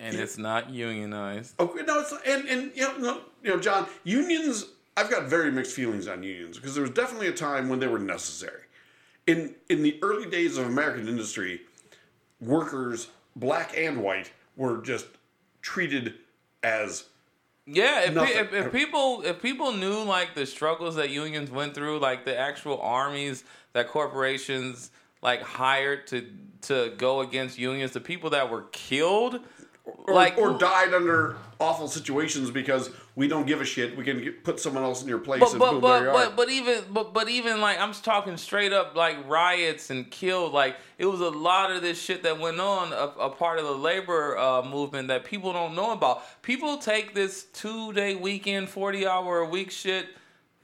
and 0.00 0.16
it's 0.16 0.38
not 0.38 0.70
unionized. 0.70 1.58
Okay, 1.60 1.82
no, 1.84 2.00
it's 2.00 2.14
and 2.26 2.48
and 2.48 2.72
you 2.74 2.82
know, 2.82 2.96
no, 2.98 3.20
you 3.42 3.50
know, 3.50 3.60
John, 3.60 3.86
unions. 4.04 4.66
I've 4.96 5.10
got 5.10 5.24
very 5.24 5.50
mixed 5.50 5.72
feelings 5.74 6.06
on 6.06 6.22
unions 6.22 6.56
because 6.56 6.74
there 6.74 6.82
was 6.82 6.92
definitely 6.92 7.26
a 7.26 7.32
time 7.32 7.68
when 7.68 7.80
they 7.80 7.88
were 7.88 7.98
necessary. 7.98 8.62
In 9.26 9.54
in 9.68 9.82
the 9.82 9.98
early 10.02 10.30
days 10.30 10.56
of 10.56 10.66
American 10.66 11.08
industry, 11.08 11.62
workers, 12.40 13.08
black 13.34 13.76
and 13.76 14.02
white, 14.02 14.30
were 14.56 14.80
just 14.82 15.06
treated 15.62 16.14
as 16.62 17.04
Yeah, 17.66 18.02
if, 18.02 18.14
pe- 18.14 18.40
if, 18.40 18.52
if 18.52 18.72
people 18.72 19.22
if 19.24 19.40
people 19.42 19.72
knew 19.72 20.02
like 20.02 20.34
the 20.34 20.46
struggles 20.46 20.96
that 20.96 21.10
unions 21.10 21.50
went 21.50 21.74
through, 21.74 21.98
like 21.98 22.24
the 22.24 22.36
actual 22.38 22.80
armies 22.80 23.42
that 23.72 23.88
corporations 23.88 24.90
like 25.22 25.42
hired 25.42 26.06
to 26.08 26.26
to 26.62 26.92
go 26.98 27.20
against 27.20 27.58
unions, 27.58 27.92
the 27.92 28.00
people 28.00 28.30
that 28.30 28.48
were 28.50 28.62
killed, 28.72 29.40
or, 30.04 30.14
like 30.14 30.36
or 30.38 30.56
died 30.58 30.92
under 30.92 31.36
awful 31.60 31.88
situations 31.88 32.50
because 32.50 32.90
we 33.16 33.26
don't 33.26 33.46
give 33.46 33.60
a 33.60 33.64
shit. 33.64 33.96
We 33.96 34.04
can 34.04 34.22
get, 34.22 34.44
put 34.44 34.60
someone 34.60 34.82
else 34.82 35.02
in 35.02 35.08
your 35.08 35.18
place. 35.18 35.40
But 35.40 35.52
and 35.52 35.58
but 35.58 35.70
boom, 35.72 35.80
but, 35.80 36.12
but 36.12 36.36
but 36.36 36.50
even 36.50 36.82
but 36.90 37.14
but 37.14 37.28
even 37.28 37.60
like 37.60 37.80
I'm 37.80 37.92
talking 37.92 38.36
straight 38.36 38.72
up 38.72 38.94
like 38.94 39.28
riots 39.28 39.90
and 39.90 40.10
killed 40.10 40.52
like 40.52 40.76
it 40.98 41.06
was 41.06 41.20
a 41.20 41.30
lot 41.30 41.70
of 41.70 41.80
this 41.80 42.00
shit 42.00 42.22
that 42.24 42.38
went 42.38 42.60
on 42.60 42.92
a, 42.92 43.20
a 43.20 43.30
part 43.30 43.58
of 43.58 43.64
the 43.64 43.74
labor 43.74 44.36
uh, 44.36 44.62
movement 44.62 45.08
that 45.08 45.24
people 45.24 45.52
don't 45.52 45.74
know 45.74 45.92
about. 45.92 46.42
People 46.42 46.76
take 46.76 47.14
this 47.14 47.44
two 47.44 47.92
day 47.92 48.14
weekend, 48.14 48.68
forty 48.68 49.06
hour 49.06 49.38
a 49.38 49.48
week 49.48 49.70
shit 49.70 50.08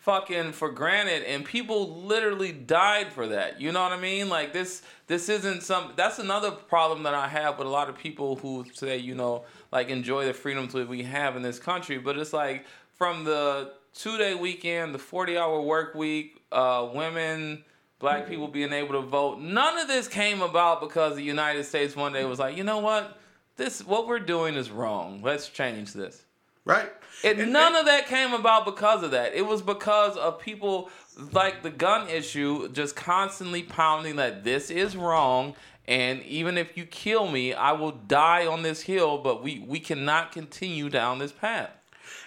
fucking 0.00 0.50
for 0.52 0.70
granted 0.70 1.22
and 1.24 1.44
people 1.44 2.02
literally 2.02 2.52
died 2.52 3.12
for 3.12 3.28
that. 3.28 3.60
You 3.60 3.70
know 3.70 3.82
what 3.82 3.92
I 3.92 4.00
mean? 4.00 4.28
Like 4.28 4.52
this 4.52 4.82
this 5.06 5.28
isn't 5.28 5.62
some 5.62 5.92
that's 5.94 6.18
another 6.18 6.50
problem 6.50 7.02
that 7.04 7.14
I 7.14 7.28
have 7.28 7.58
with 7.58 7.66
a 7.66 7.70
lot 7.70 7.88
of 7.88 7.96
people 7.98 8.36
who 8.36 8.64
say, 8.72 8.96
you 8.96 9.14
know, 9.14 9.44
like 9.70 9.88
enjoy 9.90 10.24
the 10.24 10.32
freedoms 10.34 10.72
that 10.72 10.88
we 10.88 11.02
have 11.02 11.36
in 11.36 11.42
this 11.42 11.58
country, 11.58 11.98
but 11.98 12.18
it's 12.18 12.32
like 12.32 12.64
from 12.94 13.24
the 13.24 13.72
two 13.94 14.16
day 14.16 14.34
weekend, 14.34 14.94
the 14.94 14.98
40 14.98 15.36
hour 15.36 15.60
work 15.60 15.94
week, 15.94 16.42
uh, 16.50 16.88
women, 16.94 17.62
black 17.98 18.26
people 18.26 18.48
being 18.48 18.72
able 18.72 19.00
to 19.00 19.06
vote. 19.06 19.38
None 19.38 19.78
of 19.78 19.86
this 19.86 20.08
came 20.08 20.40
about 20.40 20.80
because 20.80 21.14
the 21.14 21.22
United 21.22 21.64
States 21.64 21.94
one 21.94 22.14
day 22.14 22.24
was 22.24 22.38
like, 22.38 22.56
you 22.56 22.64
know 22.64 22.78
what? 22.78 23.18
This 23.56 23.84
what 23.84 24.08
we're 24.08 24.18
doing 24.18 24.54
is 24.54 24.70
wrong. 24.70 25.20
Let's 25.22 25.50
change 25.50 25.92
this. 25.92 26.24
right? 26.64 26.90
And, 27.24 27.38
And- 27.40 27.52
none 27.52 27.68
and- 27.68 27.76
of 27.80 27.86
that 27.86 28.06
came 28.06 28.32
about 28.32 28.64
because 28.64 29.02
of 29.02 29.10
that. 29.10 29.34
It 29.34 29.46
was 29.46 29.62
because 29.62 30.16
of 30.16 30.38
people 30.40 30.90
like 31.32 31.62
the 31.62 31.70
gun 31.70 32.08
issue 32.08 32.68
just 32.70 32.96
constantly 32.96 33.62
pounding 33.62 34.16
that 34.16 34.44
this 34.44 34.70
is 34.70 34.96
wrong. 34.96 35.54
And 35.88 36.22
even 36.22 36.56
if 36.56 36.76
you 36.76 36.84
kill 36.86 37.28
me, 37.28 37.52
I 37.52 37.72
will 37.72 37.90
die 37.92 38.46
on 38.46 38.62
this 38.62 38.82
hill. 38.82 39.18
But 39.18 39.42
we, 39.42 39.64
we 39.66 39.80
cannot 39.80 40.30
continue 40.32 40.88
down 40.88 41.18
this 41.18 41.32
path. 41.32 41.70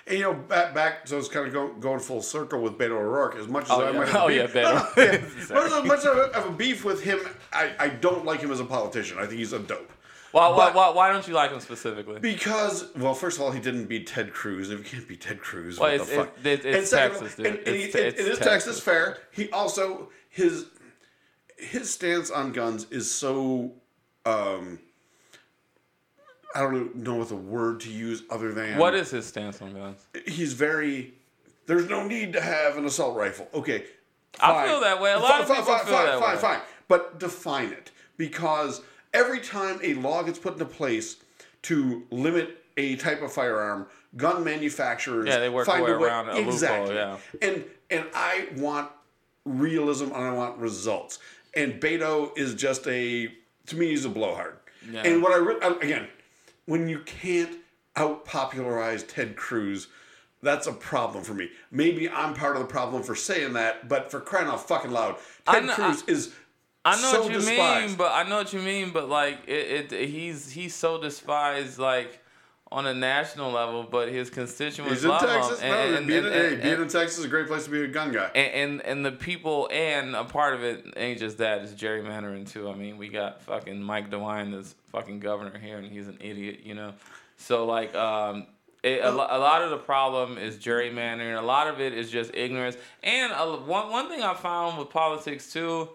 And, 0.05 0.17
you 0.17 0.23
know, 0.25 0.33
back, 0.33 0.73
back 0.75 1.07
so 1.07 1.17
it's 1.17 1.29
kind 1.29 1.47
of 1.47 1.53
go, 1.53 1.69
going 1.73 1.99
full 2.01 2.21
circle 2.21 2.61
with 2.61 2.73
Beto 2.73 2.91
O'Rourke. 2.91 3.35
As 3.37 3.47
much 3.47 3.63
as 3.65 3.71
Oh, 3.71 3.81
I 3.81 3.91
yeah. 3.91 3.97
might 3.97 4.07
have 4.09 4.15
Oh, 4.23 4.27
beef, 4.27 4.37
yeah, 4.37 4.47
Beto. 4.47 4.97
No, 4.97 5.03
no, 5.05 5.11
yeah. 5.11 5.21
Much 5.55 5.71
as- 5.71 5.85
much 5.85 6.05
of 6.05 6.17
a, 6.17 6.21
of 6.37 6.45
a 6.47 6.51
beef 6.51 6.83
with 6.83 7.01
him, 7.01 7.19
I, 7.53 7.71
I 7.79 7.87
don't 7.87 8.25
like 8.25 8.41
him 8.41 8.51
as 8.51 8.59
a 8.59 8.65
politician. 8.65 9.17
I 9.17 9.25
think 9.25 9.39
he's 9.39 9.53
a 9.53 9.59
dope. 9.59 9.91
Why, 10.33 10.49
why, 10.49 10.71
why, 10.71 10.89
why 10.89 11.11
don't 11.13 11.27
you 11.27 11.35
like 11.35 11.51
him 11.51 11.59
specifically? 11.59 12.19
Because, 12.19 12.85
well, 12.95 13.13
first 13.13 13.37
of 13.37 13.43
all, 13.43 13.51
he 13.51 13.59
didn't 13.59 13.85
beat 13.85 14.07
Ted 14.07 14.33
Cruz. 14.33 14.71
If 14.71 14.79
you 14.79 14.83
can't 14.85 15.07
beat 15.07 15.21
Ted 15.21 15.39
Cruz, 15.39 15.79
Well, 15.79 15.89
what 15.91 15.93
it's- 15.93 16.09
the 16.09 16.15
fuck? 16.15 16.33
it- 16.43 16.65
it's 16.65 16.77
And 16.77 16.87
second 16.87 17.19
Texas, 17.19 17.35
dude. 17.35 17.45
And, 17.45 17.57
and 17.59 17.67
he, 17.75 17.83
It's- 17.83 17.95
it- 17.95 18.07
it's 18.07 18.19
it 18.19 18.27
is 18.31 18.37
Texas. 18.39 18.49
Texas. 18.49 18.79
fair. 18.79 19.17
He 19.31 19.51
also 19.51 20.09
his 20.29 20.65
his 21.57 21.93
stance 21.93 22.31
on 22.31 22.51
guns 22.51 22.87
is 22.89 23.09
so. 23.11 23.73
Um, 24.25 24.79
I 26.55 26.61
don't 26.61 26.95
know 26.95 27.15
what 27.15 27.29
the 27.29 27.35
word 27.35 27.79
to 27.81 27.91
use 27.91 28.23
other 28.29 28.51
than 28.53 28.77
What 28.77 28.95
is 28.95 29.11
his 29.11 29.25
stance 29.27 29.61
on 29.61 29.73
guns? 29.73 30.05
he's 30.25 30.53
very. 30.53 31.13
There's 31.67 31.87
no 31.87 32.07
need 32.07 32.33
to 32.33 32.41
have 32.41 32.77
an 32.77 32.85
assault 32.85 33.15
rifle. 33.15 33.47
Okay, 33.53 33.85
I 34.41 34.67
feel 34.67 34.79
that 34.81 34.99
way. 34.99 35.13
A 35.13 35.19
lot 35.19 35.29
fine, 35.29 35.41
of 35.41 35.47
people 35.47 35.63
fine, 35.63 35.85
feel 35.85 35.93
fine, 35.95 36.05
that 36.07 36.19
fine, 36.19 36.35
way. 36.35 36.41
fine. 36.41 36.59
But 36.87 37.19
define 37.19 37.69
it 37.69 37.91
because 38.17 38.81
every 39.13 39.39
time 39.39 39.79
a 39.83 39.93
law 39.95 40.23
gets 40.23 40.39
put 40.39 40.53
into 40.53 40.65
place 40.65 41.17
to 41.63 42.03
limit 42.11 42.57
a 42.77 42.95
type 42.97 43.21
of 43.21 43.31
firearm, 43.31 43.85
gun 44.17 44.43
manufacturers 44.43 45.27
Yeah, 45.27 45.39
they 45.39 45.49
work 45.49 45.65
find 45.65 45.85
their 45.85 45.95
a 45.95 45.99
way 45.99 46.07
around 46.07 46.29
a 46.29 46.35
loophole, 46.35 46.53
exactly. 46.53 46.95
yeah. 46.95 47.17
And 47.41 47.63
and 47.89 48.05
I 48.13 48.47
want 48.57 48.91
realism 49.45 50.05
and 50.05 50.15
I 50.15 50.31
want 50.33 50.57
results. 50.57 51.19
And 51.55 51.79
Beto 51.81 52.35
is 52.37 52.55
just 52.55 52.87
a 52.87 53.31
to 53.67 53.75
me 53.75 53.87
he's 53.89 54.05
a 54.05 54.09
blowhard. 54.09 54.57
Yeah. 54.91 55.01
And 55.03 55.21
what 55.21 55.31
I 55.31 55.37
re- 55.37 55.77
again, 55.81 56.07
when 56.65 56.87
you 56.89 56.99
can't 57.01 57.57
out 57.95 58.25
popularize 58.25 59.03
Ted 59.03 59.35
Cruz, 59.35 59.87
that's 60.41 60.67
a 60.67 60.73
problem 60.73 61.23
for 61.23 61.33
me. 61.35 61.49
Maybe 61.71 62.09
I'm 62.09 62.33
part 62.33 62.55
of 62.55 62.61
the 62.63 62.67
problem 62.67 63.03
for 63.03 63.15
saying 63.15 63.53
that, 63.53 63.87
but 63.87 64.09
for 64.11 64.19
crying 64.19 64.47
out 64.47 64.67
fucking 64.67 64.91
loud, 64.91 65.17
Ted 65.47 65.65
know- 65.65 65.73
Cruz 65.75 66.03
is 66.07 66.33
I 66.85 66.95
know 67.01 67.11
so 67.13 67.21
what 67.23 67.31
you 67.31 67.37
despised. 67.39 67.87
mean, 67.87 67.97
but 67.97 68.11
I 68.11 68.27
know 68.27 68.37
what 68.37 68.51
you 68.53 68.59
mean, 68.59 68.91
but 68.91 69.07
like 69.09 69.39
it, 69.47 69.91
it 69.93 70.09
he's 70.09 70.51
he's 70.51 70.73
so 70.75 70.99
despised 71.01 71.79
like 71.79 72.19
on 72.71 72.87
a 72.87 72.93
national 72.93 73.51
level, 73.51 73.83
but 73.83 74.09
his 74.09 74.31
constituents 74.31 74.93
He's 74.95 75.03
in 75.03 75.11
love 75.11 75.21
Texas. 75.21 75.59
him. 75.61 75.69
no, 75.69 75.95
And, 75.97 76.07
being, 76.07 76.25
and, 76.25 76.33
in, 76.33 76.33
hey, 76.33 76.55
being 76.55 76.81
in 76.81 76.87
Texas 76.87 77.19
is 77.19 77.25
a 77.25 77.27
great 77.27 77.45
place 77.45 77.65
to 77.65 77.69
be 77.69 77.83
a 77.83 77.87
gun 77.87 78.11
guy. 78.11 78.31
and, 78.33 78.81
and 78.81 79.05
the 79.05 79.11
people 79.11 79.69
and 79.71 80.15
a 80.15 80.23
part 80.23 80.55
of 80.55 80.63
it 80.63 80.83
ain't 80.97 81.19
just 81.19 81.37
that 81.37 81.61
it's 81.61 81.73
gerrymandering 81.73 82.49
too. 82.51 82.67
I 82.67 82.73
mean, 82.73 82.97
we 82.97 83.09
got 83.09 83.43
fucking 83.43 83.81
Mike 83.81 84.09
DeWine 84.09 84.51
that's 84.51 84.73
fucking 84.91 85.19
governor 85.19 85.55
here, 85.59 85.77
and 85.77 85.85
he's 85.85 86.07
an 86.07 86.17
idiot, 86.19 86.61
you 86.63 86.73
know. 86.73 86.93
So 87.37 87.67
like, 87.67 87.93
um, 87.93 88.47
it, 88.81 89.01
a, 89.01 89.09
a 89.09 89.37
lot 89.37 89.61
of 89.61 89.69
the 89.69 89.77
problem 89.77 90.39
is 90.39 90.57
gerrymandering. 90.57 91.37
A 91.37 91.45
lot 91.45 91.67
of 91.67 91.79
it 91.79 91.93
is 91.93 92.09
just 92.09 92.31
ignorance. 92.33 92.75
And 93.03 93.31
a, 93.33 93.55
one 93.55 93.91
one 93.91 94.09
thing 94.09 94.23
I 94.23 94.33
found 94.33 94.79
with 94.79 94.89
politics 94.89 95.53
too, 95.53 95.89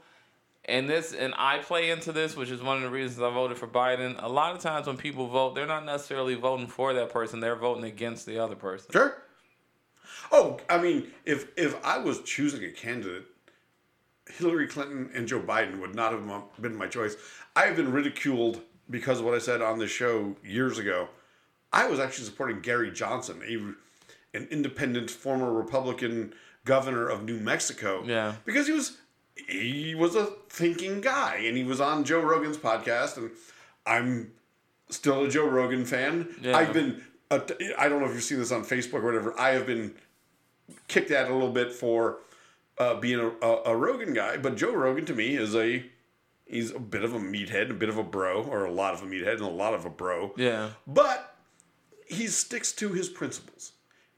and 0.68 0.88
this 0.88 1.12
and 1.12 1.34
I 1.36 1.58
play 1.58 1.90
into 1.90 2.12
this, 2.12 2.36
which 2.36 2.50
is 2.50 2.62
one 2.62 2.76
of 2.76 2.82
the 2.82 2.90
reasons 2.90 3.20
I 3.20 3.30
voted 3.30 3.56
for 3.58 3.66
Biden. 3.66 4.22
A 4.22 4.28
lot 4.28 4.54
of 4.54 4.60
times 4.60 4.86
when 4.86 4.96
people 4.96 5.26
vote, 5.26 5.54
they're 5.54 5.66
not 5.66 5.84
necessarily 5.84 6.34
voting 6.34 6.66
for 6.66 6.92
that 6.94 7.10
person; 7.10 7.40
they're 7.40 7.56
voting 7.56 7.84
against 7.84 8.26
the 8.26 8.38
other 8.38 8.54
person. 8.54 8.90
Sure. 8.92 9.22
Oh, 10.30 10.60
I 10.68 10.78
mean, 10.78 11.08
if 11.24 11.48
if 11.56 11.82
I 11.84 11.98
was 11.98 12.20
choosing 12.22 12.62
a 12.64 12.70
candidate, 12.70 13.24
Hillary 14.28 14.68
Clinton 14.68 15.10
and 15.14 15.26
Joe 15.26 15.40
Biden 15.40 15.80
would 15.80 15.94
not 15.94 16.12
have 16.12 16.42
been 16.60 16.76
my 16.76 16.86
choice. 16.86 17.16
I 17.56 17.62
have 17.62 17.76
been 17.76 17.90
ridiculed 17.90 18.60
because 18.90 19.20
of 19.20 19.24
what 19.24 19.34
I 19.34 19.38
said 19.38 19.62
on 19.62 19.78
this 19.78 19.90
show 19.90 20.36
years 20.44 20.78
ago. 20.78 21.08
I 21.72 21.86
was 21.86 21.98
actually 21.98 22.24
supporting 22.24 22.60
Gary 22.60 22.90
Johnson, 22.90 23.42
a, 23.46 24.36
an 24.36 24.48
independent 24.50 25.10
former 25.10 25.52
Republican 25.52 26.34
governor 26.64 27.08
of 27.08 27.24
New 27.24 27.38
Mexico. 27.38 28.04
Yeah. 28.04 28.34
Because 28.44 28.66
he 28.66 28.72
was 28.72 28.98
he 29.46 29.94
was 29.94 30.14
a 30.16 30.26
thinking 30.48 31.00
guy, 31.00 31.36
and 31.46 31.56
he 31.56 31.64
was 31.64 31.80
on 31.80 32.04
Joe 32.04 32.20
Rogan's 32.20 32.56
podcast, 32.56 33.16
and 33.16 33.30
I'm 33.86 34.32
still 34.90 35.24
a 35.24 35.28
Joe 35.28 35.46
Rogan 35.46 35.84
fan. 35.84 36.28
Yeah. 36.40 36.56
I've 36.56 36.72
been, 36.72 37.02
uh, 37.30 37.40
I 37.78 37.88
don't 37.88 38.00
know 38.00 38.06
if 38.08 38.14
you've 38.14 38.22
seen 38.22 38.38
this 38.38 38.52
on 38.52 38.64
Facebook 38.64 38.94
or 39.02 39.06
whatever. 39.06 39.38
I 39.38 39.50
have 39.50 39.66
been 39.66 39.94
kicked 40.88 41.10
at 41.10 41.30
a 41.30 41.32
little 41.32 41.52
bit 41.52 41.72
for 41.72 42.18
uh, 42.78 42.94
being 42.96 43.20
a, 43.20 43.28
a, 43.46 43.62
a 43.66 43.76
Rogan 43.76 44.12
guy, 44.14 44.36
but 44.36 44.56
Joe 44.56 44.72
Rogan 44.74 45.04
to 45.06 45.14
me 45.14 45.36
is 45.36 45.54
a 45.54 45.84
he's 46.46 46.70
a 46.70 46.78
bit 46.78 47.04
of 47.04 47.12
a 47.14 47.18
meathead, 47.18 47.70
a 47.70 47.74
bit 47.74 47.88
of 47.90 47.98
a 47.98 48.02
bro, 48.02 48.42
or 48.42 48.64
a 48.64 48.70
lot 48.72 48.94
of 48.94 49.02
a 49.02 49.06
meathead, 49.06 49.32
and 49.34 49.42
a 49.42 49.46
lot 49.48 49.74
of 49.74 49.84
a 49.84 49.90
bro. 49.90 50.32
Yeah. 50.36 50.70
But 50.86 51.34
he 52.06 52.26
sticks 52.28 52.72
to 52.72 52.88
his 52.92 53.08
principles. 53.08 53.72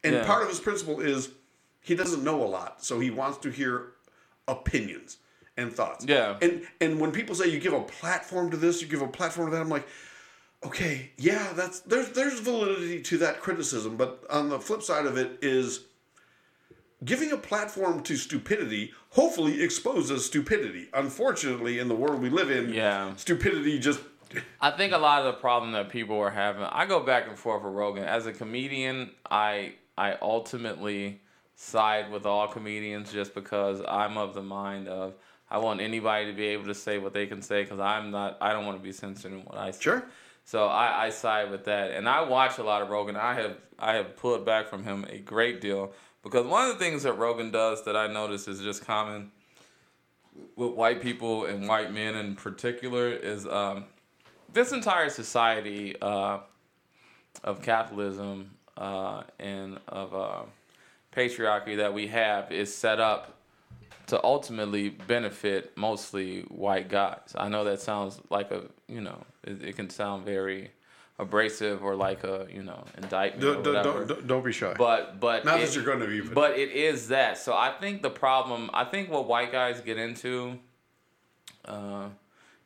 And 0.05 0.15
Yeah. 0.15 0.25
part 0.25 0.43
of 0.43 0.49
his 0.49 0.61
principle 0.61 1.01
is 1.01 1.31
he 1.81 1.95
doesn't 1.97 2.23
know 2.23 2.43
a 2.43 2.47
lot, 2.47 2.85
so 2.85 3.01
he 3.01 3.11
wants 3.11 3.39
to 3.39 3.51
hear 3.51 3.93
opinions 4.51 5.19
and 5.57 5.73
thoughts. 5.73 6.05
Yeah. 6.07 6.37
And 6.43 6.67
and 6.81 7.01
when 7.01 7.13
people 7.13 7.35
say 7.35 7.49
you 7.49 7.61
give 7.61 7.73
a 7.73 7.83
platform 7.83 8.51
to 8.51 8.57
this, 8.57 8.83
you 8.83 8.89
give 8.89 9.03
a 9.03 9.09
platform 9.09 9.51
to 9.51 9.57
that, 9.57 9.63
I'm 9.63 9.69
like, 9.69 9.87
okay, 10.65 11.11
yeah, 11.17 11.53
that's 11.55 11.81
there's 11.81 12.11
there's 12.11 12.41
validity 12.41 13.03
to 13.03 13.19
that 13.19 13.41
criticism, 13.41 13.97
but 13.97 14.25
on 14.31 14.49
the 14.49 14.59
flip 14.59 14.83
side 14.83 15.07
of 15.07 15.17
it 15.17 15.39
is 15.43 15.85
giving 17.05 17.33
a 17.33 17.37
platform 17.37 18.03
to 18.03 18.17
stupidity 18.17 18.93
hopefully 19.11 19.63
exposes 19.63 20.25
stupidity. 20.27 20.89
Unfortunately, 20.93 21.79
in 21.79 21.89
the 21.89 21.95
world 21.95 22.21
we 22.21 22.29
live 22.31 22.51
in, 22.51 22.73
Yeah. 22.73 23.15
stupidity 23.17 23.79
just 23.79 24.01
I 24.61 24.71
think 24.71 24.93
a 24.93 24.99
lot 24.99 25.27
of 25.27 25.35
the 25.35 25.41
problem 25.41 25.73
that 25.73 25.89
people 25.89 26.17
are 26.21 26.31
having, 26.31 26.63
I 26.63 26.87
go 26.87 27.01
back 27.01 27.27
and 27.27 27.37
forth 27.37 27.65
with 27.65 27.73
Rogan. 27.73 28.05
As 28.05 28.27
a 28.27 28.33
comedian, 28.33 29.11
I 29.31 29.75
I 29.99 30.17
ultimately 30.23 31.21
side 31.61 32.11
with 32.11 32.25
all 32.25 32.49
comedians 32.49 33.13
just 33.13 33.35
because 33.35 33.83
I'm 33.87 34.17
of 34.17 34.33
the 34.33 34.43
mind 34.43 34.89
of 34.89 35.15
I 35.51 35.59
want 35.59 35.81
anybody 35.81 36.27
to 36.27 36.33
be 36.33 36.47
able 36.47 36.65
to 36.67 36.75
say 36.75 36.97
what 36.97 37.13
they 37.13 37.27
can 37.27 37.43
say 37.43 37.63
because 37.63 37.79
I'm 37.81 38.11
not 38.11 38.39
I 38.41 38.53
don't 38.53 38.65
want 38.65 38.79
to 38.79 38.83
be 38.83 38.93
censored 38.93 39.33
in 39.33 39.41
what 39.41 39.59
I 39.59 39.71
say. 39.71 39.81
Sure. 39.83 40.05
So 40.45 40.67
I, 40.67 41.07
I 41.07 41.11
side 41.11 41.51
with 41.51 41.67
that, 41.67 41.91
and 41.91 42.09
I 42.09 42.23
watch 42.23 42.59
a 42.59 42.63
lot 42.63 42.81
of 42.81 42.89
Rogan. 42.89 43.15
I 43.15 43.35
have 43.35 43.59
I 43.79 43.95
have 43.95 44.17
pulled 44.17 44.47
back 44.47 44.69
from 44.69 44.85
him 44.85 45.05
a 45.11 45.19
great 45.19 45.61
deal 45.61 45.93
because 46.23 46.47
one 46.47 46.69
of 46.69 46.79
the 46.79 46.83
things 46.83 47.03
that 47.03 47.13
Rogan 47.13 47.51
does 47.51 47.85
that 47.85 47.95
I 47.95 48.07
notice 48.07 48.49
is 48.49 48.61
just 48.61 48.87
common 48.87 49.31
with 50.57 50.73
white 50.73 51.03
people 51.03 51.45
and 51.45 51.69
white 51.69 51.93
men 51.93 52.15
in 52.17 52.37
particular 52.37 53.11
is 53.11 53.47
um, 53.47 53.85
this 54.51 54.73
entire 54.73 55.11
society 55.11 55.95
uh, 56.01 56.39
of 57.45 57.61
capitalism 57.61 58.53
uh, 58.79 59.25
and 59.39 59.79
of 59.89 60.15
uh, 60.15 60.43
patriarchy 61.15 61.77
that 61.79 61.93
we 61.93 62.09
have 62.09 62.53
is 62.53 62.75
set 62.75 63.01
up 63.01 63.37
to 64.07 64.23
ultimately 64.25 64.89
benefit 64.89 65.77
mostly 65.77 66.43
white 66.43 66.89
guys. 66.89 67.35
I 67.37 67.49
know 67.49 67.65
that 67.65 67.81
sounds 67.81 68.21
like 68.31 68.51
a 68.51 68.63
you 68.89 69.01
know 69.01 69.23
it, 69.45 69.63
it 69.63 69.77
can 69.77 69.89
sound 69.91 70.25
very 70.25 70.71
abrasive 71.19 71.85
or 71.85 71.95
like 71.95 72.25
a 72.25 72.47
you 72.53 72.63
know 72.63 72.83
indictment 72.97 73.63
don't, 73.63 73.63
don't, 73.85 74.09
don't, 74.09 74.27
don't 74.27 74.45
be 74.45 74.53
shy. 74.53 74.75
But 74.77 75.21
but 75.21 75.45
Not 75.45 75.61
it- 75.61 75.67
that 75.67 75.75
you're 75.77 75.85
going 75.85 76.01
to 76.01 76.07
be, 76.07 76.21
but- 76.21 76.35
But 76.35 76.59
it 76.59 76.71
is 76.71 77.09
that. 77.09 77.39
So 77.39 77.53
I 77.55 77.73
think 77.81 78.03
the 78.03 78.11
problem. 78.11 78.71
I 78.73 78.85
think 78.85 79.11
what 79.11 79.27
white 79.29 79.53
guys 79.53 79.81
get 79.81 79.99
into, 79.99 80.59
uh, 81.67 82.09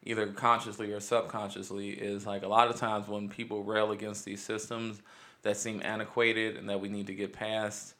either 0.05 0.27
consciously 0.29 0.93
or 0.93 1.01
subconsciously, 1.01 1.91
is 1.91 2.27
like 2.27 2.43
a 2.43 2.49
lot 2.49 2.69
of 2.69 2.77
times 2.77 3.09
when 3.09 3.29
people 3.29 3.63
rail 3.65 3.91
against 3.93 4.25
these 4.25 4.43
systems 4.43 5.03
that 5.43 5.57
seem 5.57 5.83
antiquated 5.85 6.57
and 6.57 6.69
that 6.71 6.81
we 6.81 6.89
need 6.89 7.07
to 7.09 7.15
get 7.15 7.33
past. 7.33 7.95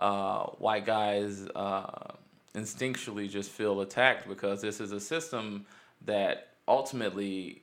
Uh, 0.00 0.44
white 0.58 0.86
guys 0.86 1.46
uh, 1.54 2.12
instinctually 2.54 3.28
just 3.28 3.50
feel 3.50 3.80
attacked 3.82 4.26
because 4.28 4.60
this 4.62 4.80
is 4.80 4.92
a 4.92 5.00
system 5.00 5.66
that 6.06 6.48
ultimately 6.66 7.62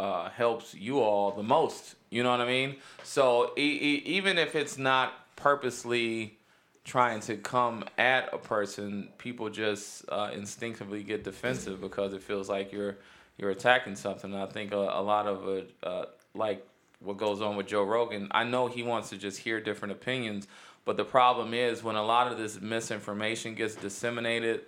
uh, 0.00 0.30
helps 0.30 0.74
you 0.74 1.00
all 1.00 1.30
the 1.32 1.42
most. 1.42 1.94
You 2.10 2.22
know 2.22 2.30
what 2.30 2.40
I 2.40 2.46
mean? 2.46 2.76
So 3.04 3.52
e- 3.56 3.60
e- 3.60 4.02
even 4.06 4.38
if 4.38 4.54
it's 4.56 4.78
not 4.78 5.12
purposely 5.36 6.38
trying 6.84 7.20
to 7.20 7.36
come 7.36 7.84
at 7.98 8.32
a 8.32 8.38
person, 8.38 9.08
people 9.18 9.48
just 9.50 10.04
uh, 10.08 10.30
instinctively 10.32 11.02
get 11.02 11.22
defensive 11.22 11.80
because 11.80 12.12
it 12.14 12.22
feels 12.22 12.48
like 12.48 12.72
you're 12.72 12.96
you're 13.38 13.50
attacking 13.50 13.96
something. 13.96 14.32
And 14.32 14.42
I 14.42 14.46
think 14.46 14.72
a, 14.72 14.76
a 14.76 15.02
lot 15.02 15.26
of 15.26 15.48
it, 15.48 15.70
uh, 15.82 16.04
like 16.34 16.66
what 17.00 17.16
goes 17.16 17.40
on 17.40 17.56
with 17.56 17.66
Joe 17.66 17.82
Rogan, 17.84 18.28
I 18.30 18.44
know 18.44 18.66
he 18.66 18.82
wants 18.82 19.08
to 19.10 19.16
just 19.16 19.38
hear 19.38 19.60
different 19.60 19.92
opinions, 19.92 20.46
but 20.84 20.96
the 20.96 21.04
problem 21.04 21.54
is 21.54 21.82
when 21.82 21.96
a 21.96 22.02
lot 22.04 22.30
of 22.30 22.38
this 22.38 22.60
misinformation 22.60 23.54
gets 23.54 23.74
disseminated, 23.74 24.62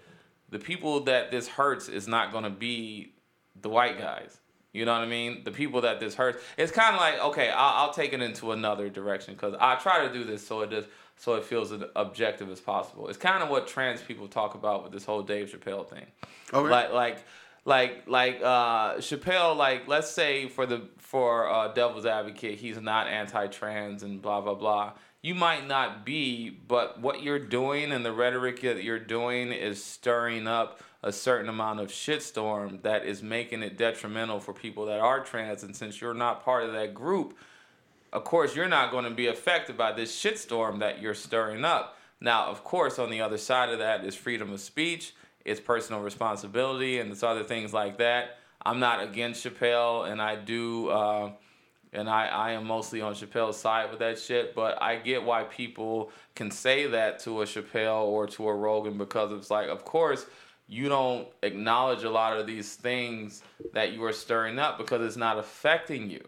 the 0.50 0.58
people 0.58 1.00
that 1.04 1.30
this 1.30 1.48
hurts 1.48 1.88
is 1.88 2.06
not 2.06 2.30
going 2.32 2.44
to 2.44 2.50
be 2.50 3.12
the 3.60 3.68
white 3.68 3.98
guys. 3.98 4.38
You 4.72 4.84
know 4.84 4.92
what 4.92 5.02
I 5.02 5.06
mean? 5.06 5.44
The 5.44 5.52
people 5.52 5.82
that 5.82 6.00
this 6.00 6.16
hurts. 6.16 6.42
It's 6.56 6.72
kind 6.72 6.94
of 6.94 7.00
like 7.00 7.20
okay, 7.20 7.48
I'll, 7.50 7.86
I'll 7.86 7.92
take 7.92 8.12
it 8.12 8.20
into 8.20 8.50
another 8.50 8.88
direction 8.88 9.34
because 9.34 9.54
I 9.60 9.76
try 9.76 10.06
to 10.06 10.12
do 10.12 10.24
this 10.24 10.44
so 10.44 10.62
it 10.62 10.70
does 10.70 10.84
so 11.16 11.34
it 11.34 11.44
feels 11.44 11.70
as 11.70 11.82
objective 11.94 12.50
as 12.50 12.60
possible. 12.60 13.08
It's 13.08 13.16
kind 13.18 13.42
of 13.42 13.48
what 13.48 13.68
trans 13.68 14.02
people 14.02 14.26
talk 14.26 14.56
about 14.56 14.82
with 14.82 14.92
this 14.92 15.04
whole 15.04 15.22
Dave 15.22 15.48
Chappelle 15.48 15.88
thing. 15.88 16.06
Okay. 16.52 16.68
Like 16.68 16.92
like 16.92 17.18
like 17.64 18.02
like 18.08 18.40
uh, 18.42 18.94
Chappelle. 18.96 19.56
Like 19.56 19.86
let's 19.86 20.10
say 20.10 20.48
for 20.48 20.66
the 20.66 20.88
for 20.98 21.48
uh, 21.48 21.68
Devil's 21.68 22.04
Advocate, 22.04 22.58
he's 22.58 22.80
not 22.80 23.06
anti-trans 23.06 24.02
and 24.02 24.20
blah 24.20 24.40
blah 24.40 24.54
blah. 24.54 24.92
You 25.24 25.34
might 25.34 25.66
not 25.66 26.04
be, 26.04 26.50
but 26.50 27.00
what 27.00 27.22
you're 27.22 27.38
doing 27.38 27.92
and 27.92 28.04
the 28.04 28.12
rhetoric 28.12 28.60
that 28.60 28.84
you're 28.84 28.98
doing 28.98 29.52
is 29.52 29.82
stirring 29.82 30.46
up 30.46 30.80
a 31.02 31.12
certain 31.12 31.48
amount 31.48 31.80
of 31.80 31.88
shitstorm 31.88 32.82
that 32.82 33.06
is 33.06 33.22
making 33.22 33.62
it 33.62 33.78
detrimental 33.78 34.38
for 34.38 34.52
people 34.52 34.84
that 34.84 35.00
are 35.00 35.24
trans. 35.24 35.62
And 35.62 35.74
since 35.74 35.98
you're 35.98 36.12
not 36.12 36.44
part 36.44 36.64
of 36.64 36.74
that 36.74 36.92
group, 36.92 37.38
of 38.12 38.24
course 38.24 38.54
you're 38.54 38.68
not 38.68 38.90
going 38.90 39.06
to 39.06 39.10
be 39.10 39.28
affected 39.28 39.78
by 39.78 39.92
this 39.92 40.14
shitstorm 40.14 40.80
that 40.80 41.00
you're 41.00 41.14
stirring 41.14 41.64
up. 41.64 41.96
Now, 42.20 42.48
of 42.48 42.62
course, 42.62 42.98
on 42.98 43.08
the 43.08 43.22
other 43.22 43.38
side 43.38 43.70
of 43.70 43.78
that 43.78 44.04
is 44.04 44.14
freedom 44.14 44.52
of 44.52 44.60
speech, 44.60 45.14
it's 45.42 45.58
personal 45.58 46.02
responsibility, 46.02 46.98
and 46.98 47.10
it's 47.10 47.22
other 47.22 47.44
things 47.44 47.72
like 47.72 47.96
that. 47.96 48.36
I'm 48.60 48.78
not 48.78 49.02
against 49.02 49.42
Chappelle, 49.42 50.06
and 50.06 50.20
I 50.20 50.36
do, 50.36 50.90
uh, 50.90 51.30
and 51.95 52.09
I, 52.09 52.26
I 52.26 52.51
am 52.53 52.66
mostly 52.66 53.01
on 53.01 53.14
Chappelle's 53.14 53.57
side 53.57 53.90
with 53.90 54.01
that 54.01 54.18
shit. 54.18 54.55
But 54.55 54.80
I 54.82 54.97
get 54.97 55.22
why 55.22 55.45
people 55.45 56.11
can 56.34 56.51
say 56.51 56.86
that 56.88 57.18
to 57.20 57.42
a 57.42 57.45
Chappelle 57.45 58.05
or 58.05 58.26
to 58.28 58.49
a 58.49 58.55
Rogan 58.55 58.99
because 58.99 59.32
it's 59.32 59.51
like, 59.51 59.68
of 59.68 59.84
course, 59.84 60.26
you 60.68 60.88
don't 60.88 61.28
acknowledge 61.42 62.05
a 62.05 62.11
lot 62.11 62.38
of 62.38 62.47
these 62.47 62.74
things 62.74 63.42
that 63.72 63.92
you 63.92 64.05
are 64.05 64.12
stirring 64.12 64.59
up 64.59 64.78
because 64.78 65.03
it's 65.03 65.16
not 65.16 65.38
affecting 65.38 66.11
you 66.11 66.26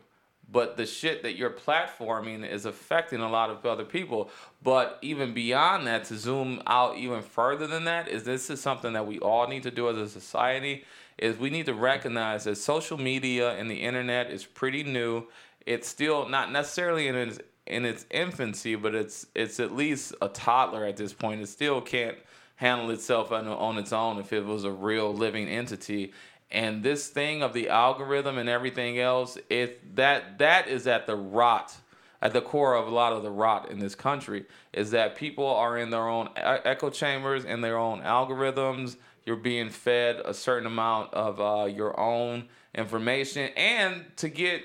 but 0.51 0.77
the 0.77 0.87
shit 0.87 1.23
that 1.23 1.37
you're 1.37 1.51
platforming 1.51 2.49
is 2.49 2.67
affecting 2.67 3.21
a 3.21 3.29
lot 3.29 3.51
of 3.51 3.64
other 3.67 3.85
people. 3.85 4.31
But 4.62 4.99
even 5.03 5.35
beyond 5.35 5.87
that, 5.87 6.05
to 6.05 6.17
zoom 6.17 6.62
out 6.67 6.97
even 6.97 7.23
further 7.23 7.67
than 7.67 7.85
that, 7.85 8.09
is 8.09 8.25
this 8.25 8.49
is 8.49 8.61
something 8.61 8.93
that 8.93 9.07
we 9.07 9.19
all 9.19 9.49
need 9.49 9.64
to 9.64 9.71
do 9.71 9.89
as 9.89 9.97
a 9.97 10.09
society. 10.09 10.85
Is 11.19 11.39
we 11.39 11.51
need 11.51 11.67
to 11.67 11.75
recognize 11.75 12.45
that 12.45 12.57
social 12.57 12.99
media 12.99 13.53
and 13.53 13.71
the 13.71 13.83
internet 13.83 14.31
is 14.31 14.45
pretty 14.45 14.85
new. 14.85 15.27
It's 15.67 15.89
still 15.89 16.29
not 16.29 16.51
necessarily 16.53 17.09
in 17.09 17.17
its 17.17 17.39
in 17.67 17.85
its 17.85 18.07
infancy, 18.11 18.77
but 18.77 18.95
it's 18.95 19.27
it's 19.35 19.61
at 19.61 19.75
least 19.75 20.14
a 20.23 20.29
toddler 20.29 20.85
at 20.85 20.97
this 20.97 21.12
point. 21.12 21.43
It 21.43 21.49
still 21.49 21.81
can't 21.81 22.17
handle 22.57 22.91
itself 22.91 23.33
on, 23.33 23.47
on 23.47 23.77
its 23.77 23.93
own 23.93 24.19
if 24.19 24.33
it 24.33 24.45
was 24.45 24.64
a 24.64 24.71
real 24.71 25.12
living 25.12 25.49
entity. 25.49 26.12
And 26.51 26.83
this 26.83 27.09
thing 27.09 27.43
of 27.43 27.53
the 27.53 27.69
algorithm 27.69 28.39
and 28.39 28.49
everything 28.49 28.99
else 28.99 29.37
it 29.51 29.97
that 29.97 30.39
that 30.39 30.69
is 30.69 30.87
at 30.87 31.07
the 31.07 31.17
rot 31.17 31.75
at 32.23 32.33
the 32.33 32.41
core 32.41 32.75
of 32.75 32.87
a 32.87 32.91
lot 32.91 33.12
of 33.12 33.23
the 33.23 33.31
rot 33.31 33.71
in 33.71 33.79
this 33.79 33.95
country 33.95 34.47
is 34.73 34.91
that 34.93 35.17
people 35.17 35.47
are 35.47 35.77
in 35.77 35.91
their 35.91 36.09
own 36.09 36.29
echo 36.37 36.89
chambers 36.89 37.45
and 37.45 37.62
their 37.62 37.77
own 37.77 38.01
algorithms. 38.01 38.97
You're 39.25 39.37
being 39.37 39.69
fed 39.69 40.23
a 40.25 40.33
certain 40.33 40.67
amount 40.67 41.12
of 41.12 41.41
uh, 41.41 41.67
your 41.67 41.99
own 41.99 42.49
information. 42.75 43.51
And 43.57 44.05
to 44.17 44.29
get 44.29 44.62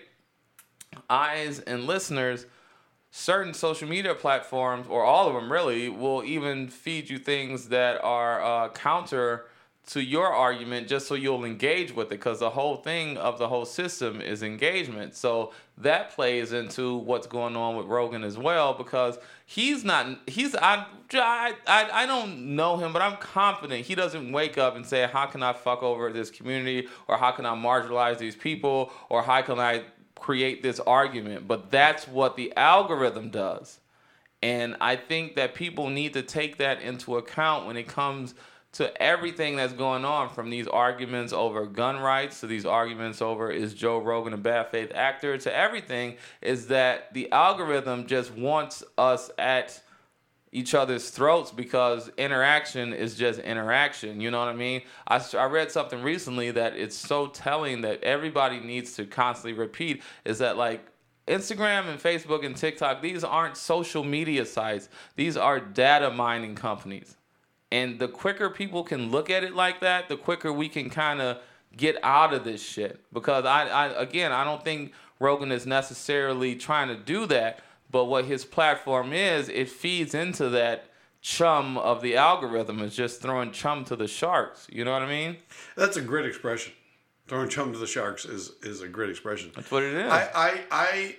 eyes 1.10 1.60
and 1.60 1.86
listeners 1.86 2.46
certain 3.12 3.54
social 3.54 3.88
media 3.88 4.16
platforms 4.16 4.88
or 4.89 5.04
all 5.04 5.28
of 5.28 5.34
them 5.34 5.52
really 5.52 5.89
will 5.89 6.24
even 6.24 6.68
feed 6.68 7.10
you 7.10 7.18
things 7.18 7.68
that 7.68 8.02
are 8.04 8.42
uh, 8.42 8.70
counter 8.70 9.46
to 9.88 10.02
your 10.02 10.28
argument 10.28 10.88
just 10.88 11.08
so 11.08 11.16
you'll 11.16 11.44
engage 11.44 11.94
with 11.94 12.08
it 12.08 12.10
because 12.12 12.39
the 12.39 12.52
whole 12.52 12.78
thing 12.78 13.18
of 13.18 13.38
the 13.39 13.48
whole 13.48 13.66
system 13.66 14.22
is 14.22 14.44
engagement. 14.44 15.16
So 15.16 15.52
that 15.80 16.12
plays 16.12 16.54
into 16.54 16.98
what's 16.98 17.28
going 17.28 17.56
on 17.56 17.76
with 17.76 17.88
rogan 17.88 18.24
as 18.24 18.38
well 18.38 18.74
because 18.74 19.18
he's 19.46 19.84
not 19.84 20.20
he's 20.28 20.56
i 20.56 20.86
i 21.14 21.56
i, 21.68 22.06
don't 22.06 22.56
know 22.56 22.78
him 22.78 22.94
but 22.94 23.02
i'm 23.02 23.18
confident 23.18 23.84
he 23.84 23.96
doesn't 23.96 24.32
wake 24.32 24.60
up 24.60 24.76
and 24.76 24.86
say 24.86 25.10
how 25.12 25.26
can 25.26 25.42
i 25.42 25.52
fuck 25.52 25.82
over 25.82 26.14
this 26.14 26.30
community? 26.30 26.88
Or 27.08 27.18
how 27.18 27.32
can 27.32 27.46
i 27.46 27.56
marginalize 27.56 28.20
these 28.20 28.36
people? 28.36 28.94
Or 29.10 29.24
how 29.24 29.42
can 29.42 29.60
i 29.60 29.84
create 30.22 30.61
this 30.61 30.80
argument 30.80 31.47
but 31.47 31.72
that's 31.72 32.07
what 32.07 32.38
the 32.38 32.55
algorithm 32.55 33.30
does. 33.30 33.80
And 34.43 34.76
I 34.82 34.95
think 34.95 35.36
that 35.36 35.53
people 35.53 35.89
need 35.89 36.13
to 36.13 36.22
take 36.22 36.57
that 36.57 36.82
into 36.82 37.17
account 37.17 37.67
when 37.67 37.78
it 37.78 37.88
comes 37.88 38.34
to 38.74 39.01
everything 39.01 39.57
that's 39.57 39.74
going 39.74 40.05
on 40.05 40.30
from 40.30 40.49
these 40.49 40.67
arguments 40.67 41.34
over 41.34 41.65
gun 41.65 41.97
rights 41.97 42.39
to 42.39 42.47
these 42.47 42.65
arguments 42.65 43.22
over 43.22 43.51
is 43.51 43.74
Joe 43.74 43.99
Rogan 43.99 44.34
a 44.34 44.38
bad 44.38 44.69
faith 44.69 44.91
actor? 44.95 45.38
To 45.38 45.55
everything 45.55 46.15
is 46.41 46.67
that 46.67 47.13
the 47.13 47.32
algorithm 47.32 48.07
just 48.07 48.34
wants 48.34 48.84
us 48.97 49.30
at 49.38 49.82
each 50.52 50.74
other's 50.74 51.10
throats 51.10 51.52
because 51.52 52.12
interaction 52.18 52.93
is 52.93 53.16
just 53.16 53.39
interaction. 53.39 54.20
You 54.20 54.32
know 54.32 54.39
what 54.39 54.49
I 54.49 54.54
mean? 54.54 54.82
I, 55.08 55.24
I 55.38 55.45
read 55.45 55.72
something 55.72 56.02
recently 56.02 56.52
that 56.52 56.76
it's 56.76 56.95
so 56.95 57.28
telling 57.28 57.82
that 57.82 58.04
everybody 58.04 58.60
needs 58.60 58.93
to 58.93 59.06
constantly 59.06 59.58
repeat 59.58 60.04
is 60.26 60.39
that 60.39 60.58
like 60.58 60.86
Instagram 61.28 61.88
and 61.88 61.99
Facebook 61.99 62.45
and 62.45 62.56
TikTok, 62.56 63.02
these 63.02 63.24
aren't 63.24 63.56
social 63.56 64.04
media 64.04 64.45
sites. 64.45 64.89
These 65.16 65.38
are 65.38 65.60
data 65.60 66.10
mining 66.12 66.56
companies. 66.56 67.16
And 67.72 67.99
the 67.99 68.10
quicker 68.10 68.49
people 68.49 68.84
can 68.84 69.12
look 69.12 69.30
at 69.30 69.45
it 69.45 69.56
like 69.56 69.80
that, 69.80 70.10
the 70.10 70.18
quicker 70.18 70.52
we 70.52 70.68
can 70.68 70.89
kind 70.89 71.22
of 71.22 71.38
get 71.78 71.97
out 72.04 72.34
of 72.34 72.43
this 72.43 72.62
shit. 72.62 72.99
Because 73.14 73.45
I, 73.45 73.68
I, 73.68 74.02
again, 74.02 74.34
I 74.34 74.43
don't 74.43 74.64
think 74.64 74.91
Rogan 75.20 75.52
is 75.54 75.66
necessarily 75.66 76.56
trying 76.56 76.89
to 76.89 76.97
do 76.97 77.26
that. 77.28 77.62
But 77.92 78.06
what 78.06 78.26
his 78.26 78.46
platform 78.46 79.12
is, 79.12 79.50
it 79.50 79.70
feeds 79.70 80.14
into 80.14 80.50
that 80.50 80.86
chum 81.22 81.78
of 81.78 82.02
the 82.02 82.16
algorithm. 82.16 82.80
It's 82.82 82.96
just 82.96 83.22
throwing 83.22 83.52
chum 83.52 83.84
to 83.86 83.96
the 83.96 84.08
sharks. 84.08 84.68
You 84.72 84.86
know 84.86 84.92
what 84.92 85.02
I 85.02 85.08
mean? 85.08 85.38
That's 85.76 85.98
a 85.98 86.02
great 86.02 86.26
expression. 86.26 86.74
Throwing 87.28 87.50
chum 87.50 87.74
to 87.74 87.80
the 87.80 87.88
sharks 87.88 88.26
is 88.26 88.54
is 88.62 88.82
a 88.82 88.88
great 88.88 89.10
expression. 89.10 89.52
That's 89.56 89.72
what 89.72 89.84
it 89.84 89.94
is. 89.94 90.12
I, 90.12 90.30
I, 90.34 90.62
I 90.72 91.16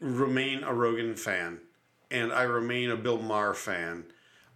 remain 0.00 0.62
a 0.62 0.74
Rogan 0.74 1.14
fan, 1.14 1.60
and 2.10 2.32
I 2.32 2.42
remain 2.42 2.90
a 2.90 2.96
Bill 2.96 3.18
Maher 3.18 3.54
fan, 3.54 4.04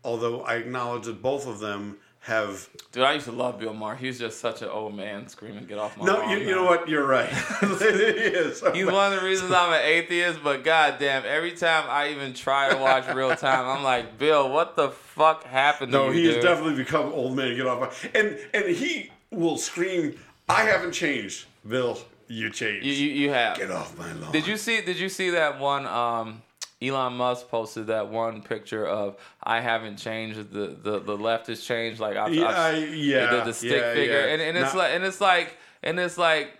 although 0.04 0.42
I 0.42 0.56
acknowledge 0.56 1.06
that 1.06 1.22
both 1.22 1.46
of 1.46 1.60
them 1.60 1.98
have. 2.20 2.68
Dude, 2.92 3.04
I 3.04 3.14
used 3.14 3.26
to 3.26 3.32
love 3.32 3.58
Bill 3.58 3.72
Maher. 3.74 3.96
He's 3.96 4.18
just 4.18 4.40
such 4.40 4.62
an 4.62 4.68
old 4.68 4.94
man 4.94 5.28
screaming, 5.28 5.64
"Get 5.66 5.78
off 5.78 5.96
my 5.96 6.04
No, 6.04 6.14
lawn, 6.18 6.30
you, 6.30 6.38
you 6.38 6.54
know 6.54 6.64
what? 6.64 6.88
You're 6.88 7.06
right. 7.06 7.28
it 7.62 8.00
is. 8.34 8.62
He's 8.74 8.86
one 8.86 9.12
of 9.12 9.20
the 9.20 9.26
reasons 9.26 9.52
I'm 9.52 9.72
an 9.72 9.80
atheist, 9.82 10.40
but 10.42 10.64
goddamn, 10.64 11.22
every 11.26 11.52
time 11.52 11.84
I 11.88 12.10
even 12.10 12.34
try 12.34 12.70
to 12.70 12.76
watch 12.76 13.06
real 13.14 13.34
time, 13.36 13.66
I'm 13.66 13.82
like, 13.84 14.18
Bill, 14.18 14.50
what 14.50 14.76
the 14.76 14.90
fuck 14.90 15.44
happened 15.44 15.92
to 15.92 15.98
No, 15.98 16.10
he 16.10 16.22
dude? 16.24 16.34
has 16.36 16.44
definitely 16.44 16.76
become 16.76 17.12
old 17.12 17.36
man. 17.36 17.56
Get 17.56 17.66
off 17.66 17.80
my 17.80 18.18
and 18.18 18.38
and 18.52 18.64
he 18.74 19.10
will 19.30 19.56
scream, 19.56 20.18
"I 20.48 20.62
haven't 20.64 20.92
changed, 20.92 21.46
Bill. 21.66 21.98
You 22.30 22.50
changed. 22.50 22.84
you, 22.84 22.92
you, 22.92 23.08
you 23.14 23.30
have. 23.30 23.56
Get 23.56 23.70
off 23.70 23.96
my 23.96 24.12
lawn." 24.12 24.32
Did 24.32 24.46
you 24.46 24.56
see? 24.58 24.80
Did 24.82 24.98
you 24.98 25.08
see 25.08 25.30
that 25.30 25.58
one? 25.60 25.86
Um, 25.86 26.42
Elon 26.80 27.14
Musk 27.14 27.48
posted 27.48 27.88
that 27.88 28.08
one 28.08 28.40
picture 28.42 28.86
of 28.86 29.16
I 29.42 29.60
haven't 29.60 29.96
changed. 29.96 30.52
The 30.52 30.76
the, 30.80 31.00
the 31.00 31.16
left 31.16 31.48
has 31.48 31.60
changed. 31.62 31.98
Like 32.00 32.16
I've, 32.16 32.32
Yeah, 32.34 32.46
I've- 32.46 32.84
I- 32.84 32.86
yeah, 32.94 33.30
the, 33.36 33.44
the 33.44 33.54
stick 33.54 33.72
yeah, 33.72 33.94
figure, 33.94 34.20
yeah. 34.26 34.32
and, 34.32 34.42
and 34.42 34.56
it's 34.58 34.74
Not- 34.74 34.78
like 34.78 34.92
and 34.94 35.04
it's 35.04 35.20
like 35.20 35.56
and 35.82 35.98
it's 35.98 36.18
like 36.18 36.52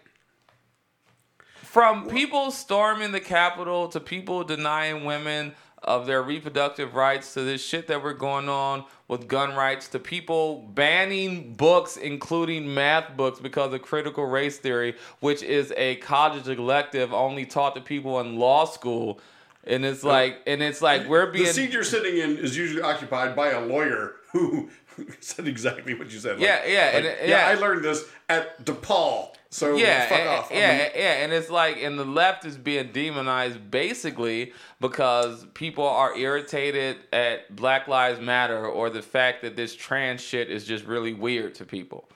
from 1.55 2.09
people 2.09 2.51
storming 2.51 3.13
the 3.13 3.21
Capitol 3.21 3.89
to 3.89 4.01
people 4.01 4.43
denying 4.45 5.05
women 5.05 5.55
of 5.85 6.07
their 6.07 6.23
reproductive 6.23 6.95
rights 6.97 7.35
to 7.35 7.43
this 7.43 7.65
shit 7.65 7.87
that 7.87 8.03
we're 8.03 8.13
going 8.13 8.49
on 8.49 8.85
with 9.07 9.29
gun 9.29 9.55
rights 9.55 9.87
to 9.87 9.99
people 10.01 10.63
banning 10.75 11.55
books 11.55 11.97
including 11.97 12.75
math 12.75 13.17
books 13.17 13.39
because 13.39 13.73
of 13.73 13.81
critical 13.81 14.27
race 14.27 14.59
theory 14.59 14.97
which 15.21 15.41
is 15.41 15.73
a 15.77 15.95
college 15.97 16.49
elective 16.49 17.13
only 17.13 17.47
taught 17.47 17.77
to 17.77 17.81
people 17.81 18.19
in 18.19 18.37
law 18.41 18.65
school 18.65 19.21
and 19.69 19.85
it's 19.85 20.03
like 20.03 20.41
and 20.47 20.63
it's 20.63 20.81
like 20.83 21.07
we're 21.07 21.31
being 21.31 21.47
the 21.47 21.53
seat 21.53 21.71
you're 21.71 21.85
sitting 21.85 22.17
in 22.19 22.37
is 22.39 22.57
usually 22.57 22.83
occupied 22.83 23.37
by 23.37 23.51
a 23.51 23.61
lawyer 23.65 24.17
who 24.33 24.69
said 25.21 25.47
exactly 25.47 25.95
what 25.95 26.11
you 26.13 26.19
said. 26.19 26.33
Like- 26.33 26.41
Yeah, 26.47 26.65
yeah, 26.67 26.97
and 26.97 27.05
like, 27.05 27.19
it- 27.23 27.29
yeah. 27.29 27.47
I 27.47 27.55
learned 27.55 27.85
this 27.85 28.05
at 28.29 28.65
DePaul. 28.65 29.35
So 29.51 29.77
yeah, 29.77 30.07
fuck 30.09 30.19
and, 30.19 30.29
off. 30.29 30.53
I 30.53 30.55
yeah, 30.57 30.69
mean, 30.73 30.87
yeah, 30.95 31.13
and 31.25 31.33
it's 31.33 31.49
like, 31.49 31.79
and 31.83 31.99
the 31.99 32.05
left 32.05 32.45
is 32.45 32.59
being 32.59 32.93
demonized 32.93 33.71
basically 33.71 34.53
because 34.79 35.47
people 35.55 35.87
are 35.89 36.15
irritated 36.15 36.99
at 37.15 37.57
Black 37.57 37.89
Lives 37.89 38.21
Matter 38.21 38.67
or 38.67 38.91
the 38.91 39.01
fact 39.01 39.41
that 39.43 39.57
this 39.57 39.75
trans 39.75 40.21
shit 40.21 40.51
is 40.51 40.65
just 40.67 40.85
really 40.85 41.15
weird 41.15 41.55
to 41.57 41.65
people. 41.65 42.11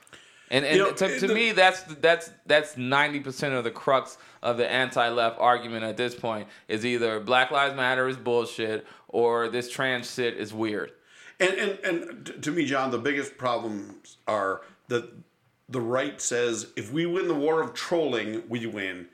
And, 0.51 0.67
and 0.67 0.77
You 0.77 0.83
know, 0.85 0.93
to, 0.93 1.21
to 1.21 1.27
the- 1.27 1.35
me, 1.35 1.53
that's 1.53 1.83
that's 2.03 2.31
that's 2.45 2.77
ninety 2.77 3.21
percent 3.21 3.55
of 3.55 3.65
the 3.65 3.71
crux 3.71 4.19
of 4.43 4.57
the 4.57 4.71
anti-left 4.71 5.39
argument 5.39 5.85
at 5.85 5.97
this 5.97 6.15
point 6.15 6.49
is 6.69 6.85
either 6.85 7.21
Black 7.21 7.51
Lives 7.51 7.77
Matter 7.77 8.09
is 8.09 8.17
bullshit 8.17 8.87
or 9.09 9.49
this 9.49 9.71
trans 9.71 10.13
shit 10.13 10.37
is 10.37 10.53
weird. 10.53 10.93
And, 11.39 11.55
and 11.55 11.79
and 11.85 12.43
to 12.43 12.51
me, 12.51 12.67
John, 12.67 12.91
the 12.91 12.99
biggest 12.99 13.37
problems 13.37 14.17
are 14.29 14.63
that 14.89 15.13
the 15.69 15.81
right 15.81 16.21
says 16.21 16.69
if 16.77 16.93
we 16.93 17.07
win 17.07 17.29
the 17.29 17.35
war 17.35 17.63
of 17.63 17.75
trolling, 17.75 18.43
we 18.49 18.67
win, 18.67 19.09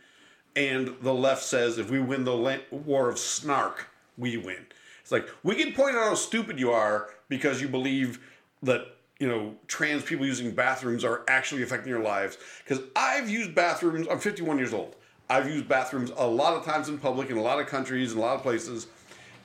and 0.57 0.95
the 1.01 1.14
left 1.14 1.43
says 1.43 1.79
if 1.79 1.91
we 1.91 2.01
win 2.01 2.24
the 2.24 2.61
war 2.70 3.09
of 3.09 3.18
snark, 3.18 3.89
we 4.16 4.37
win. 4.37 4.66
It's 5.01 5.12
like 5.12 5.29
we 5.43 5.55
can 5.55 5.72
point 5.72 5.97
out 5.97 6.09
how 6.09 6.14
stupid 6.14 6.59
you 6.59 6.70
are 6.70 7.09
because 7.29 7.62
you 7.62 7.68
believe 7.68 8.18
that 8.62 8.97
you 9.18 9.29
know 9.29 9.55
trans 9.66 10.03
people 10.03 10.26
using 10.26 10.51
bathrooms 10.51 11.05
are 11.05 11.22
actually 11.29 11.62
affecting 11.62 11.89
your 11.89 12.03
lives. 12.03 12.37
Because 12.62 12.85
I've 12.95 13.31
used 13.31 13.55
bathrooms. 13.55 14.07
I'm 14.11 14.18
51 14.18 14.59
years 14.59 14.74
old. 14.74 14.97
I've 15.31 15.49
used 15.49 15.68
bathrooms 15.68 16.11
a 16.16 16.26
lot 16.26 16.55
of 16.55 16.64
times 16.64 16.89
in 16.89 16.99
public 16.99 17.31
in 17.31 17.37
a 17.37 17.43
lot 17.43 17.61
of 17.61 17.66
countries 17.66 18.12
in 18.12 18.18
a 18.18 18.20
lot 18.20 18.37
of 18.37 18.43
places. 18.43 18.87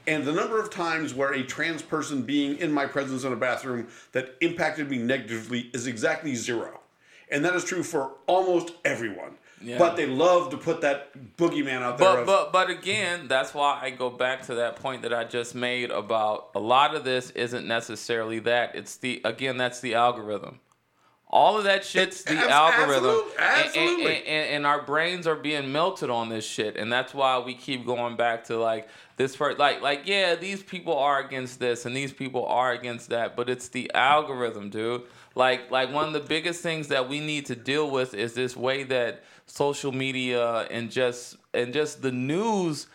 And 0.06 0.26
the 0.26 0.34
number 0.34 0.60
of 0.60 0.70
times 0.70 1.14
where 1.14 1.34
a 1.34 1.44
trans 1.44 1.82
person 1.82 2.24
being 2.24 2.58
in 2.58 2.72
my 2.72 2.86
presence 2.86 3.24
in 3.24 3.32
a 3.32 3.38
bathroom 3.38 3.88
that 4.12 4.36
impacted 4.42 4.90
me 4.90 4.98
negatively 4.98 5.70
is 5.74 5.88
exactly 5.88 6.36
zero. 6.36 6.82
And 7.32 7.44
that 7.46 7.56
is 7.56 7.64
true 7.64 7.84
for 7.84 8.12
almost 8.28 8.74
everyone. 8.84 9.38
Yeah. 9.62 9.78
But 9.78 9.96
they 9.96 10.06
love 10.06 10.50
to 10.50 10.58
put 10.58 10.82
that 10.82 11.38
boogeyman 11.38 11.82
out 11.82 11.98
there. 11.98 12.10
But 12.10 12.20
of, 12.20 12.26
but 12.26 12.52
but 12.52 12.70
again, 12.70 13.30
that's 13.30 13.54
why 13.54 13.80
I 13.82 13.92
go 13.92 14.10
back 14.10 14.42
to 14.48 14.56
that 14.56 14.76
point 14.76 15.04
that 15.04 15.14
I 15.14 15.24
just 15.24 15.56
made 15.56 15.90
about 15.90 16.50
a 16.54 16.60
lot 16.60 16.96
of 16.96 17.06
this 17.06 17.30
isn't 17.32 17.66
necessarily 17.66 18.40
that. 18.40 18.76
It's 18.76 18.98
the 18.98 19.22
again 19.24 19.56
that's 19.56 19.80
the 19.80 19.96
algorithm. 19.96 20.60
All 21.36 21.58
of 21.58 21.64
that 21.64 21.84
shit's 21.84 22.24
the 22.24 22.36
algorithm, 22.38 23.22
absolute- 23.40 23.40
And- 23.40 23.76
and, 23.76 24.00
and, 24.02 24.28
and, 24.28 24.50
and 24.56 24.66
our 24.68 24.84
brains 24.84 25.26
are 25.26 25.36
being 25.36 25.72
melted 25.72 26.12
on 26.12 26.30
this 26.30 26.46
shit, 26.46 26.78
and 26.78 26.94
that's 26.94 27.12
why 27.12 27.40
we 27.40 27.56
keep 27.56 27.88
going 27.88 28.16
back 28.16 28.44
to 28.46 28.58
like 28.58 28.88
this 29.18 29.36
part. 29.36 29.58
Like 29.58 29.82
like 29.82 30.04
yeah, 30.06 30.36
these 30.36 30.62
people 30.62 30.96
are 30.96 31.20
against 31.26 31.60
this, 31.60 31.88
and 31.88 31.96
these 31.98 32.14
people 32.14 32.46
are 32.46 32.72
against 32.72 33.10
that, 33.10 33.36
but 33.36 33.50
it's 33.50 33.70
the 33.70 33.90
algorithm, 33.96 34.70
dude. 34.70 35.02
Like 35.34 35.72
like 35.72 35.92
one 35.92 36.06
of 36.06 36.14
the 36.14 36.20
biggest 36.36 36.62
things 36.62 36.90
that 36.90 37.10
we 37.10 37.20
need 37.20 37.48
to 37.48 37.56
deal 37.56 37.90
with 37.90 38.14
is 38.14 38.34
this 38.36 38.56
way 38.56 38.84
that 38.84 39.24
social 39.48 39.92
media 39.92 40.68
and 40.70 40.92
just 40.92 41.38
and 41.56 41.74
just 41.74 42.04
the 42.04 42.12
news 42.12 42.86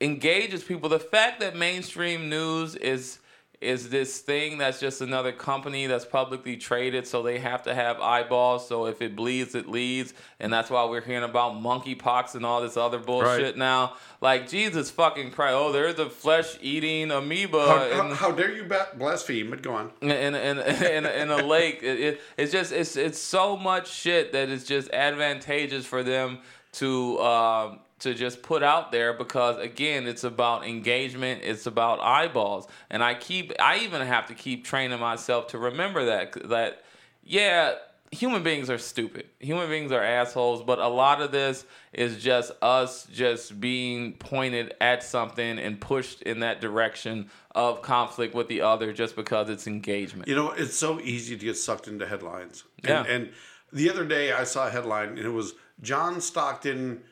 engages 0.00 0.62
people. 0.62 0.88
The 0.88 1.00
fact 1.00 1.40
that 1.40 1.56
mainstream 1.56 2.28
news 2.28 2.76
is 2.76 3.17
is 3.60 3.90
this 3.90 4.18
thing 4.20 4.58
that's 4.58 4.78
just 4.78 5.00
another 5.00 5.32
company 5.32 5.86
that's 5.86 6.04
publicly 6.04 6.56
traded, 6.56 7.06
so 7.06 7.22
they 7.22 7.38
have 7.38 7.62
to 7.64 7.74
have 7.74 8.00
eyeballs. 8.00 8.68
So 8.68 8.86
if 8.86 9.02
it 9.02 9.16
bleeds, 9.16 9.54
it 9.54 9.68
leads, 9.68 10.14
and 10.38 10.52
that's 10.52 10.70
why 10.70 10.84
we're 10.84 11.00
hearing 11.00 11.24
about 11.24 11.54
monkeypox 11.54 12.34
and 12.34 12.46
all 12.46 12.60
this 12.62 12.76
other 12.76 12.98
bullshit 12.98 13.42
Right. 13.42 13.56
now. 13.56 13.94
Like 14.20 14.48
Jesus 14.48 14.90
fucking 14.90 15.32
Christ! 15.32 15.54
Oh, 15.56 15.72
there's 15.72 15.98
a 15.98 16.08
flesh-eating 16.08 17.10
amoeba 17.10 17.66
how, 17.66 17.84
in, 17.84 18.08
how, 18.10 18.14
how 18.14 18.30
dare 18.32 18.52
you 18.52 18.68
blaspheme? 18.96 19.50
But 19.50 19.62
go 19.62 19.72
on. 19.74 19.90
in 20.02 20.10
in 20.10 20.34
in, 20.34 20.58
in, 20.58 21.06
in 21.06 21.30
a 21.30 21.42
lake. 21.44 21.80
It, 21.82 22.00
it, 22.00 22.20
it's 22.36 22.52
just 22.52 22.72
it's 22.72 22.96
it's 22.96 23.18
so 23.18 23.56
much 23.56 23.90
shit 23.90 24.32
that 24.32 24.48
it's 24.48 24.64
just 24.64 24.90
advantageous 24.92 25.84
for 25.86 26.02
them 26.02 26.38
to 26.72 27.18
um, 27.20 27.78
to 28.00 28.14
just 28.14 28.42
put 28.42 28.62
out 28.62 28.92
there 28.92 29.12
because 29.12 29.58
again, 29.58 30.06
it's 30.06 30.24
about 30.24 30.66
engagement. 30.66 31.42
It's 31.42 31.66
about 31.66 32.00
eyeballs, 32.00 32.68
and 32.90 33.02
I 33.02 33.14
keep 33.14 33.52
I 33.60 33.78
even 33.78 34.06
have 34.06 34.26
to 34.26 34.34
keep 34.34 34.64
training 34.64 35.00
myself 35.00 35.48
to 35.48 35.58
remember 35.58 36.04
that 36.06 36.48
that 36.48 36.82
yeah. 37.24 37.74
Human 38.10 38.42
beings 38.42 38.70
are 38.70 38.78
stupid. 38.78 39.26
Human 39.38 39.68
beings 39.68 39.92
are 39.92 40.02
assholes, 40.02 40.62
but 40.62 40.78
a 40.78 40.88
lot 40.88 41.20
of 41.20 41.30
this 41.30 41.66
is 41.92 42.22
just 42.22 42.50
us 42.62 43.06
just 43.12 43.60
being 43.60 44.14
pointed 44.14 44.72
at 44.80 45.02
something 45.02 45.58
and 45.58 45.78
pushed 45.78 46.22
in 46.22 46.40
that 46.40 46.62
direction 46.62 47.28
of 47.54 47.82
conflict 47.82 48.34
with 48.34 48.48
the 48.48 48.62
other 48.62 48.94
just 48.94 49.14
because 49.14 49.50
it's 49.50 49.66
engagement. 49.66 50.26
You 50.26 50.36
know, 50.36 50.52
it's 50.52 50.74
so 50.74 50.98
easy 51.00 51.36
to 51.36 51.44
get 51.44 51.58
sucked 51.58 51.86
into 51.86 52.06
headlines. 52.06 52.64
And, 52.82 52.88
Yeah. 52.88 53.12
and 53.14 53.30
the 53.74 53.90
other 53.90 54.06
day 54.06 54.32
I 54.32 54.44
saw 54.44 54.68
a 54.68 54.70
headline 54.70 55.10
and 55.10 55.18
it 55.18 55.28
was 55.28 55.52
John 55.82 56.22
Stockton, 56.22 57.02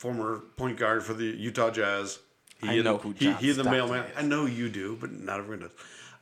former 0.00 0.38
point 0.56 0.78
guard 0.78 1.02
for 1.04 1.12
the 1.12 1.26
Utah 1.26 1.70
Jazz. 1.70 2.18
He 2.62 2.68
I 2.68 2.82
know 2.82 2.96
who 2.96 3.12
John 3.12 3.34
he 3.34 3.50
and 3.50 3.58
the 3.58 3.64
mailman. 3.64 4.04
is. 4.04 4.10
I 4.16 4.22
know 4.22 4.46
you 4.46 4.68
do, 4.70 4.96
but 4.98 5.12
not 5.12 5.38
everyone 5.40 5.60
does. 5.68 5.70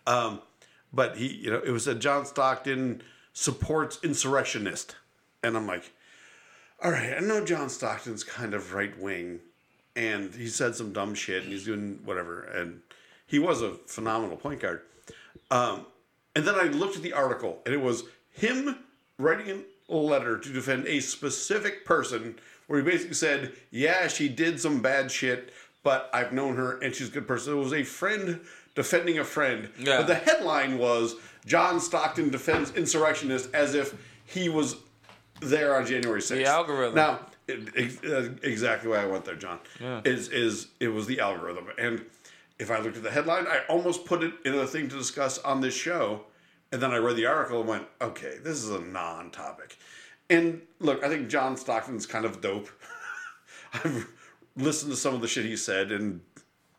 Um, 0.07 0.43
but 0.93 1.17
he, 1.17 1.29
you 1.29 1.51
know, 1.51 1.61
it 1.65 1.71
was 1.71 1.87
a 1.87 1.95
John 1.95 2.27
Stockton 2.27 3.03
supports 3.33 3.99
insurrectionist, 4.03 4.97
and 5.45 5.57
I'm 5.57 5.67
like, 5.67 5.93
all 6.83 6.91
right, 6.91 7.15
I 7.17 7.21
know 7.21 7.45
John 7.45 7.69
Stockton's 7.69 8.25
kind 8.25 8.53
of 8.53 8.73
right 8.75 8.99
wing, 9.01 9.39
and 9.95 10.35
he 10.35 10.49
said 10.49 10.75
some 10.75 10.93
dumb 10.93 11.15
shit, 11.15 11.45
and 11.45 11.53
he's 11.53 11.65
doing 11.65 12.01
whatever, 12.05 12.43
and 12.43 12.81
he 13.27 13.39
was 13.39 13.63
a 13.63 13.75
phenomenal 13.87 14.37
point 14.37 14.61
guard. 14.61 14.81
Um, 15.53 15.87
And 16.35 16.45
then 16.47 16.55
I 16.57 16.65
looked 16.65 16.97
at 16.97 17.03
the 17.03 17.13
article, 17.13 17.61
and 17.65 17.75
it 17.75 17.81
was 17.81 18.05
him 18.33 18.77
writing 19.19 19.65
a 19.89 19.97
letter 19.97 20.39
to 20.39 20.53
defend 20.53 20.87
a 20.87 21.01
specific 21.01 21.85
person, 21.85 22.37
where 22.69 22.79
he 22.79 22.85
basically 22.85 23.15
said, 23.15 23.53
"Yeah, 23.71 24.07
she 24.07 24.29
did 24.29 24.61
some 24.61 24.81
bad 24.81 25.11
shit, 25.11 25.53
but 25.83 26.09
I've 26.15 26.33
known 26.33 26.55
her, 26.57 26.79
and 26.79 26.95
she's 26.95 27.09
a 27.09 27.13
good 27.13 27.27
person." 27.27 27.55
It 27.55 27.57
was 27.57 27.73
a 27.73 27.83
friend 27.83 28.41
defending 28.77 29.19
a 29.19 29.25
friend. 29.25 29.69
Yeah. 29.79 29.99
But 29.99 30.07
the 30.07 30.15
headline 30.15 30.79
was 30.79 31.17
John 31.45 31.81
Stockton 31.81 32.31
defends 32.31 32.71
insurrectionist 32.77 33.51
as 33.53 33.75
if 33.75 33.95
he 34.25 34.49
was 34.49 34.77
there 35.41 35.75
on 35.77 35.85
January 35.87 36.21
6th. 36.21 36.29
The 36.37 36.45
algorithm. 36.45 36.95
Now, 36.95 37.21
it, 37.49 37.69
ex- 37.77 38.05
uh, 38.05 38.31
exactly 38.43 38.91
why 38.91 39.03
I 39.03 39.07
went 39.07 39.25
there, 39.25 39.35
John. 39.35 39.59
Yeah. 39.81 40.03
Is 40.05 40.29
is 40.29 40.69
it 40.79 40.89
was 40.89 41.07
the 41.07 41.21
algorithm, 41.21 41.67
and 41.79 42.05
if 42.59 42.71
I 42.71 42.79
looked 42.81 42.97
at 42.97 43.03
the 43.03 43.11
headline, 43.11 43.47
I 43.47 43.61
almost 43.69 44.05
put 44.05 44.23
it 44.23 44.35
in 44.45 44.55
a 44.55 44.67
thing 44.67 44.89
to 44.89 44.97
discuss 44.97 45.39
on 45.39 45.61
this 45.61 45.75
show, 45.75 46.25
and 46.73 46.83
then 46.83 46.91
I 46.91 46.97
read 46.97 47.17
the 47.17 47.27
article 47.27 47.61
and 47.61 47.69
went, 47.69 47.87
okay, 48.01 48.39
this 48.43 48.63
is 48.63 48.71
a 48.71 48.81
non-topic. 48.81 49.79
And 50.31 50.63
look, 50.81 51.03
I 51.03 51.09
think 51.09 51.29
John 51.29 51.57
Stockton's 51.57 52.07
kind 52.07 52.25
of 52.25 52.41
dope. 52.41 52.69
I've 53.75 54.09
listened 54.57 54.93
to 54.93 54.97
some 54.97 55.15
of 55.15 55.21
the 55.21 55.29
shit 55.29 55.45
he 55.45 55.57
said, 55.57 55.91
and 55.93 56.21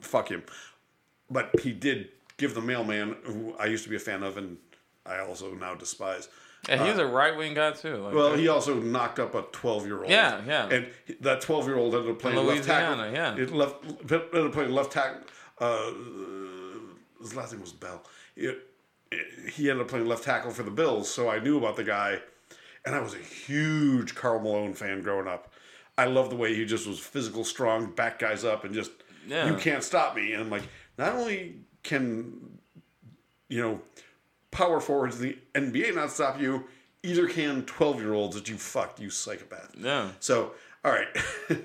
fuck 0.01 0.29
him. 0.29 0.43
But 1.29 1.51
he 1.61 1.71
did 1.71 2.09
give 2.37 2.53
the 2.55 2.61
mailman, 2.61 3.15
who 3.23 3.55
I 3.59 3.65
used 3.65 3.83
to 3.83 3.89
be 3.89 3.95
a 3.95 3.99
fan 3.99 4.23
of, 4.23 4.37
and 4.37 4.57
I 5.05 5.19
also 5.19 5.53
now 5.53 5.75
despise. 5.75 6.29
And 6.67 6.81
he's 6.81 6.97
a 6.97 7.05
right 7.05 7.35
wing 7.37 7.53
guy 7.53 7.71
too. 7.71 7.95
Like, 7.97 8.13
Uh, 8.13 8.17
Well, 8.17 8.33
he 8.35 8.47
also 8.49 8.75
knocked 8.75 9.17
up 9.19 9.33
a 9.33 9.43
12 9.43 9.85
year 9.85 9.99
old. 10.01 10.09
Yeah, 10.09 10.41
yeah. 10.45 10.67
And 10.69 10.87
that 11.21 11.41
12 11.41 11.67
year 11.67 11.77
old 11.77 11.95
ended 11.95 12.11
up 12.11 12.19
playing 12.19 12.35
left 12.55 12.67
tackle. 12.67 13.11
Yeah. 13.13 13.35
It 13.37 13.51
left, 13.51 13.75
ended 13.85 14.45
up 14.45 14.51
playing 14.51 14.71
left 14.71 14.91
tackle. 14.91 15.21
Uh, 15.57 15.91
his 17.21 17.35
last 17.35 17.51
name 17.53 17.61
was 17.61 17.71
Bell. 17.71 18.03
It, 18.35 18.65
it- 19.11 19.49
he 19.53 19.69
ended 19.69 19.83
up 19.85 19.89
playing 19.89 20.05
left 20.07 20.23
tackle 20.23 20.51
for 20.51 20.63
the 20.63 20.69
Bills, 20.71 21.09
so 21.09 21.29
I 21.29 21.39
knew 21.39 21.57
about 21.57 21.75
the 21.77 21.83
guy. 21.83 22.19
And 22.85 22.95
I 22.95 22.99
was 22.99 23.13
a 23.13 23.17
huge 23.17 24.15
Karl 24.15 24.39
Malone 24.39 24.73
fan 24.73 25.01
growing 25.01 25.27
up. 25.27 25.51
I 25.97 26.05
love 26.05 26.29
the 26.29 26.35
way 26.35 26.55
he 26.55 26.65
just 26.65 26.87
was 26.87 26.99
physical, 26.99 27.43
strong, 27.43 27.91
back 27.91 28.19
guys 28.19 28.45
up, 28.45 28.63
and 28.63 28.73
just, 28.73 28.91
Yeah. 29.27 29.49
you 29.49 29.57
can't 29.57 29.83
stop 29.83 30.15
me. 30.15 30.33
And 30.33 30.43
I'm 30.43 30.49
like, 30.49 30.63
not 30.97 31.13
only 31.15 31.57
can 31.83 32.59
you 33.49 33.61
know, 33.61 33.81
power 34.51 34.79
forwards 34.79 35.19
in 35.19 35.35
the 35.53 35.59
NBA 35.59 35.95
not 35.95 36.11
stop 36.11 36.39
you, 36.39 36.65
either 37.03 37.27
can 37.27 37.65
12 37.65 37.99
year 37.99 38.13
olds 38.13 38.35
that 38.35 38.47
you 38.47 38.55
fucked, 38.57 38.99
you 38.99 39.09
psychopath. 39.09 39.75
Yeah. 39.77 40.11
So, 40.19 40.53
all 40.85 40.91
right. 40.91 41.07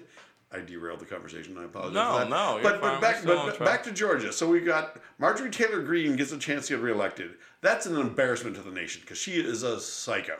I 0.53 0.61
derailed 0.61 1.01
the 1.01 1.05
conversation. 1.05 1.59
I 1.59 1.65
apologize. 1.65 1.95
No, 1.95 2.29
no, 2.29 2.55
you're 2.55 2.63
But, 2.63 2.81
but 2.81 3.01
back, 3.01 3.25
but 3.25 3.59
back 3.59 3.83
to 3.85 3.93
Georgia. 3.93 4.33
So 4.33 4.49
we 4.49 4.61
got 4.61 4.97
Marjorie 5.19 5.51
Taylor 5.51 5.83
Greene 5.83 6.15
gets 6.17 6.31
a 6.33 6.39
chance 6.39 6.69
to 6.69 6.75
get 6.77 6.83
reelected. 6.83 7.33
That's 7.61 7.87
an 7.87 7.97
embarrassment 7.97 8.55
to 8.57 8.63
the 8.63 8.71
nation 8.71 9.01
because 9.03 9.19
she 9.19 9.33
is 9.33 9.63
a 9.65 9.81
psycho. 9.81 10.39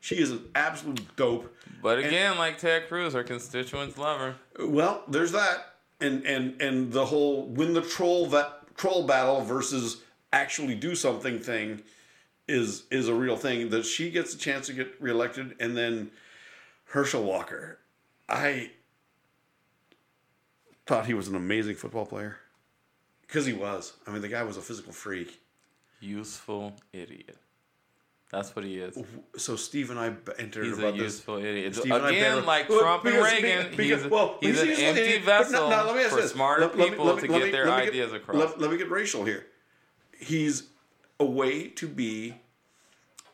She 0.00 0.16
is 0.16 0.30
an 0.30 0.48
absolute 0.54 1.16
dope. 1.16 1.54
But 1.82 1.98
again, 1.98 2.38
like 2.38 2.58
Ted 2.58 2.88
Cruz, 2.88 3.14
her 3.14 3.24
constituents 3.24 3.98
love 3.98 4.20
her. 4.20 4.36
Well, 4.58 5.02
there's 5.08 5.32
that, 5.32 5.74
and 6.00 6.24
and 6.24 6.60
and 6.60 6.92
the 6.92 7.06
whole 7.06 7.46
win 7.46 7.74
the 7.74 7.82
troll 7.82 8.26
that 8.28 8.76
troll 8.76 9.06
battle 9.06 9.42
versus 9.42 10.02
actually 10.32 10.74
do 10.74 10.94
something 10.94 11.38
thing 11.38 11.82
is 12.46 12.84
is 12.90 13.08
a 13.08 13.14
real 13.14 13.36
thing. 13.36 13.70
That 13.70 13.84
she 13.84 14.10
gets 14.10 14.34
a 14.34 14.38
chance 14.38 14.66
to 14.66 14.72
get 14.72 15.00
reelected, 15.00 15.56
and 15.60 15.76
then 15.76 16.10
Herschel 16.86 17.22
Walker, 17.22 17.78
I 18.28 18.70
thought 20.86 21.06
he 21.06 21.14
was 21.14 21.28
an 21.28 21.34
amazing 21.34 21.76
football 21.76 22.06
player 22.06 22.38
because 23.22 23.46
he 23.46 23.52
was. 23.52 23.92
I 24.06 24.10
mean, 24.10 24.22
the 24.22 24.28
guy 24.28 24.42
was 24.42 24.56
a 24.56 24.62
physical 24.62 24.92
freak. 24.92 25.40
Useful 26.00 26.74
idiot. 26.92 27.36
That's 28.30 28.54
what 28.54 28.64
he 28.64 28.78
is. 28.78 28.98
So 29.38 29.56
Steve 29.56 29.88
and 29.90 29.98
I 29.98 30.12
entered 30.38 30.66
He's 30.66 30.76
a 30.78 30.80
about 30.82 30.94
this. 30.94 31.02
useful 31.14 31.38
idiot. 31.38 31.74
Steve 31.74 31.90
Again, 31.92 32.44
like 32.44 32.68
Well, 32.68 32.80
Trump 32.80 33.04
and 33.06 33.16
Reagan, 33.16 33.70
because- 33.74 34.02
he's, 34.02 34.10
well, 34.10 34.36
he's 34.40 34.60
an 34.60 34.68
he's 34.68 34.78
empty 34.80 35.00
idiot, 35.00 35.22
but 35.24 35.44
vessel 35.48 35.70
no, 35.70 35.76
no, 35.76 35.86
let 35.86 35.96
me 35.96 36.02
ask 36.02 36.10
for 36.14 36.20
this. 36.20 36.32
smarter 36.32 36.62
Let- 36.66 36.76
people 36.76 37.06
let 37.06 37.16
me- 37.16 37.22
to 37.26 37.32
let 37.32 37.38
get 37.38 37.44
me- 37.46 37.50
their 37.52 37.64
get- 37.66 37.74
ideas 37.88 38.12
across. 38.12 38.36
Let, 38.36 38.60
let 38.60 38.70
me 38.70 38.76
get 38.76 38.90
racial 38.90 39.24
here. 39.24 39.46
He's 40.18 40.64
a 41.18 41.24
way 41.24 41.68
to 41.68 41.88
be. 41.88 42.34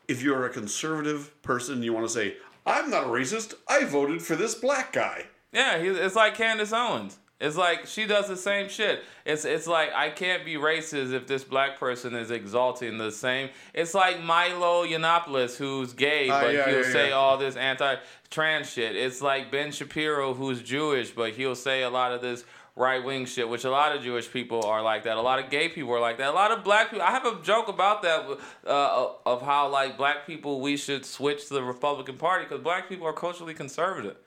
If 0.07 0.21
you're 0.21 0.45
a 0.45 0.49
conservative 0.49 1.41
person, 1.41 1.81
you 1.83 1.91
want 1.91 2.05
to 2.07 2.13
say, 2.13 2.37
"I'm 2.65 2.89
not 2.89 3.03
a 3.05 3.07
racist. 3.07 3.55
I 3.67 3.83
voted 3.85 4.21
for 4.21 4.35
this 4.35 4.55
black 4.55 4.93
guy." 4.93 5.25
Yeah, 5.51 5.77
he, 5.79 5.87
it's 5.87 6.15
like 6.15 6.35
Candace 6.35 6.71
Owens. 6.71 7.17
It's 7.45 7.55
like 7.55 7.85
she 7.85 8.05
does 8.07 8.27
the 8.27 8.35
same 8.35 8.69
shit. 8.69 9.03
It's 9.25 9.45
it's 9.45 9.67
like 9.67 9.93
I 9.93 10.09
can't 10.09 10.43
be 10.43 10.55
racist 10.55 11.13
if 11.13 11.27
this 11.27 11.43
black 11.43 11.79
person 11.79 12.15
is 12.15 12.31
exalting 12.31 12.97
the 12.97 13.11
same. 13.11 13.49
It's 13.73 13.93
like 13.93 14.21
Milo 14.21 14.85
Yiannopoulos, 14.85 15.55
who's 15.57 15.93
gay, 15.93 16.29
Ah, 16.29 16.41
but 16.41 16.53
yeah, 16.53 16.65
he'll 16.69 16.81
yeah, 16.85 16.91
say 16.91 17.09
yeah. 17.09 17.15
all 17.15 17.37
this 17.37 17.55
anti-trans 17.55 18.69
shit. 18.69 18.95
It's 18.95 19.21
like 19.21 19.51
Ben 19.51 19.71
Shapiro, 19.71 20.33
who's 20.33 20.61
Jewish, 20.61 21.11
but 21.11 21.33
he'll 21.33 21.55
say 21.55 21.83
a 21.83 21.89
lot 21.89 22.11
of 22.11 22.21
this 22.21 22.43
right-wing 22.75 23.25
shit, 23.25 23.47
which 23.47 23.63
a 23.63 23.71
lot 23.71 23.95
of 23.95 24.01
Jewish 24.03 24.29
people 24.31 24.65
are 24.65 24.81
like 24.81 25.03
that. 25.03 25.15
A 25.17 25.21
lot 25.21 25.39
of 25.39 25.49
gay 25.49 25.69
people 25.69 25.93
are 25.93 25.99
like 26.01 26.17
that. 26.17 26.29
A 26.29 26.35
lot 26.35 26.51
of 26.51 26.63
black 26.63 26.89
people. 26.89 27.05
I 27.05 27.11
have 27.11 27.25
a 27.25 27.41
joke 27.41 27.67
about 27.67 28.01
that 28.01 28.37
uh, 28.67 29.07
of 29.25 29.41
how 29.41 29.69
like 29.69 29.97
black 29.97 30.27
people 30.27 30.61
we 30.61 30.77
should 30.77 31.05
switch 31.05 31.47
to 31.47 31.53
the 31.53 31.63
Republican 31.63 32.17
Party 32.17 32.43
because 32.45 32.61
black 32.61 32.89
people 32.89 33.07
are 33.07 33.13
culturally 33.13 33.53
conservative. 33.53 34.17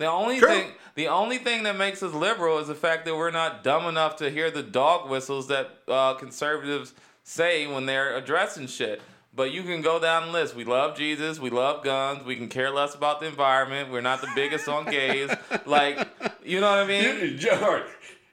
The 0.00 0.06
only 0.10 0.38
True. 0.38 0.48
thing, 0.48 0.70
the 0.94 1.08
only 1.08 1.36
thing 1.36 1.64
that 1.64 1.76
makes 1.76 2.02
us 2.02 2.14
liberal 2.14 2.58
is 2.58 2.68
the 2.68 2.74
fact 2.74 3.04
that 3.04 3.14
we're 3.14 3.30
not 3.30 3.62
dumb 3.62 3.86
enough 3.86 4.16
to 4.16 4.30
hear 4.30 4.50
the 4.50 4.62
dog 4.62 5.10
whistles 5.10 5.48
that 5.48 5.68
uh, 5.86 6.14
conservatives 6.14 6.94
say 7.22 7.66
when 7.66 7.84
they're 7.84 8.16
addressing 8.16 8.66
shit. 8.66 9.02
But 9.36 9.52
you 9.52 9.62
can 9.62 9.82
go 9.82 10.00
down 10.00 10.26
the 10.28 10.32
list. 10.32 10.56
We 10.56 10.64
love 10.64 10.96
Jesus. 10.96 11.38
We 11.38 11.50
love 11.50 11.84
guns. 11.84 12.24
We 12.24 12.34
can 12.34 12.48
care 12.48 12.70
less 12.70 12.94
about 12.94 13.20
the 13.20 13.26
environment. 13.26 13.90
We're 13.92 14.00
not 14.00 14.22
the 14.22 14.30
biggest 14.34 14.68
on 14.68 14.86
gays. 14.86 15.30
Like, 15.66 16.08
you 16.42 16.60
know 16.60 16.70
what 16.70 16.78
I 16.78 16.86
mean? 16.86 17.38
You- 17.38 17.50
all 17.52 17.74
right, 17.74 17.84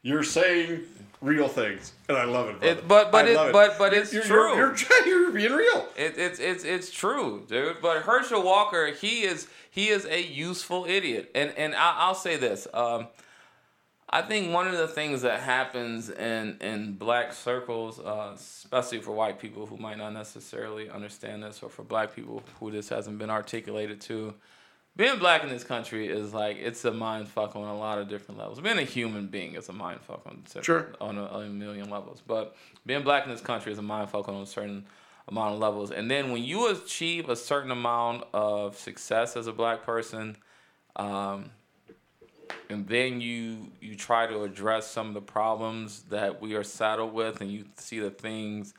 You're 0.01 0.23
saying 0.23 0.83
real 1.21 1.49
things, 1.49 1.91
and 2.07 2.17
I 2.17 2.23
love 2.23 2.47
it. 2.49 2.63
It- 2.63 2.87
but- 2.87 3.11
but 3.11 3.27
it- 3.27 3.35
love 3.35 3.51
but- 3.51 3.77
but 3.77 3.93
it's 3.93 4.13
you're, 4.13 4.23
true. 4.23 4.55
You're, 4.55 4.73
you're, 4.77 5.05
you're 5.07 5.31
being 5.31 5.51
real. 5.51 5.85
It, 5.97 6.17
it's 6.17 6.39
it's 6.39 6.63
it's 6.63 6.89
true, 6.91 7.43
dude. 7.49 7.77
But 7.81 8.03
Herschel 8.03 8.41
Walker, 8.41 8.87
he 8.93 9.23
is 9.23 9.47
he 9.77 9.89
is 9.89 10.05
a 10.05 10.19
useful 10.19 10.85
idiot, 10.85 11.29
and 11.35 11.53
and 11.55 11.75
I, 11.75 11.93
I'll 11.97 12.15
say 12.15 12.35
this. 12.35 12.67
Um, 12.73 13.09
I 14.09 14.23
think 14.23 14.51
one 14.51 14.67
of 14.67 14.75
the 14.75 14.87
things 14.87 15.21
that 15.21 15.41
happens 15.41 16.09
in 16.09 16.57
in 16.61 16.93
black 16.93 17.31
circles, 17.31 17.99
uh, 17.99 18.31
especially 18.33 19.01
for 19.01 19.11
white 19.11 19.37
people 19.37 19.67
who 19.67 19.77
might 19.77 19.99
not 19.99 20.13
necessarily 20.13 20.89
understand 20.89 21.43
this, 21.43 21.61
or 21.61 21.69
for 21.69 21.83
black 21.83 22.15
people 22.15 22.41
who 22.59 22.71
this 22.71 22.89
hasn't 22.89 23.19
been 23.19 23.29
articulated 23.29 24.01
to, 24.01 24.33
being 24.95 25.19
black 25.19 25.43
in 25.43 25.49
this 25.49 25.63
country 25.63 26.07
is 26.07 26.33
like 26.33 26.57
it's 26.57 26.83
a 26.83 26.91
mind 26.91 27.27
fuck 27.27 27.55
on 27.55 27.67
a 27.67 27.77
lot 27.77 27.99
of 27.99 28.09
different 28.09 28.39
levels. 28.39 28.59
Being 28.59 28.79
a 28.79 28.83
human 28.83 29.27
being 29.27 29.53
is 29.53 29.69
a 29.69 29.73
mind 29.73 30.01
fuck 30.01 30.23
on 30.25 30.43
Sure. 30.63 30.95
on 30.99 31.19
a, 31.19 31.25
on 31.27 31.45
a 31.45 31.49
million 31.49 31.87
levels. 31.91 32.19
But 32.25 32.55
being 32.87 33.03
black 33.03 33.25
in 33.25 33.29
this 33.29 33.41
country 33.41 33.71
is 33.73 33.77
a 33.77 33.83
mind 33.83 34.09
fuck 34.09 34.27
on 34.27 34.41
a 34.41 34.45
certain 34.47 34.87
amount 35.27 35.55
of 35.55 35.59
levels. 35.59 35.91
And 35.91 36.09
then 36.09 36.31
when 36.31 36.43
you 36.43 36.69
achieve 36.71 37.29
a 37.29 37.35
certain 37.35 37.71
amount 37.71 38.23
of 38.33 38.77
success 38.77 39.35
as 39.35 39.47
a 39.47 39.53
black 39.53 39.83
person, 39.83 40.37
um, 40.95 41.51
and 42.69 42.87
then 42.87 43.21
you 43.21 43.71
you 43.81 43.95
try 43.95 44.27
to 44.27 44.43
address 44.43 44.89
some 44.89 45.07
of 45.09 45.13
the 45.13 45.21
problems 45.21 46.03
that 46.09 46.41
we 46.41 46.55
are 46.55 46.63
saddled 46.63 47.13
with, 47.13 47.41
and 47.41 47.51
you 47.51 47.65
see 47.75 47.99
the 47.99 48.09
things 48.09 48.73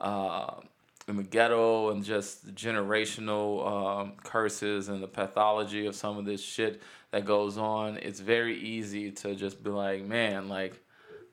uh, 0.00 0.54
in 1.08 1.16
the 1.16 1.22
ghetto 1.22 1.90
and 1.90 2.04
just 2.04 2.54
generational 2.54 3.66
um, 3.66 4.12
curses 4.24 4.88
and 4.88 5.02
the 5.02 5.08
pathology 5.08 5.86
of 5.86 5.94
some 5.94 6.18
of 6.18 6.24
this 6.24 6.42
shit 6.42 6.82
that 7.10 7.24
goes 7.24 7.56
on. 7.56 7.96
It's 7.98 8.20
very 8.20 8.58
easy 8.58 9.10
to 9.12 9.34
just 9.34 9.62
be 9.62 9.70
like, 9.70 10.02
man, 10.04 10.48
like, 10.48 10.80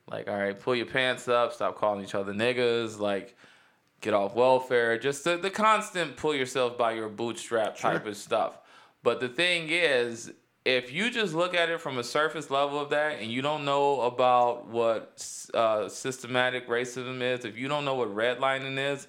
like, 0.10 0.28
all 0.28 0.38
right, 0.38 0.60
pull 0.60 0.76
your 0.76 0.86
pants 0.86 1.28
up, 1.28 1.54
stop 1.54 1.78
calling 1.78 2.04
each 2.04 2.16
other 2.16 2.34
niggas, 2.34 3.00
like, 3.00 3.36
get 4.04 4.14
off 4.14 4.36
welfare, 4.36 5.00
just 5.00 5.24
the, 5.24 5.38
the 5.38 5.50
constant 5.50 6.18
pull 6.18 6.36
yourself 6.36 6.78
by 6.78 6.92
your 6.92 7.10
bootstrap 7.10 7.78
type 7.78 8.06
of 8.06 8.18
stuff. 8.18 8.60
But 9.02 9.20
the 9.20 9.30
thing 9.30 9.70
is, 9.70 10.32
if 10.66 10.92
you 10.92 11.10
just 11.10 11.34
look 11.34 11.56
at 11.56 11.70
it 11.70 11.82
from 11.82 11.98
a 11.98 12.04
surface 12.04 12.52
level 12.52 12.80
of 12.80 12.90
that 12.92 13.20
and 13.20 13.32
you 13.32 13.42
don't 13.42 13.66
know 13.66 14.02
about 14.02 14.68
what 14.68 15.26
uh, 15.54 15.90
systematic 15.90 16.68
racism 16.68 17.22
is, 17.22 17.46
if 17.46 17.58
you 17.58 17.68
don't 17.68 17.86
know 17.86 17.96
what 17.96 18.14
redlining 18.14 18.78
is, 18.78 19.08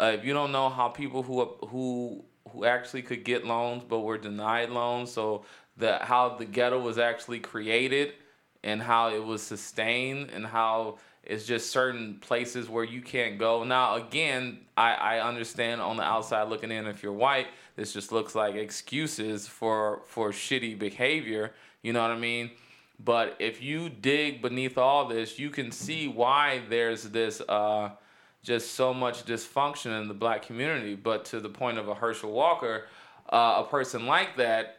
uh, 0.00 0.12
if 0.14 0.24
you 0.24 0.32
don't 0.32 0.52
know 0.52 0.68
how 0.68 0.88
people 0.88 1.22
who 1.22 1.44
who 1.68 2.24
who 2.50 2.64
actually 2.64 3.02
could 3.02 3.24
get 3.24 3.46
loans 3.46 3.82
but 3.88 4.00
were 4.00 4.18
denied 4.18 4.70
loans, 4.70 5.10
so 5.10 5.44
the 5.76 5.98
how 5.98 6.36
the 6.36 6.44
ghetto 6.44 6.80
was 6.80 6.98
actually 6.98 7.38
created 7.38 8.14
and 8.64 8.82
how 8.82 9.10
it 9.10 9.24
was 9.24 9.42
sustained 9.42 10.30
and 10.30 10.46
how 10.46 10.98
it's 11.24 11.44
just 11.44 11.70
certain 11.70 12.18
places 12.20 12.68
where 12.68 12.84
you 12.84 13.00
can't 13.00 13.38
go. 13.38 13.62
Now, 13.62 13.94
again, 13.94 14.58
I, 14.76 14.94
I 14.94 15.20
understand 15.20 15.80
on 15.80 15.96
the 15.96 16.02
outside 16.02 16.48
looking 16.48 16.72
in, 16.72 16.86
if 16.86 17.02
you're 17.02 17.12
white, 17.12 17.46
this 17.76 17.92
just 17.92 18.10
looks 18.10 18.34
like 18.34 18.54
excuses 18.54 19.46
for 19.46 20.02
for 20.06 20.30
shitty 20.30 20.78
behavior. 20.78 21.52
You 21.82 21.92
know 21.92 22.02
what 22.02 22.10
I 22.10 22.18
mean? 22.18 22.50
But 23.04 23.36
if 23.38 23.62
you 23.62 23.88
dig 23.88 24.42
beneath 24.42 24.78
all 24.78 25.08
this, 25.08 25.38
you 25.38 25.50
can 25.50 25.72
see 25.72 26.08
why 26.08 26.62
there's 26.68 27.04
this 27.04 27.40
uh, 27.48 27.90
just 28.42 28.72
so 28.72 28.92
much 28.92 29.24
dysfunction 29.24 30.00
in 30.00 30.08
the 30.08 30.14
black 30.14 30.42
community. 30.42 30.94
But 30.94 31.24
to 31.26 31.40
the 31.40 31.48
point 31.48 31.78
of 31.78 31.88
a 31.88 31.94
Herschel 31.94 32.32
Walker, 32.32 32.86
uh, 33.28 33.64
a 33.64 33.70
person 33.70 34.06
like 34.06 34.36
that, 34.36 34.78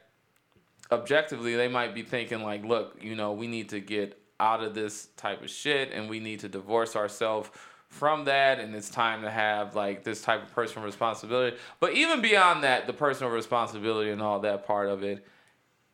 objectively, 0.91 1.55
they 1.55 1.67
might 1.67 1.93
be 1.95 2.03
thinking 2.03 2.43
like, 2.43 2.63
look, 2.63 2.97
you 3.01 3.15
know, 3.15 3.33
we 3.33 3.47
need 3.47 3.69
to 3.69 3.79
get 3.79 4.22
out 4.43 4.63
of 4.63 4.73
this 4.73 5.07
type 5.15 5.41
of 5.41 5.49
shit, 5.49 5.91
and 5.91 6.09
we 6.09 6.19
need 6.19 6.41
to 6.41 6.49
divorce 6.49 6.95
ourselves 6.95 7.49
from 7.87 8.25
that 8.25 8.59
and 8.59 8.73
it's 8.73 8.89
time 8.89 9.21
to 9.21 9.29
have 9.29 9.75
like 9.75 10.03
this 10.03 10.23
type 10.23 10.41
of 10.41 10.51
personal 10.51 10.83
responsibility. 10.83 11.55
But 11.79 11.93
even 11.93 12.21
beyond 12.21 12.63
that 12.63 12.87
the 12.87 12.93
personal 12.93 13.31
responsibility 13.31 14.09
and 14.09 14.19
all 14.19 14.39
that 14.39 14.65
part 14.65 14.89
of 14.89 15.03
it 15.03 15.25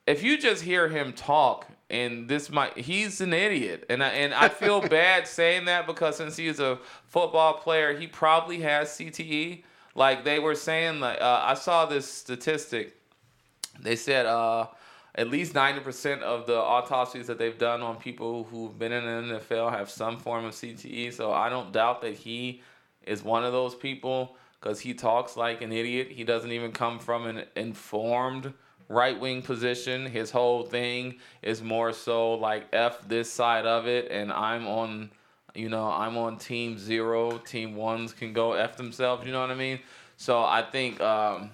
if 0.08 0.24
you 0.24 0.38
just 0.38 0.64
hear 0.64 0.88
him 0.88 1.12
talk 1.12 1.68
and 1.90 2.30
this 2.30 2.50
might 2.50 2.78
he's 2.78 3.20
an 3.20 3.34
idiot. 3.34 3.86
And 3.90 4.02
I, 4.02 4.08
and 4.10 4.34
I 4.34 4.48
feel 4.48 4.80
bad 5.00 5.28
saying 5.28 5.66
that 5.66 5.86
because 5.88 6.16
since 6.16 6.38
he's 6.38 6.62
a 6.62 6.80
football 7.08 7.56
player 7.56 7.94
he 7.94 8.08
probably 8.08 8.62
has 8.62 8.90
CTE 8.92 9.64
like 9.94 10.24
they 10.24 10.40
were 10.40 10.56
saying 10.56 11.02
like 11.02 11.20
uh, 11.20 11.42
I 11.44 11.54
saw 11.56 11.86
this 11.86 12.10
statistic. 12.10 12.96
They 13.82 13.98
said 13.98 14.26
uh 14.26 14.68
at 15.20 15.30
least 15.30 15.54
90% 15.54 16.22
of 16.22 16.48
the 16.48 16.56
autopsies 16.56 17.28
that 17.28 17.38
they've 17.38 17.58
done 17.58 17.82
on 17.82 17.98
people 17.98 18.46
who've 18.46 18.80
been 18.80 18.94
in 18.94 19.04
the 19.04 19.36
NFL 19.36 19.70
have 19.70 19.90
some 19.90 20.18
form 20.18 20.46
of 20.46 20.54
CTE. 20.54 21.14
So 21.14 21.34
I 21.34 21.50
don't 21.50 21.74
doubt 21.74 22.02
that 22.04 22.14
he 22.14 22.62
is 23.06 23.22
one 23.22 23.44
of 23.44 23.52
those 23.52 23.76
people 23.76 24.38
because 24.62 24.80
he 24.80 24.94
talks 24.94 25.36
like 25.36 25.62
an 25.62 25.74
idiot. 25.74 26.08
He 26.10 26.24
doesn't 26.24 26.54
even 26.54 26.72
come 26.72 27.00
from 27.00 27.26
an 27.26 27.44
informed 27.58 28.54
right 28.88 29.20
wing 29.20 29.42
position. 29.42 30.06
His 30.06 30.32
whole 30.32 30.64
thing 30.64 31.16
is 31.42 31.62
more 31.62 31.92
so 31.92 32.36
like 32.36 32.68
F 32.72 33.06
this 33.06 33.30
side 33.30 33.66
of 33.66 33.88
it, 33.88 34.10
and 34.10 34.32
I'm 34.32 34.66
on, 34.68 35.12
you 35.54 35.68
know, 35.68 35.92
I'm 35.92 36.16
on 36.16 36.38
team 36.38 36.80
zero. 36.80 37.40
Team 37.40 37.76
ones 37.76 38.14
can 38.14 38.32
go 38.32 38.54
F 38.54 38.78
themselves, 38.78 39.26
you 39.26 39.34
know 39.34 39.42
what 39.42 39.52
I 39.52 39.56
mean? 39.56 39.80
So 40.16 40.40
I 40.42 40.62
think. 40.62 41.02
Um, 41.02 41.50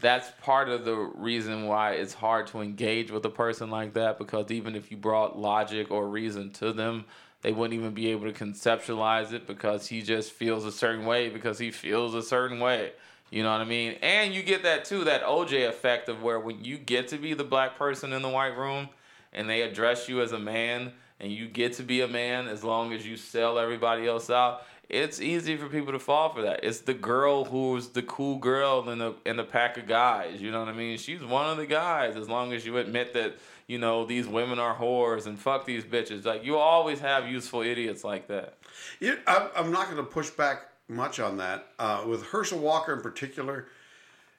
that's 0.00 0.30
part 0.42 0.68
of 0.68 0.84
the 0.84 0.94
reason 0.94 1.66
why 1.66 1.92
it's 1.92 2.14
hard 2.14 2.46
to 2.48 2.60
engage 2.60 3.10
with 3.10 3.24
a 3.24 3.30
person 3.30 3.70
like 3.70 3.94
that 3.94 4.18
because 4.18 4.50
even 4.50 4.74
if 4.74 4.90
you 4.90 4.96
brought 4.96 5.38
logic 5.38 5.90
or 5.90 6.08
reason 6.08 6.50
to 6.50 6.72
them, 6.72 7.04
they 7.42 7.52
wouldn't 7.52 7.78
even 7.78 7.94
be 7.94 8.08
able 8.08 8.30
to 8.30 8.44
conceptualize 8.44 9.32
it 9.32 9.46
because 9.46 9.86
he 9.86 10.02
just 10.02 10.32
feels 10.32 10.64
a 10.64 10.72
certain 10.72 11.04
way 11.04 11.28
because 11.28 11.58
he 11.58 11.70
feels 11.70 12.14
a 12.14 12.22
certain 12.22 12.58
way. 12.58 12.92
You 13.30 13.42
know 13.42 13.52
what 13.52 13.60
I 13.60 13.64
mean? 13.64 13.96
And 14.02 14.34
you 14.34 14.42
get 14.42 14.62
that 14.62 14.84
too, 14.84 15.04
that 15.04 15.22
OJ 15.22 15.68
effect 15.68 16.08
of 16.08 16.22
where 16.22 16.40
when 16.40 16.64
you 16.64 16.78
get 16.78 17.08
to 17.08 17.18
be 17.18 17.34
the 17.34 17.44
black 17.44 17.76
person 17.78 18.12
in 18.12 18.22
the 18.22 18.28
white 18.28 18.56
room 18.56 18.88
and 19.32 19.48
they 19.48 19.62
address 19.62 20.08
you 20.08 20.22
as 20.22 20.32
a 20.32 20.38
man 20.38 20.92
and 21.20 21.32
you 21.32 21.48
get 21.48 21.74
to 21.74 21.82
be 21.82 22.00
a 22.00 22.08
man 22.08 22.48
as 22.48 22.64
long 22.64 22.92
as 22.92 23.06
you 23.06 23.16
sell 23.16 23.58
everybody 23.58 24.06
else 24.06 24.30
out, 24.30 24.62
it's 24.88 25.20
easy 25.20 25.56
for 25.56 25.68
people 25.68 25.92
to 25.92 25.98
fall 25.98 26.32
for 26.32 26.42
that. 26.42 26.60
It's 26.62 26.80
the 26.80 26.94
girl 26.94 27.44
who's 27.44 27.88
the 27.88 28.02
cool 28.02 28.38
girl 28.38 28.88
in 28.90 28.98
the 28.98 29.14
in 29.24 29.36
the 29.36 29.44
pack 29.44 29.76
of 29.76 29.86
guys. 29.86 30.40
You 30.40 30.50
know 30.50 30.60
what 30.60 30.68
I 30.68 30.72
mean? 30.72 30.98
She's 30.98 31.22
one 31.22 31.48
of 31.48 31.56
the 31.56 31.66
guys. 31.66 32.16
As 32.16 32.28
long 32.28 32.52
as 32.52 32.64
you 32.64 32.78
admit 32.78 33.14
that 33.14 33.36
you 33.66 33.78
know 33.78 34.04
these 34.04 34.26
women 34.26 34.58
are 34.58 34.76
whores 34.76 35.26
and 35.26 35.38
fuck 35.38 35.66
these 35.66 35.84
bitches. 35.84 36.24
Like 36.24 36.44
you 36.44 36.56
always 36.56 37.00
have 37.00 37.28
useful 37.28 37.62
idiots 37.62 38.04
like 38.04 38.28
that. 38.28 38.58
Yeah, 39.00 39.16
I'm, 39.26 39.48
I'm 39.56 39.72
not 39.72 39.86
going 39.86 39.98
to 39.98 40.02
push 40.02 40.30
back 40.30 40.68
much 40.88 41.20
on 41.20 41.38
that. 41.38 41.66
Uh, 41.78 42.04
with 42.06 42.26
Herschel 42.26 42.58
Walker 42.58 42.92
in 42.92 43.00
particular, 43.00 43.68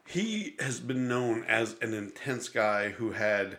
he 0.07 0.55
has 0.59 0.79
been 0.79 1.07
known 1.07 1.43
as 1.45 1.75
an 1.81 1.93
intense 1.93 2.49
guy 2.49 2.89
who 2.89 3.11
had 3.11 3.57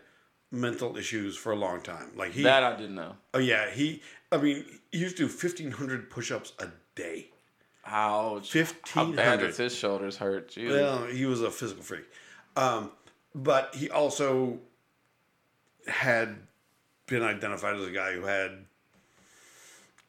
mental 0.52 0.96
issues 0.96 1.36
for 1.36 1.52
a 1.52 1.56
long 1.56 1.80
time. 1.80 2.10
Like 2.16 2.32
he 2.32 2.42
that 2.42 2.62
I 2.62 2.76
didn't 2.76 2.94
know. 2.94 3.16
Oh 3.34 3.38
yeah, 3.38 3.70
he. 3.70 4.02
I 4.32 4.38
mean, 4.38 4.64
he 4.92 4.98
used 4.98 5.16
to 5.18 5.24
do 5.24 5.28
fifteen 5.28 5.70
hundred 5.70 6.10
push-ups 6.10 6.52
a 6.58 6.68
day. 6.94 7.28
Ouch! 7.86 8.50
Fifteen 8.50 9.10
How 9.10 9.12
bad 9.12 9.40
does 9.40 9.56
his 9.56 9.74
shoulders 9.74 10.16
hurt? 10.16 10.50
Jeez. 10.50 10.70
Well, 10.70 11.04
he 11.06 11.24
was 11.26 11.40
a 11.42 11.50
physical 11.50 11.82
freak, 11.84 12.04
um, 12.56 12.90
but 13.34 13.74
he 13.74 13.88
also 13.90 14.58
had 15.86 16.36
been 17.06 17.22
identified 17.22 17.76
as 17.76 17.86
a 17.86 17.92
guy 17.92 18.12
who 18.14 18.22
had 18.22 18.64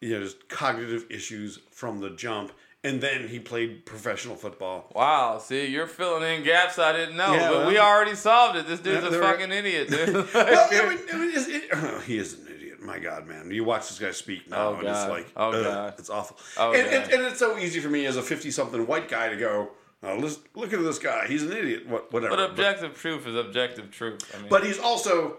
you 0.02 0.14
know 0.14 0.24
just 0.24 0.50
cognitive 0.50 1.06
issues 1.12 1.60
from 1.70 2.00
the 2.00 2.10
jump, 2.10 2.52
and 2.84 3.00
then 3.02 3.28
he 3.28 3.40
played 3.40 3.86
professional 3.86 4.36
football. 4.36 4.92
Wow, 4.96 5.38
see, 5.38 5.68
you're 5.68 5.86
filling 5.86 6.24
in 6.24 6.44
gaps 6.44 6.80
I 6.80 6.94
didn't 6.94 7.18
know, 7.18 7.34
Yeah, 7.34 7.50
but 7.50 7.58
well- 7.60 7.68
we 7.68 7.78
already 7.78 8.16
solved 8.16 8.58
it. 8.58 8.68
This 8.68 8.80
dude's 8.80 9.04
Yeah, 9.04 9.20
a 9.20 9.22
fucking 9.22 9.52
idiot, 9.52 9.90
dude. 9.90 10.14
well, 10.34 10.68
I 10.72 10.90
mean, 10.90 11.00
I 11.14 11.18
mean, 11.18 11.32
it- 11.36 11.70
oh, 11.74 12.00
he 12.08 12.18
is 12.18 12.34
an 12.34 12.40
idiot. 12.48 12.57
My 12.88 13.00
God, 13.00 13.28
man! 13.28 13.52
You 13.52 13.64
watch 13.66 13.90
this 13.90 14.00
guy 14.00 14.12
speak 14.12 14.50
now, 14.50 14.70
Oh, 14.70 14.74
and 14.76 14.88
it's 14.88 15.08
like, 15.10 15.28
Oh, 15.36 15.52
ugh, 15.52 15.64
God. 15.64 15.94
it's 16.00 16.10
awful. 16.10 16.38
Oh, 16.58 16.72
and, 16.74 16.90
God. 16.90 17.04
and, 17.04 17.12
and 17.14 17.22
it's 17.24 17.40
so 17.40 17.58
easy 17.58 17.80
for 17.82 17.90
me 17.90 18.06
as 18.06 18.16
a 18.16 18.22
fifty-something 18.22 18.88
white 18.88 19.10
guy 19.10 19.28
to 19.30 19.36
go, 19.36 19.70
oh, 20.04 20.16
let's 20.18 20.40
look 20.56 20.72
at 20.72 20.80
this 20.82 20.98
guy. 21.00 21.28
He's 21.28 21.44
an 21.44 21.52
idiot. 21.52 21.88
What, 21.88 22.14
whatever. 22.14 22.36
but 22.38 22.50
objective 22.52 22.96
truth 22.98 23.28
is 23.28 23.36
objective 23.36 23.92
truth. 23.92 24.20
I 24.34 24.40
mean, 24.40 24.48
But 24.50 24.64
he's 24.66 24.80
also, 24.80 25.38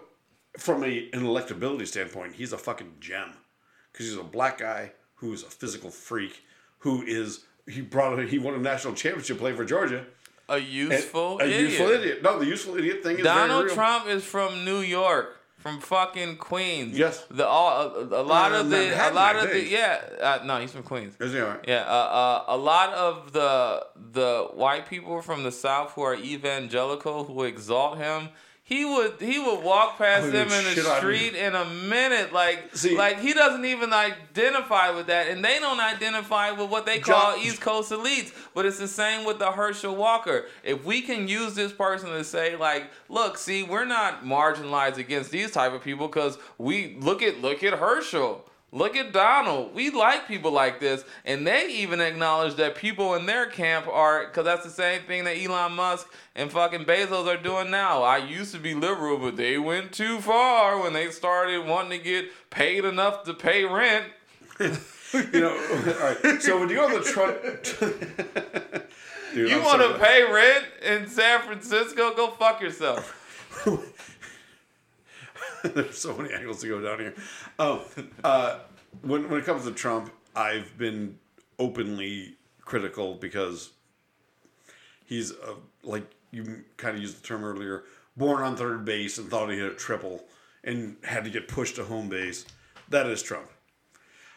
from 0.59 0.83
a, 0.83 1.09
an 1.13 1.21
electability 1.23 1.87
standpoint, 1.87 2.35
he's 2.35 2.53
a 2.53 2.57
fucking 2.57 2.93
gem 2.99 3.31
because 3.91 4.05
he's 4.07 4.17
a 4.17 4.23
black 4.23 4.59
guy 4.59 4.91
who's 5.15 5.41
a 5.43 5.47
physical 5.49 5.89
freak 5.89 6.43
who 6.79 7.01
is 7.01 7.45
he 7.67 7.81
brought 7.81 8.19
he 8.27 8.37
won 8.39 8.53
a 8.53 8.59
national 8.59 8.93
championship 8.93 9.39
play 9.39 9.53
for 9.55 9.65
Georgia. 9.65 10.05
a 10.49 10.57
useful 10.59 11.39
a 11.39 11.45
idiot. 11.45 11.61
useful 11.71 11.87
idiot. 11.89 12.21
No, 12.23 12.37
the 12.37 12.45
useful 12.45 12.77
idiot 12.77 13.01
thing 13.03 13.17
is 13.17 13.23
very 13.23 13.47
Donald. 13.47 13.69
Trump 13.71 14.07
is 14.07 14.23
from 14.23 14.63
New 14.65 14.79
York, 14.81 15.35
from 15.59 15.79
fucking 15.81 16.37
Queens. 16.37 16.97
Yes. 16.97 17.25
The 17.29 17.45
all 17.45 17.69
a, 17.95 18.21
a 18.21 18.23
lot 18.23 18.51
Uh, 18.51 18.61
of 18.61 18.69
the 18.69 18.83
a 19.09 19.11
lot 19.13 19.35
of 19.35 19.49
the 19.51 19.63
yeah 19.63 19.99
uh, 20.21 20.39
no 20.45 20.59
he's 20.61 20.71
from 20.71 20.83
Queens. 20.83 21.13
Is 21.19 21.33
he 21.33 21.39
right? 21.39 21.59
Yeah, 21.67 21.83
uh, 21.87 22.43
uh, 22.47 22.57
a 22.57 22.57
lot 22.57 22.89
of 22.93 23.33
the 23.33 23.85
the 24.19 24.47
white 24.53 24.85
people 24.89 25.21
from 25.21 25.43
the 25.43 25.51
South 25.51 25.91
who 25.93 26.01
are 26.01 26.15
evangelical 26.15 27.25
who 27.25 27.43
exalt 27.43 27.97
him. 27.97 28.29
He 28.69 28.85
would 28.85 29.13
he 29.19 29.39
would 29.39 29.63
walk 29.63 29.97
past 29.97 30.27
Oh, 30.27 30.29
them 30.29 30.47
in 30.51 30.63
the 30.63 30.95
street 30.99 31.33
in 31.33 31.55
a 31.55 31.65
minute, 31.65 32.31
like 32.31 32.69
See- 32.75 32.95
like 32.95 33.19
he 33.19 33.33
doesn't 33.33 33.65
even 33.65 33.91
identify 33.91 34.91
with 34.91 35.07
that, 35.07 35.27
and 35.27 35.43
they 35.43 35.57
don't 35.57 35.79
identify 35.79 36.51
with 36.51 36.69
what 36.69 36.85
they 36.85 36.99
call 36.99 37.31
John- 37.35 37.39
East 37.43 37.61
Coast 37.61 37.91
elites. 37.91 38.31
But 38.53 38.67
it's 38.67 38.77
the 38.77 38.87
same 38.87 39.25
with 39.25 39.39
the 39.39 39.51
Herschel 39.51 39.95
Walker. 39.95 40.45
If 40.63 40.85
we 40.85 41.01
can 41.01 41.27
use 41.27 41.55
this 41.55 41.71
person 41.71 42.09
to 42.11 42.23
say 42.23 42.55
like, 42.55 42.91
look, 43.09 43.39
see, 43.39 43.63
we're 43.63 43.85
not 43.85 44.23
marginalized 44.23 44.97
against 44.97 45.31
these 45.31 45.49
type 45.49 45.73
of 45.73 45.83
people 45.83 46.07
because 46.07 46.37
we 46.59 46.95
look 47.01 47.23
at 47.23 47.41
look 47.41 47.63
at 47.63 47.73
Herschel. 47.73 48.45
Look 48.71 48.95
at 48.95 49.11
Donald. 49.13 49.73
We 49.73 49.89
like 49.89 50.27
people 50.27 50.51
like 50.51 50.79
this. 50.79 51.03
And 51.25 51.45
they 51.45 51.67
even 51.69 52.01
acknowledge 52.01 52.55
that 52.55 52.75
people 52.75 53.15
in 53.15 53.25
their 53.25 53.47
camp 53.47 53.87
are, 53.87 54.27
because 54.27 54.45
that's 54.45 54.63
the 54.63 54.69
same 54.71 55.01
thing 55.03 55.23
that 55.23 55.37
Elon 55.37 55.73
Musk 55.73 56.07
and 56.35 56.51
fucking 56.51 56.85
Bezos 56.85 57.27
are 57.27 57.41
doing 57.41 57.71
now. 57.71 58.03
I 58.03 58.17
used 58.17 58.53
to 58.53 58.59
be 58.59 58.75
liberal, 58.75 59.17
but 59.17 59.37
they 59.37 59.57
went 59.57 59.91
too 59.91 60.19
far 60.19 60.81
when 60.81 60.93
they 60.93 61.09
started 61.09 61.65
wanting 61.65 61.99
to 61.99 62.03
get 62.03 62.25
paid 62.51 62.85
enough 62.85 63.23
to 63.23 63.33
pay 63.33 63.65
rent. 63.65 64.05
You 65.11 65.41
know, 65.41 65.49
all 65.49 66.13
right. 66.23 66.39
So 66.39 66.59
when 66.59 66.69
you 66.69 66.75
go 66.75 66.85
on 66.85 66.93
the 66.93 67.01
Trump, 67.01 67.35
Dude, 69.33 69.49
You 69.49 69.61
want 69.61 69.81
to 69.81 69.97
pay 70.03 70.23
rent 70.23 70.65
in 70.81 71.07
San 71.07 71.41
Francisco? 71.41 72.13
Go 72.15 72.31
fuck 72.31 72.61
yourself. 72.61 73.15
There's 75.73 75.97
so 75.97 76.15
many 76.15 76.33
angles 76.33 76.61
to 76.61 76.67
go 76.67 76.81
down 76.81 76.99
here. 76.99 77.13
Oh, 77.57 77.85
uh, 78.23 78.59
when 79.01 79.29
when 79.29 79.39
it 79.39 79.45
comes 79.45 79.65
to 79.65 79.71
Trump, 79.71 80.11
I've 80.35 80.77
been 80.77 81.17
openly 81.57 82.35
critical 82.61 83.15
because 83.15 83.71
he's 85.05 85.31
uh, 85.31 85.55
like 85.83 86.09
you 86.31 86.63
kind 86.77 86.95
of 86.95 87.01
used 87.01 87.21
the 87.21 87.27
term 87.27 87.43
earlier, 87.43 87.83
born 88.15 88.41
on 88.41 88.55
third 88.55 88.85
base 88.85 89.17
and 89.17 89.29
thought 89.29 89.49
he 89.49 89.57
hit 89.57 89.71
a 89.71 89.75
triple 89.75 90.23
and 90.63 90.97
had 91.03 91.23
to 91.23 91.29
get 91.29 91.47
pushed 91.47 91.75
to 91.75 91.83
home 91.83 92.09
base. 92.09 92.45
That 92.89 93.07
is 93.07 93.21
Trump. 93.21 93.49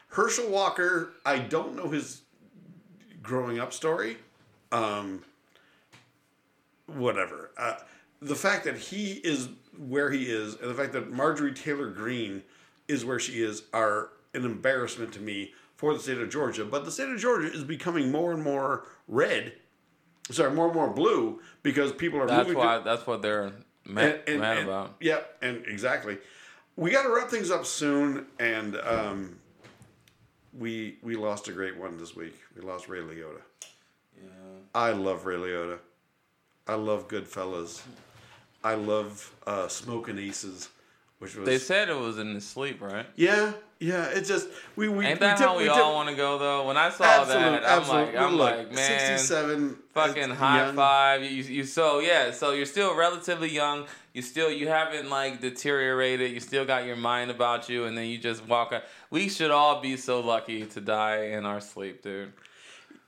Herschel 0.08 0.50
Walker, 0.50 1.14
I 1.24 1.38
don't 1.38 1.74
know 1.76 1.88
his 1.88 2.22
growing 3.22 3.58
up 3.58 3.72
story. 3.72 4.18
Um, 4.70 5.22
whatever. 6.86 7.50
Uh, 7.56 7.76
the 8.22 8.34
fact 8.36 8.64
that 8.64 8.76
he 8.76 9.12
is 9.14 9.48
where 9.78 10.10
he 10.10 10.24
is, 10.30 10.54
and 10.60 10.70
the 10.70 10.74
fact 10.74 10.92
that 10.92 11.10
Marjorie 11.12 11.52
Taylor 11.54 11.90
Greene 11.90 12.42
is 12.88 13.04
where 13.04 13.18
she 13.18 13.42
is, 13.42 13.64
are 13.72 14.10
an 14.34 14.44
embarrassment 14.44 15.12
to 15.14 15.20
me 15.20 15.52
for 15.76 15.92
the 15.94 16.00
state 16.00 16.18
of 16.18 16.30
Georgia. 16.30 16.64
But 16.64 16.84
the 16.84 16.90
state 16.90 17.08
of 17.08 17.18
Georgia 17.18 17.52
is 17.52 17.64
becoming 17.64 18.10
more 18.12 18.32
and 18.32 18.42
more 18.42 18.86
red. 19.08 19.54
Sorry, 20.30 20.52
more 20.52 20.66
and 20.66 20.74
more 20.74 20.88
blue 20.90 21.40
because 21.62 21.92
people 21.92 22.20
are 22.20 22.26
That's 22.26 22.46
moving. 22.48 22.62
why. 22.62 22.78
to, 22.78 22.84
That's 22.84 23.06
what 23.06 23.22
they're 23.22 23.52
mad, 23.86 24.22
mad 24.28 24.58
and- 24.58 24.68
about. 24.68 24.94
Yeah, 25.00 25.20
and 25.42 25.64
exactly. 25.66 26.18
We 26.76 26.90
got 26.90 27.02
to 27.02 27.10
wrap 27.14 27.28
things 27.28 27.50
up 27.50 27.66
soon, 27.66 28.26
and 28.38 28.76
um, 28.76 29.36
we 30.58 30.96
we 31.02 31.16
lost 31.16 31.48
a 31.48 31.52
great 31.52 31.76
one 31.76 31.98
this 31.98 32.14
week. 32.16 32.34
We 32.56 32.62
lost 32.62 32.88
Ray 32.88 33.00
Liotta. 33.00 33.40
Yeah. 34.16 34.28
I 34.74 34.92
love 34.92 35.26
Ray 35.26 35.36
Liotta. 35.36 35.78
I 36.68 36.74
love 36.76 37.08
Goodfellas. 37.08 37.82
I 38.64 38.74
love 38.74 39.32
uh, 39.46 39.68
Smokin' 39.68 40.18
Aces 40.18 40.68
which 41.22 41.36
was 41.36 41.46
They 41.46 41.58
said 41.58 41.88
it 41.88 41.96
was 41.96 42.18
in 42.18 42.34
his 42.34 42.44
sleep, 42.44 42.82
right? 42.82 43.06
yeah, 43.14 43.52
yeah. 43.78 44.06
It's 44.06 44.28
just 44.28 44.48
we 44.74 44.88
we 44.88 45.06
Ain't 45.06 45.20
we 45.20 45.26
that 45.26 45.38
tip- 45.38 45.46
how 45.46 45.56
we, 45.56 45.68
all 45.68 45.94
want 45.94 46.08
to 46.08 46.16
go 46.16 46.36
though? 46.36 46.66
When 46.66 46.76
I 46.76 46.90
saw 46.90 47.04
Absolute, 47.04 47.62
that, 47.62 47.64
I'm 47.64 47.86
like, 47.88 48.16
I'm 48.16 48.34
Look, 48.34 48.56
like, 48.56 48.72
man, 48.72 49.18
67. 49.18 49.78
fucking 49.94 50.30
high 50.30 50.66
young. 50.66 50.74
five. 50.74 51.22
You, 51.22 51.28
you 51.44 51.64
so 51.64 52.00
yeah, 52.00 52.32
so 52.32 52.50
you're 52.50 52.66
still 52.66 52.96
relatively 52.96 53.50
young. 53.50 53.86
You 54.12 54.20
still 54.20 54.50
you 54.50 54.66
haven't 54.66 55.10
like 55.10 55.40
deteriorated. 55.40 56.32
You 56.32 56.40
still 56.40 56.64
got 56.64 56.86
your 56.86 56.96
mind 56.96 57.30
about 57.30 57.68
you, 57.68 57.84
and 57.84 57.96
then 57.96 58.06
you 58.08 58.18
just 58.18 58.44
walk 58.48 58.72
out. 58.72 58.82
We 59.10 59.28
should 59.28 59.52
all 59.52 59.80
be 59.80 59.96
so 59.96 60.18
lucky 60.18 60.66
to 60.66 60.80
die 60.80 61.26
in 61.26 61.46
our 61.46 61.60
sleep, 61.60 62.02
dude. 62.02 62.32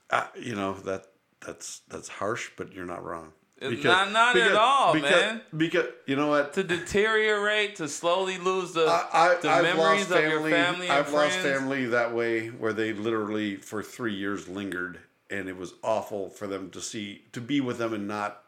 Uh, 0.09 0.27
you 0.39 0.55
know 0.55 0.71
that 0.85 1.07
that's 1.45 1.81
that's 1.89 2.07
harsh, 2.07 2.51
but 2.55 2.71
you're 2.71 2.85
not 2.85 3.03
wrong. 3.03 3.33
It's 3.61 3.83
not- 3.83 4.11
not 4.11 4.35
at 4.35 4.51
all, 4.53 4.93
because, 4.93 5.11
man. 5.11 5.41
Because 5.55 5.85
you 6.05 6.15
know 6.17 6.27
what, 6.27 6.53
To 6.53 6.63
deteriorate, 6.63 7.77
to 7.77 7.87
slowly 7.87 8.37
lose 8.37 8.73
the 8.73 8.85
I, 8.85 9.37
the 9.41 9.47
I, 9.49 9.57
I've 9.57 9.63
memories 9.63 10.09
lost 10.09 10.11
of 10.11 10.29
your 10.29 10.41
family 10.49 10.87
and 10.87 10.91
I've 10.91 11.11
lost 11.13 11.39
friends. 11.39 11.57
family 11.59 11.85
that 11.87 12.13
way, 12.13 12.47
where 12.49 12.73
they 12.73 12.93
literally 12.93 13.55
for 13.55 13.81
three 13.81 14.13
years 14.13 14.47
lingered, 14.49 14.99
and 15.29 15.47
it 15.47 15.57
was 15.57 15.73
awful 15.83 16.29
for 16.29 16.47
them 16.47 16.69
to 16.71 16.81
see 16.81 17.23
to 17.31 17.39
be 17.41 17.61
with 17.61 17.77
them 17.77 17.93
and 17.93 18.07
not. 18.07 18.41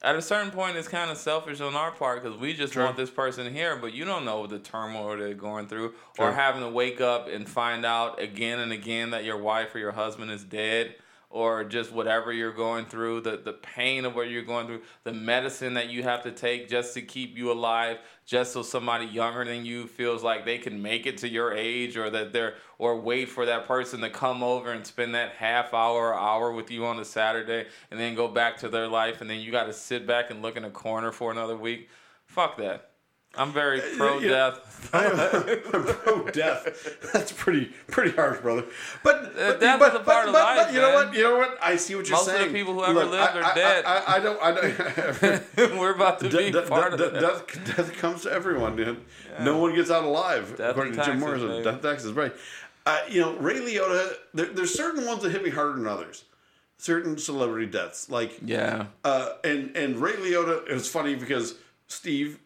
At 0.00 0.14
a 0.14 0.22
certain 0.22 0.52
point, 0.52 0.76
it's 0.76 0.86
kind 0.86 1.10
of 1.10 1.16
selfish 1.18 1.60
on 1.60 1.74
our 1.74 1.90
part 1.90 2.22
because 2.22 2.38
we 2.38 2.54
just 2.54 2.72
True. 2.72 2.84
want 2.84 2.96
this 2.96 3.10
person 3.10 3.52
here, 3.52 3.74
but 3.76 3.92
you 3.92 4.04
don't 4.04 4.24
know 4.24 4.46
the 4.46 4.60
turmoil 4.60 5.16
they're 5.16 5.34
going 5.34 5.66
through, 5.66 5.92
True. 6.14 6.26
or 6.26 6.32
having 6.32 6.62
to 6.62 6.68
wake 6.68 7.00
up 7.00 7.26
and 7.28 7.48
find 7.48 7.84
out 7.84 8.20
again 8.20 8.60
and 8.60 8.70
again 8.72 9.10
that 9.10 9.24
your 9.24 9.38
wife 9.38 9.74
or 9.74 9.80
your 9.80 9.90
husband 9.92 10.30
is 10.30 10.44
dead, 10.44 10.94
or 11.30 11.64
just 11.64 11.92
whatever 11.92 12.32
you're 12.32 12.52
going 12.52 12.86
through, 12.86 13.20
the 13.20 13.36
the 13.36 13.52
pain 13.52 14.04
of 14.04 14.14
what 14.14 14.30
you're 14.30 14.42
going 14.42 14.66
through, 14.66 14.80
the 15.04 15.12
medicine 15.12 15.74
that 15.74 15.90
you 15.90 16.02
have 16.02 16.22
to 16.22 16.32
take 16.32 16.68
just 16.68 16.94
to 16.94 17.02
keep 17.02 17.36
you 17.36 17.52
alive, 17.52 17.98
just 18.24 18.52
so 18.52 18.62
somebody 18.62 19.04
younger 19.06 19.44
than 19.44 19.66
you 19.66 19.86
feels 19.86 20.22
like 20.22 20.44
they 20.44 20.58
can 20.58 20.80
make 20.80 21.06
it 21.06 21.18
to 21.18 21.28
your 21.28 21.52
age, 21.52 21.96
or 21.96 22.08
that 22.10 22.32
they're 22.32 22.54
or 22.78 23.00
wait 23.00 23.28
for 23.28 23.46
that 23.46 23.66
person 23.66 24.00
to 24.00 24.08
come 24.10 24.42
over 24.42 24.72
and 24.72 24.86
spend 24.86 25.14
that 25.14 25.32
half 25.32 25.74
hour 25.74 26.08
or 26.08 26.14
hour 26.14 26.52
with 26.52 26.70
you 26.70 26.86
on 26.86 26.98
a 27.00 27.04
Saturday 27.04 27.66
and 27.90 27.98
then 27.98 28.14
go 28.14 28.28
back 28.28 28.56
to 28.56 28.68
their 28.68 28.86
life 28.86 29.20
and 29.20 29.28
then 29.28 29.40
you 29.40 29.50
got 29.50 29.64
to 29.64 29.72
sit 29.72 30.06
back 30.06 30.30
and 30.30 30.42
look 30.42 30.56
in 30.56 30.64
a 30.64 30.70
corner 30.70 31.10
for 31.10 31.30
another 31.30 31.56
week. 31.56 31.88
Fuck 32.26 32.56
that. 32.58 32.90
I'm 33.36 33.52
very 33.52 33.80
pro 33.96 34.18
yeah. 34.18 34.28
death. 34.30 34.90
I'm 34.92 35.16
pro 35.62 36.28
death. 36.28 37.10
That's 37.12 37.30
pretty 37.32 37.66
pretty 37.88 38.12
harsh, 38.16 38.40
brother. 38.40 38.64
But 39.04 39.34
but, 39.36 39.60
death 39.60 39.78
but, 39.78 39.88
is 39.94 40.00
a 40.00 40.04
part 40.04 40.26
but, 40.26 40.28
of 40.28 40.34
life, 40.34 40.66
but 40.66 40.74
you 40.74 40.80
know 40.80 40.96
man. 40.98 41.06
what? 41.08 41.16
You 41.16 41.22
know 41.24 41.38
what? 41.38 41.58
I 41.62 41.76
see 41.76 41.94
what 41.94 42.08
you're 42.08 42.18
saying. 42.18 42.28
Most 42.38 42.46
of 42.46 42.52
the 42.52 42.58
people 42.58 42.74
who 42.74 42.84
ever 42.84 43.04
lived 43.04 43.14
I, 43.36 43.38
are 43.38 43.44
I- 43.44 43.54
dead. 43.54 43.84
I, 43.84 44.16
I, 44.16 44.20
don't. 44.20 44.42
I 44.42 44.52
don't. 44.52 45.78
We're 45.78 45.94
about 45.94 46.18
to 46.20 46.24
be 46.24 46.30
De- 46.30 46.50
de- 46.52 46.62
part 46.62 46.96
de- 46.96 47.04
of 47.04 47.12
that. 47.12 47.20
death, 47.20 47.76
death 47.76 47.92
comes 47.98 48.22
to 48.22 48.32
everyone, 48.32 48.76
dude. 48.76 49.00
No 49.40 49.58
one 49.58 49.74
gets 49.74 49.90
out 49.90 50.04
alive, 50.04 50.56
Death 50.56 50.70
according 50.70 50.94
to 50.94 51.04
Jim 51.04 51.20
Morrison. 51.20 51.48
baby. 51.48 51.64
Death 51.64 51.82
taxes, 51.82 52.12
right? 52.12 52.32
Uh, 52.86 52.98
you 53.08 53.20
know, 53.20 53.36
Ray 53.36 53.54
Liotta. 53.56 54.14
There, 54.34 54.46
there's 54.46 54.74
certain 54.74 55.04
ones 55.06 55.22
that 55.22 55.30
hit 55.30 55.44
me 55.44 55.50
harder 55.50 55.74
than 55.74 55.86
others. 55.86 56.24
Certain 56.78 57.18
celebrity 57.18 57.66
deaths, 57.66 58.08
like 58.08 58.38
Yeah. 58.42 58.86
uh, 59.04 59.30
and 59.44 59.76
and 59.76 59.96
Ray 59.98 60.12
Liotta. 60.14 60.66
It 60.68 60.72
was 60.74 60.88
funny 60.88 61.14
because 61.16 61.56
Steve, 61.88 62.38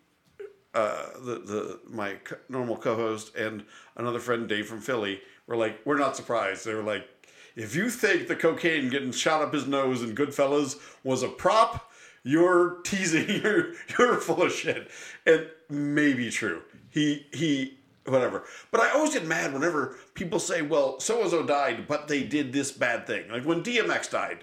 uh, 0.75 1.07
the 1.19 1.35
the 1.39 1.81
my 1.89 2.17
normal 2.49 2.77
co-host, 2.77 3.35
and 3.37 3.65
another 3.97 4.19
friend 4.19 4.49
Dave 4.49 4.67
from 4.67 4.81
Philly 4.81 5.21
were 5.47 5.57
like, 5.57 5.81
"We're 5.85 5.99
not 5.99 6.17
surprised." 6.17 6.65
They 6.65 6.75
were 6.75 6.83
like, 6.83 7.07
"If 7.57 7.77
you 7.77 7.91
think 7.91 8.29
the 8.29 8.37
cocaine 8.37 8.89
getting 8.89 9.13
shot 9.13 9.43
up 9.43 9.53
his 9.53 9.67
nose 9.67 10.03
in 10.03 10.15
Goodfellas 10.15 10.79
was 11.05 11.23
a 11.23 11.29
prop, 11.29 11.91
you're 12.23 12.81
teasing. 12.85 13.29
You're 13.43 13.73
you're 13.99 14.17
full 14.19 14.43
of 14.43 14.53
shit." 14.53 14.91
And 15.27 15.47
maybe 15.69 16.31
true. 16.31 16.63
He 16.91 17.27
he. 17.33 17.79
Whatever, 18.05 18.43
but 18.73 18.81
I 18.81 18.91
always 18.91 19.13
get 19.13 19.25
mad 19.25 19.53
whenever 19.53 19.97
people 20.15 20.41
say, 20.41 20.61
"Well, 20.61 20.99
so 20.99 21.21
and 21.21 21.31
so 21.31 21.45
died, 21.45 21.87
but 21.87 22.09
they 22.09 22.25
did 22.25 22.53
this 22.53 22.73
bad 22.73 23.07
thing." 23.07 23.31
Like 23.31 23.45
when 23.45 23.63
DMX 23.63 24.11
died, 24.11 24.43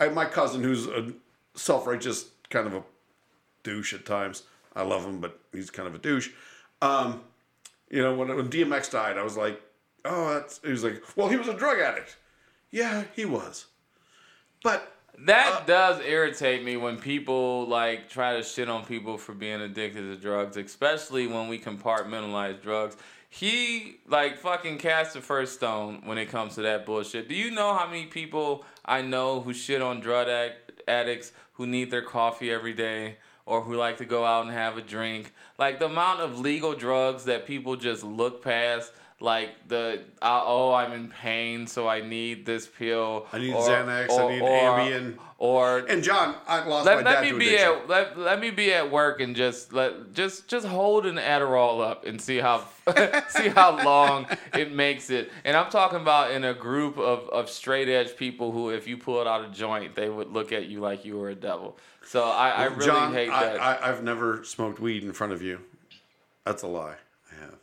I 0.00 0.08
my 0.08 0.24
cousin, 0.24 0.62
who's 0.62 0.86
a 0.86 1.12
self-righteous 1.54 2.30
kind 2.48 2.66
of 2.66 2.74
a 2.74 2.82
douche 3.62 3.92
at 3.92 4.06
times. 4.06 4.44
I 4.76 4.82
love 4.82 5.04
him, 5.04 5.20
but 5.20 5.40
he's 5.52 5.70
kind 5.70 5.88
of 5.88 5.94
a 5.94 5.98
douche. 5.98 6.30
Um, 6.82 7.22
you 7.90 8.02
know, 8.02 8.14
when, 8.14 8.28
when 8.28 8.48
DMX 8.48 8.90
died, 8.90 9.16
I 9.18 9.22
was 9.22 9.36
like, 9.36 9.60
oh, 10.04 10.34
that's. 10.34 10.60
He 10.62 10.70
was 10.70 10.84
like, 10.84 11.02
well, 11.16 11.28
he 11.28 11.36
was 11.36 11.48
a 11.48 11.54
drug 11.54 11.80
addict. 11.80 12.16
Yeah, 12.70 13.04
he 13.14 13.24
was. 13.24 13.66
But 14.62 14.92
That 15.18 15.62
Uh, 15.62 15.64
does 15.64 16.00
irritate 16.02 16.62
me 16.62 16.76
when 16.76 16.98
people 16.98 17.66
like 17.66 18.10
try 18.10 18.36
to 18.36 18.42
shit 18.42 18.68
on 18.68 18.84
people 18.84 19.16
for 19.16 19.32
being 19.32 19.62
addicted 19.62 20.02
to 20.02 20.16
drugs, 20.16 20.58
especially 20.58 21.26
when 21.26 21.48
we 21.48 21.58
compartmentalize 21.58 22.60
drugs. 22.60 22.96
He 23.30 23.96
like 24.06 24.38
fucking 24.38 24.78
cast 24.78 25.14
the 25.14 25.20
first 25.22 25.54
stone 25.54 26.02
when 26.04 26.18
it 26.18 26.26
comes 26.26 26.54
to 26.56 26.62
that 26.62 26.84
bullshit. 26.84 27.28
Do 27.28 27.34
you 27.34 27.50
know 27.50 27.74
how 27.74 27.86
many 27.86 28.06
people 28.06 28.64
I 28.84 29.00
know 29.02 29.40
who 29.40 29.54
shit 29.54 29.80
on 29.80 30.00
drug 30.00 30.28
addicts 30.86 31.32
who 31.54 31.66
need 31.66 31.90
their 31.90 32.02
coffee 32.02 32.50
every 32.50 32.74
day 32.74 33.16
or 33.46 33.62
who 33.62 33.74
like 33.76 33.96
to 33.98 34.04
go 34.04 34.24
out 34.24 34.44
and 34.44 34.52
have 34.52 34.76
a 34.76 34.82
drink? 34.82 35.32
Like 35.58 35.78
the 35.78 35.86
amount 35.86 36.20
of 36.20 36.38
legal 36.38 36.74
drugs 36.74 37.24
that 37.24 37.46
people 37.46 37.76
just 37.76 38.04
look 38.04 38.42
past. 38.42 38.92
Like 39.18 39.68
the 39.68 40.02
uh, 40.20 40.42
oh 40.44 40.74
I'm 40.74 40.92
in 40.92 41.08
pain 41.08 41.66
so 41.66 41.88
I 41.88 42.02
need 42.02 42.44
this 42.44 42.66
pill. 42.66 43.26
I 43.32 43.38
need 43.38 43.54
Xanax, 43.54 44.10
I 44.10 44.28
need 44.28 44.42
Ambien. 44.42 45.16
Or 45.38 45.78
and 45.78 46.02
John, 46.02 46.34
I 46.46 46.66
lost 46.66 46.84
my 46.84 46.96
let, 46.96 47.04
dad 47.04 47.24
me 47.24 47.32
be 47.32 47.54
addiction. 47.54 47.68
at 47.68 47.88
let, 47.88 48.18
let 48.18 48.40
me 48.40 48.50
be 48.50 48.74
at 48.74 48.90
work 48.90 49.20
and 49.20 49.34
just 49.34 49.72
let 49.72 50.12
just 50.12 50.48
just 50.48 50.66
hold 50.66 51.06
an 51.06 51.16
Adderall 51.16 51.82
up 51.82 52.04
and 52.04 52.20
see 52.20 52.38
how 52.38 52.64
see 53.28 53.48
how 53.48 53.82
long 53.84 54.26
it 54.54 54.72
makes 54.72 55.08
it. 55.08 55.30
And 55.44 55.56
I'm 55.56 55.70
talking 55.70 56.00
about 56.00 56.30
in 56.30 56.44
a 56.44 56.54
group 56.54 56.98
of, 56.98 57.28
of 57.30 57.48
straight 57.48 57.88
edge 57.88 58.16
people 58.16 58.52
who, 58.52 58.68
if 58.70 58.86
you 58.86 58.98
pulled 58.98 59.26
out 59.26 59.44
a 59.44 59.48
joint, 59.48 59.94
they 59.94 60.10
would 60.10 60.30
look 60.30 60.52
at 60.52 60.66
you 60.66 60.80
like 60.80 61.06
you 61.06 61.18
were 61.18 61.30
a 61.30 61.34
devil. 61.34 61.78
So 62.06 62.22
I, 62.24 62.50
I 62.50 62.64
really 62.64 62.86
John, 62.86 63.12
hate 63.12 63.28
that. 63.28 63.60
I, 63.60 63.78
I've 63.82 64.02
never 64.02 64.44
smoked 64.44 64.78
weed 64.78 65.02
in 65.02 65.12
front 65.12 65.32
of 65.32 65.42
you. 65.42 65.60
That's 66.44 66.62
a 66.62 66.68
lie. 66.68 66.96
I 67.32 67.40
have 67.40 67.54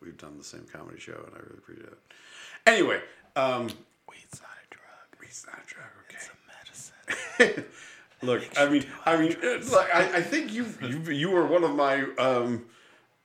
we've 0.00 0.16
done 0.16 0.36
the 0.38 0.44
same 0.44 0.66
comedy 0.72 0.98
show, 0.98 1.22
and 1.26 1.34
I 1.34 1.38
really 1.38 1.58
appreciate 1.58 1.88
it. 1.88 1.98
Anyway, 2.66 3.00
um, 3.36 3.62
Weed's 4.08 4.40
not 4.40 4.50
a 4.50 4.74
drug. 4.74 5.20
weed's 5.20 5.46
not 5.46 5.60
a 5.62 5.66
drug. 5.66 5.86
Okay. 6.08 6.16
It's 6.16 6.28
a 6.28 7.46
medicine. 7.48 7.64
Look, 8.22 8.42
I 8.58 8.68
mean, 8.68 8.84
I 9.06 9.16
mean, 9.16 9.36
like 9.72 9.94
I, 9.94 10.18
I 10.18 10.22
think 10.22 10.52
you, 10.52 10.66
you 10.82 11.00
you 11.10 11.30
were 11.30 11.46
one 11.46 11.64
of 11.64 11.74
my. 11.74 12.02
Um, 12.18 12.66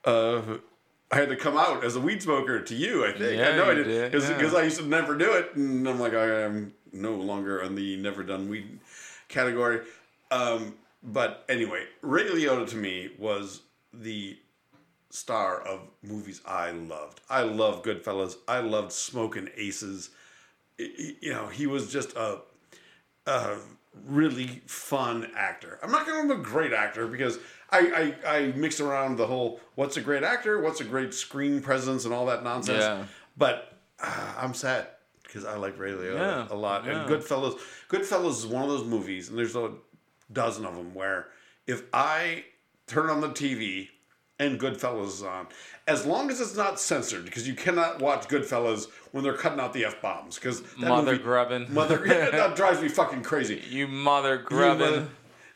uh, 0.04 0.40
I 1.10 1.16
had 1.16 1.28
to 1.28 1.36
come 1.36 1.56
out 1.56 1.84
as 1.84 1.94
a 1.96 2.00
weed 2.00 2.22
smoker 2.22 2.60
to 2.60 2.74
you. 2.74 3.04
I 3.04 3.12
think 3.12 3.38
Yeah, 3.38 3.50
I 3.50 3.56
know 3.56 3.70
I 3.70 3.74
did 3.74 4.10
because 4.10 4.28
yeah. 4.28 4.58
I 4.58 4.62
used 4.62 4.78
to 4.78 4.86
never 4.86 5.16
do 5.16 5.32
it, 5.34 5.54
and 5.54 5.86
I'm 5.86 6.00
like 6.00 6.14
I 6.14 6.42
am 6.44 6.72
no 6.92 7.12
longer 7.12 7.62
on 7.62 7.74
the 7.74 7.96
never 7.96 8.22
done 8.22 8.48
weed 8.48 8.80
category. 9.28 9.80
Um, 10.30 10.74
but 11.02 11.44
anyway, 11.48 11.84
Ray 12.02 12.24
Liotta 12.24 12.66
to 12.70 12.76
me 12.76 13.10
was 13.18 13.60
the 13.92 14.36
star 15.10 15.60
of 15.60 15.80
movies 16.02 16.40
I 16.44 16.70
loved. 16.72 17.20
I 17.30 17.42
loved 17.42 17.84
Goodfellas. 17.86 18.36
I 18.48 18.60
loved 18.60 18.92
Smokin' 18.92 19.50
Aces. 19.56 20.10
You 20.78 21.32
know, 21.32 21.46
he 21.46 21.66
was 21.66 21.90
just 21.90 22.14
a, 22.16 22.40
a 23.26 23.56
really 24.06 24.62
fun 24.66 25.30
actor. 25.36 25.78
I'm 25.82 25.90
not 25.90 26.06
going 26.06 26.28
to 26.28 26.34
be 26.34 26.40
a 26.40 26.44
great 26.44 26.72
actor 26.72 27.06
because 27.06 27.38
I, 27.70 28.14
I, 28.26 28.36
I 28.36 28.46
mix 28.56 28.80
around 28.80 29.16
the 29.16 29.26
whole 29.26 29.60
what's 29.74 29.96
a 29.96 30.00
great 30.00 30.22
actor, 30.22 30.60
what's 30.60 30.80
a 30.80 30.84
great 30.84 31.14
screen 31.14 31.60
presence, 31.62 32.04
and 32.04 32.12
all 32.12 32.26
that 32.26 32.44
nonsense. 32.44 32.82
Yeah. 32.84 33.04
But 33.38 33.72
uh, 34.02 34.34
I'm 34.38 34.54
sad 34.54 34.88
because 35.22 35.44
I 35.44 35.56
like 35.56 35.78
Ray 35.78 35.92
Liotta 35.92 36.14
Yeah, 36.14 36.46
a 36.50 36.54
lot. 36.56 36.84
yeah. 36.84 37.02
And 37.02 37.10
Goodfellas, 37.10 37.58
Goodfellas 37.88 38.38
is 38.38 38.46
one 38.46 38.62
of 38.62 38.68
those 38.68 38.84
movies, 38.84 39.28
and 39.30 39.38
there's 39.38 39.56
a 39.56 39.72
dozen 40.32 40.64
of 40.66 40.76
them 40.76 40.94
where 40.94 41.28
if 41.66 41.82
I 41.92 42.44
turn 42.86 43.08
on 43.10 43.20
the 43.20 43.28
TV 43.30 43.88
and 44.38 44.60
Goodfellas 44.60 45.06
is 45.06 45.22
on, 45.22 45.46
as 45.86 46.04
long 46.04 46.30
as 46.30 46.40
it's 46.40 46.56
not 46.56 46.78
censored, 46.78 47.24
because 47.24 47.46
you 47.48 47.54
cannot 47.54 48.00
watch 48.00 48.28
Goodfellas 48.28 48.88
when 49.12 49.24
they're 49.24 49.36
cutting 49.36 49.60
out 49.60 49.72
the 49.72 49.84
f 49.84 50.00
bombs, 50.02 50.36
because 50.36 50.62
Mother 50.76 51.16
grubbing. 51.16 51.66
mother 51.72 51.98
that 52.06 52.56
drives 52.56 52.80
me 52.80 52.88
fucking 52.88 53.22
crazy. 53.22 53.62
You 53.68 53.86
mother 53.88 54.38
grubbing. 54.38 55.08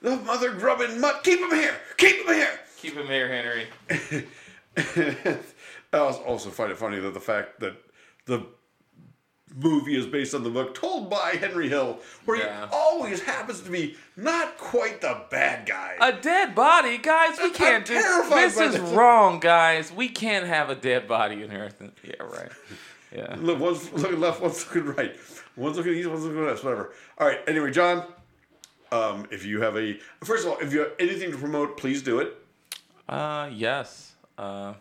the 0.03 0.17
mother 0.17 0.53
grubbing 0.53 1.01
mutt. 1.01 1.23
Keep 1.25 1.41
him 1.41 1.51
here. 1.51 1.77
Keep 1.97 2.27
him 2.27 2.35
here. 2.35 2.61
Keep 2.79 2.95
him 2.95 3.07
here, 3.07 3.29
Henry. 3.29 4.27
I 5.93 5.99
also 5.99 6.51
find 6.51 6.71
it 6.71 6.79
funny 6.79 6.99
that 7.01 7.13
the 7.13 7.21
fact 7.21 7.61
that 7.61 7.77
the 8.27 8.47
movie 9.57 9.97
is 9.97 10.07
based 10.07 10.35
on 10.35 10.43
the 10.45 10.51
book 10.51 10.75
told 10.75 11.11
by 11.11 11.37
Henry 11.41 11.69
Hill, 11.69 11.99
where 12.25 12.39
Yeah. 12.39 12.67
he 12.67 12.73
always 12.73 13.23
happens 13.23 13.61
to 13.63 13.71
be 13.71 13.97
not 14.17 14.57
quite 14.59 15.01
the 15.01 15.23
bad 15.31 15.67
guy. 15.67 15.97
A 16.01 16.13
dead 16.13 16.55
body, 16.55 16.99
guys. 16.99 17.39
We 17.43 17.51
can't 17.51 17.85
do 17.85 17.95
this. 17.95 18.57
Is 18.59 18.73
this. 18.75 18.81
wrong, 18.93 19.41
guys. 19.41 19.93
We 19.93 20.09
can't 20.09 20.47
have 20.47 20.71
a 20.71 20.75
dead 20.75 21.09
body 21.09 21.43
in 21.43 21.53
Earth. 21.53 21.83
Yeah, 22.05 22.15
right. 22.23 22.51
Yeah. 23.15 23.37
Look, 23.39 23.59
one's 23.59 23.93
looking 23.93 24.21
left, 24.21 24.41
one's 24.41 24.65
looking 24.67 24.95
right. 24.95 25.17
One's 25.57 25.77
looking 25.77 25.95
east, 25.95 26.09
one's 26.09 26.25
looking 26.25 26.45
west, 26.45 26.63
whatever. 26.63 26.93
All 27.19 27.27
right. 27.27 27.41
Anyway, 27.49 27.73
John, 27.73 28.05
um, 28.93 29.27
if 29.31 29.45
you 29.45 29.61
have 29.63 29.77
a 29.77 29.99
first 30.23 30.47
of 30.47 30.53
all, 30.53 30.59
if 30.61 30.73
you 30.73 30.81
have 30.81 30.93
anything 30.99 31.33
to 31.33 31.37
promote, 31.39 31.77
please 31.77 32.03
do 32.03 32.21
it. 32.21 32.37
Uh, 33.09 33.51
yes. 33.53 34.13
Uh, 34.39 34.75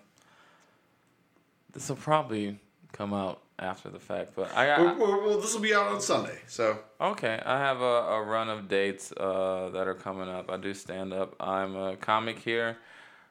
this 1.73 1.89
will 1.89 1.95
probably 1.95 2.59
come 2.91 3.13
out 3.13 3.41
after 3.59 3.89
the 3.89 3.99
fact, 3.99 4.31
but 4.35 4.55
I, 4.55 4.81
well, 4.81 5.21
well, 5.21 5.39
this 5.39 5.53
will 5.53 5.61
be 5.61 5.73
out 5.73 5.87
on 5.87 6.01
Sunday, 6.01 6.39
so 6.47 6.79
okay. 6.99 7.41
I 7.45 7.59
have 7.59 7.81
a, 7.81 7.83
a 7.83 8.23
run 8.23 8.49
of 8.49 8.67
dates 8.67 9.11
uh, 9.11 9.69
that 9.73 9.87
are 9.87 9.93
coming 9.93 10.29
up. 10.29 10.49
I 10.49 10.57
do 10.57 10.73
stand 10.73 11.13
up. 11.13 11.35
I'm 11.39 11.75
a 11.75 11.95
comic 11.97 12.39
here 12.39 12.77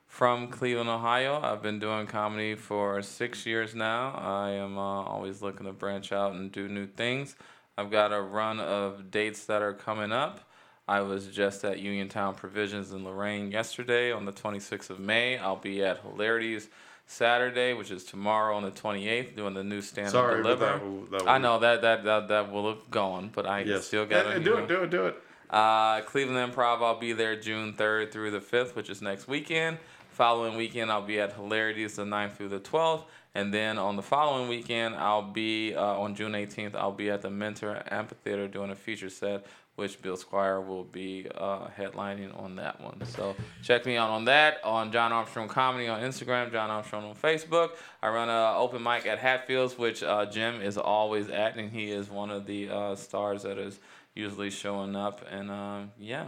from 0.06 0.48
Cleveland, 0.48 0.88
Ohio. 0.88 1.40
I've 1.40 1.62
been 1.62 1.78
doing 1.78 2.06
comedy 2.06 2.54
for 2.54 3.02
six 3.02 3.46
years 3.46 3.74
now. 3.74 4.10
I 4.10 4.50
am 4.50 4.76
uh, 4.76 5.02
always 5.02 5.42
looking 5.42 5.66
to 5.66 5.72
branch 5.72 6.12
out 6.12 6.32
and 6.32 6.50
do 6.50 6.68
new 6.68 6.86
things. 6.86 7.36
I've 7.76 7.90
got 7.90 8.12
a 8.12 8.20
run 8.20 8.58
of 8.58 9.10
dates 9.10 9.44
that 9.46 9.62
are 9.62 9.74
coming 9.74 10.10
up. 10.10 10.40
I 10.88 11.02
was 11.02 11.26
just 11.26 11.64
at 11.64 11.78
Uniontown 11.78 12.34
Provisions 12.34 12.92
in 12.92 13.04
Lorain 13.04 13.50
yesterday 13.52 14.10
on 14.10 14.24
the 14.24 14.32
26th 14.32 14.88
of 14.90 14.98
May. 14.98 15.36
I'll 15.36 15.56
be 15.56 15.84
at 15.84 16.00
Hilarities 16.00 16.68
Saturday, 17.10 17.72
which 17.72 17.90
is 17.90 18.04
tomorrow 18.04 18.54
on 18.54 18.62
the 18.62 18.70
28th, 18.70 19.34
doing 19.34 19.54
the 19.54 19.64
new 19.64 19.80
stand-up 19.80 20.12
Sorry, 20.12 20.42
deliver. 20.42 20.66
that 20.66 20.84
will- 20.84 21.04
that 21.06 21.22
will- 21.22 21.28
I 21.28 21.38
know 21.38 21.58
that 21.58 21.80
that 21.82 22.04
that 22.04 22.28
that 22.28 22.52
will 22.52 22.68
have 22.68 22.90
gone, 22.90 23.30
but 23.34 23.46
I 23.46 23.60
yes, 23.60 23.86
still 23.86 24.04
got 24.04 24.24
to 24.24 24.38
do 24.38 24.58
it, 24.58 24.68
do 24.68 24.82
it, 24.82 24.90
do 24.90 25.06
it. 25.06 25.16
uh, 25.48 26.02
Cleveland 26.02 26.52
Improv, 26.52 26.82
I'll 26.82 26.98
be 26.98 27.14
there 27.14 27.34
June 27.34 27.72
3rd 27.72 28.12
through 28.12 28.30
the 28.30 28.40
5th, 28.40 28.76
which 28.76 28.90
is 28.90 29.00
next 29.00 29.26
weekend. 29.26 29.78
Following 30.10 30.56
weekend, 30.56 30.90
I'll 30.92 31.00
be 31.00 31.18
at 31.18 31.32
Hilarities 31.32 31.96
the 31.96 32.04
9th 32.04 32.36
through 32.36 32.48
the 32.50 32.60
12th. 32.60 33.04
And 33.34 33.54
then 33.54 33.78
on 33.78 33.96
the 33.96 34.02
following 34.02 34.48
weekend, 34.48 34.96
I'll 34.96 35.22
be, 35.22 35.74
uh, 35.74 35.80
on 35.82 36.14
June 36.14 36.34
18th, 36.34 36.74
I'll 36.74 36.92
be 36.92 37.08
at 37.08 37.22
the 37.22 37.30
Mentor 37.30 37.82
Amphitheater 37.90 38.48
doing 38.48 38.70
a 38.70 38.74
feature 38.74 39.08
set, 39.10 39.46
which 39.78 40.02
Bill 40.02 40.16
Squire 40.16 40.60
will 40.60 40.82
be 40.82 41.28
uh, 41.36 41.68
headlining 41.68 42.36
on 42.36 42.56
that 42.56 42.80
one. 42.80 43.00
So 43.06 43.36
check 43.62 43.86
me 43.86 43.96
out 43.96 44.10
on 44.10 44.24
that, 44.24 44.58
on 44.64 44.90
John 44.90 45.12
Armstrong 45.12 45.46
Comedy 45.46 45.86
on 45.86 46.00
Instagram, 46.00 46.50
John 46.50 46.68
Armstrong 46.68 47.04
on 47.04 47.14
Facebook. 47.14 47.70
I 48.02 48.08
run 48.08 48.28
an 48.28 48.56
open 48.56 48.82
mic 48.82 49.06
at 49.06 49.20
Hatfields, 49.20 49.78
which 49.78 50.02
uh, 50.02 50.26
Jim 50.26 50.60
is 50.60 50.76
always 50.76 51.30
at, 51.30 51.56
and 51.56 51.70
he 51.70 51.92
is 51.92 52.10
one 52.10 52.30
of 52.30 52.44
the 52.44 52.68
uh, 52.68 52.96
stars 52.96 53.44
that 53.44 53.56
is 53.56 53.78
usually 54.16 54.50
showing 54.50 54.96
up. 54.96 55.24
And 55.30 55.48
uh, 55.48 55.82
yeah. 55.96 56.26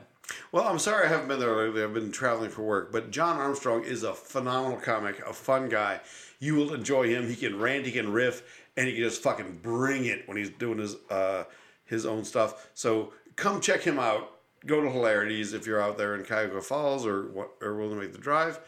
Well, 0.52 0.68
I'm 0.68 0.78
sorry 0.78 1.06
I 1.06 1.08
haven't 1.08 1.26
been 1.26 1.40
there 1.40 1.56
lately. 1.56 1.82
I've 1.82 1.92
been 1.92 2.12
traveling 2.12 2.50
for 2.50 2.62
work. 2.62 2.92
But 2.92 3.10
John 3.10 3.36
Armstrong 3.36 3.82
is 3.82 4.04
a 4.04 4.14
phenomenal 4.14 4.78
comic, 4.78 5.18
a 5.26 5.32
fun 5.32 5.68
guy. 5.68 6.02
You 6.38 6.54
will 6.54 6.72
enjoy 6.72 7.08
him. 7.08 7.28
He 7.28 7.34
can 7.34 7.58
rant, 7.58 7.84
he 7.84 7.90
can 7.90 8.12
riff, 8.12 8.68
and 8.76 8.86
he 8.86 8.94
can 8.94 9.02
just 9.02 9.22
fucking 9.22 9.58
bring 9.60 10.04
it 10.04 10.28
when 10.28 10.36
he's 10.36 10.50
doing 10.50 10.78
his 10.78 10.94
uh, 11.10 11.44
his 11.90 12.06
own 12.06 12.24
stuff. 12.24 12.70
So 12.72 13.12
come 13.36 13.60
check 13.60 13.80
him 13.82 13.98
out. 13.98 14.30
Go 14.66 14.82
to 14.82 14.90
Hilarities 14.90 15.54
if 15.54 15.66
you're 15.66 15.80
out 15.80 15.96
there 15.96 16.14
in 16.14 16.24
Cuyahoga 16.24 16.60
Falls 16.60 17.06
or 17.06 17.28
what, 17.30 17.50
or 17.62 17.76
willing 17.76 17.94
to 17.94 18.00
make 18.02 18.12
the 18.12 18.18
drive. 18.18 18.60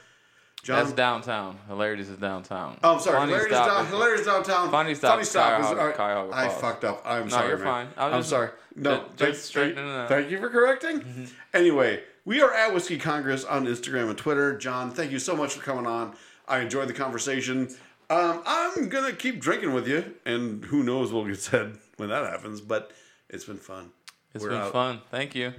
John, 0.62 0.78
That's 0.84 0.92
downtown. 0.92 1.58
Hilarities 1.68 2.08
is 2.08 2.18
downtown. 2.18 2.78
Oh, 2.84 2.94
I'm 2.94 3.00
sorry. 3.00 3.18
Funny 3.18 3.32
Hilarities, 3.32 3.56
stop 3.56 3.66
down, 3.68 3.84
is- 3.84 3.90
Hilarities 3.90 4.26
downtown. 4.26 4.70
Funny 4.70 4.94
stop 4.94 5.20
is 5.20 5.26
is 5.28 5.34
Cuyahoga- 5.34 5.80
all 5.80 5.86
right. 5.86 5.94
Cuyahoga 5.96 6.36
I 6.36 6.48
fucked 6.48 6.84
up. 6.84 7.02
I'm 7.04 7.24
No, 7.24 7.28
sorry, 7.30 7.48
you're 7.48 7.58
man. 7.58 7.66
fine. 7.66 7.88
I'm 7.98 8.12
just- 8.20 8.30
sorry. 8.30 8.50
No, 8.76 8.96
ju- 8.96 9.02
thank, 9.16 9.34
just 9.34 9.52
thank, 9.52 9.72
it 9.72 9.78
out. 9.78 10.08
thank 10.08 10.30
you 10.30 10.38
for 10.38 10.48
correcting. 10.48 11.28
Anyway, 11.52 12.02
we 12.24 12.40
are 12.40 12.54
at 12.54 12.72
Whiskey 12.72 12.96
Congress 12.96 13.44
on 13.44 13.66
Instagram 13.66 14.08
and 14.08 14.16
Twitter. 14.16 14.56
John, 14.56 14.92
thank 14.92 15.10
you 15.10 15.18
so 15.18 15.36
much 15.36 15.52
for 15.54 15.62
coming 15.62 15.86
on. 15.86 16.14
I 16.48 16.60
enjoyed 16.60 16.88
the 16.88 16.94
conversation. 16.94 17.68
Um, 18.08 18.42
I'm 18.46 18.88
gonna 18.88 19.12
keep 19.12 19.40
drinking 19.40 19.74
with 19.74 19.86
you, 19.88 20.14
and 20.24 20.64
who 20.66 20.82
knows 20.84 21.12
what 21.12 21.24
will 21.24 21.30
get 21.32 21.40
said 21.40 21.76
when 21.96 22.08
that 22.10 22.24
happens. 22.24 22.60
But 22.60 22.92
it's 23.28 23.44
been 23.44 23.58
fun. 23.58 23.90
It's 24.34 24.42
We're 24.42 24.50
been 24.50 24.58
out. 24.60 24.72
fun. 24.72 25.00
Thank 25.10 25.34
you. 25.34 25.52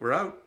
We're 0.00 0.12
out. 0.12 0.38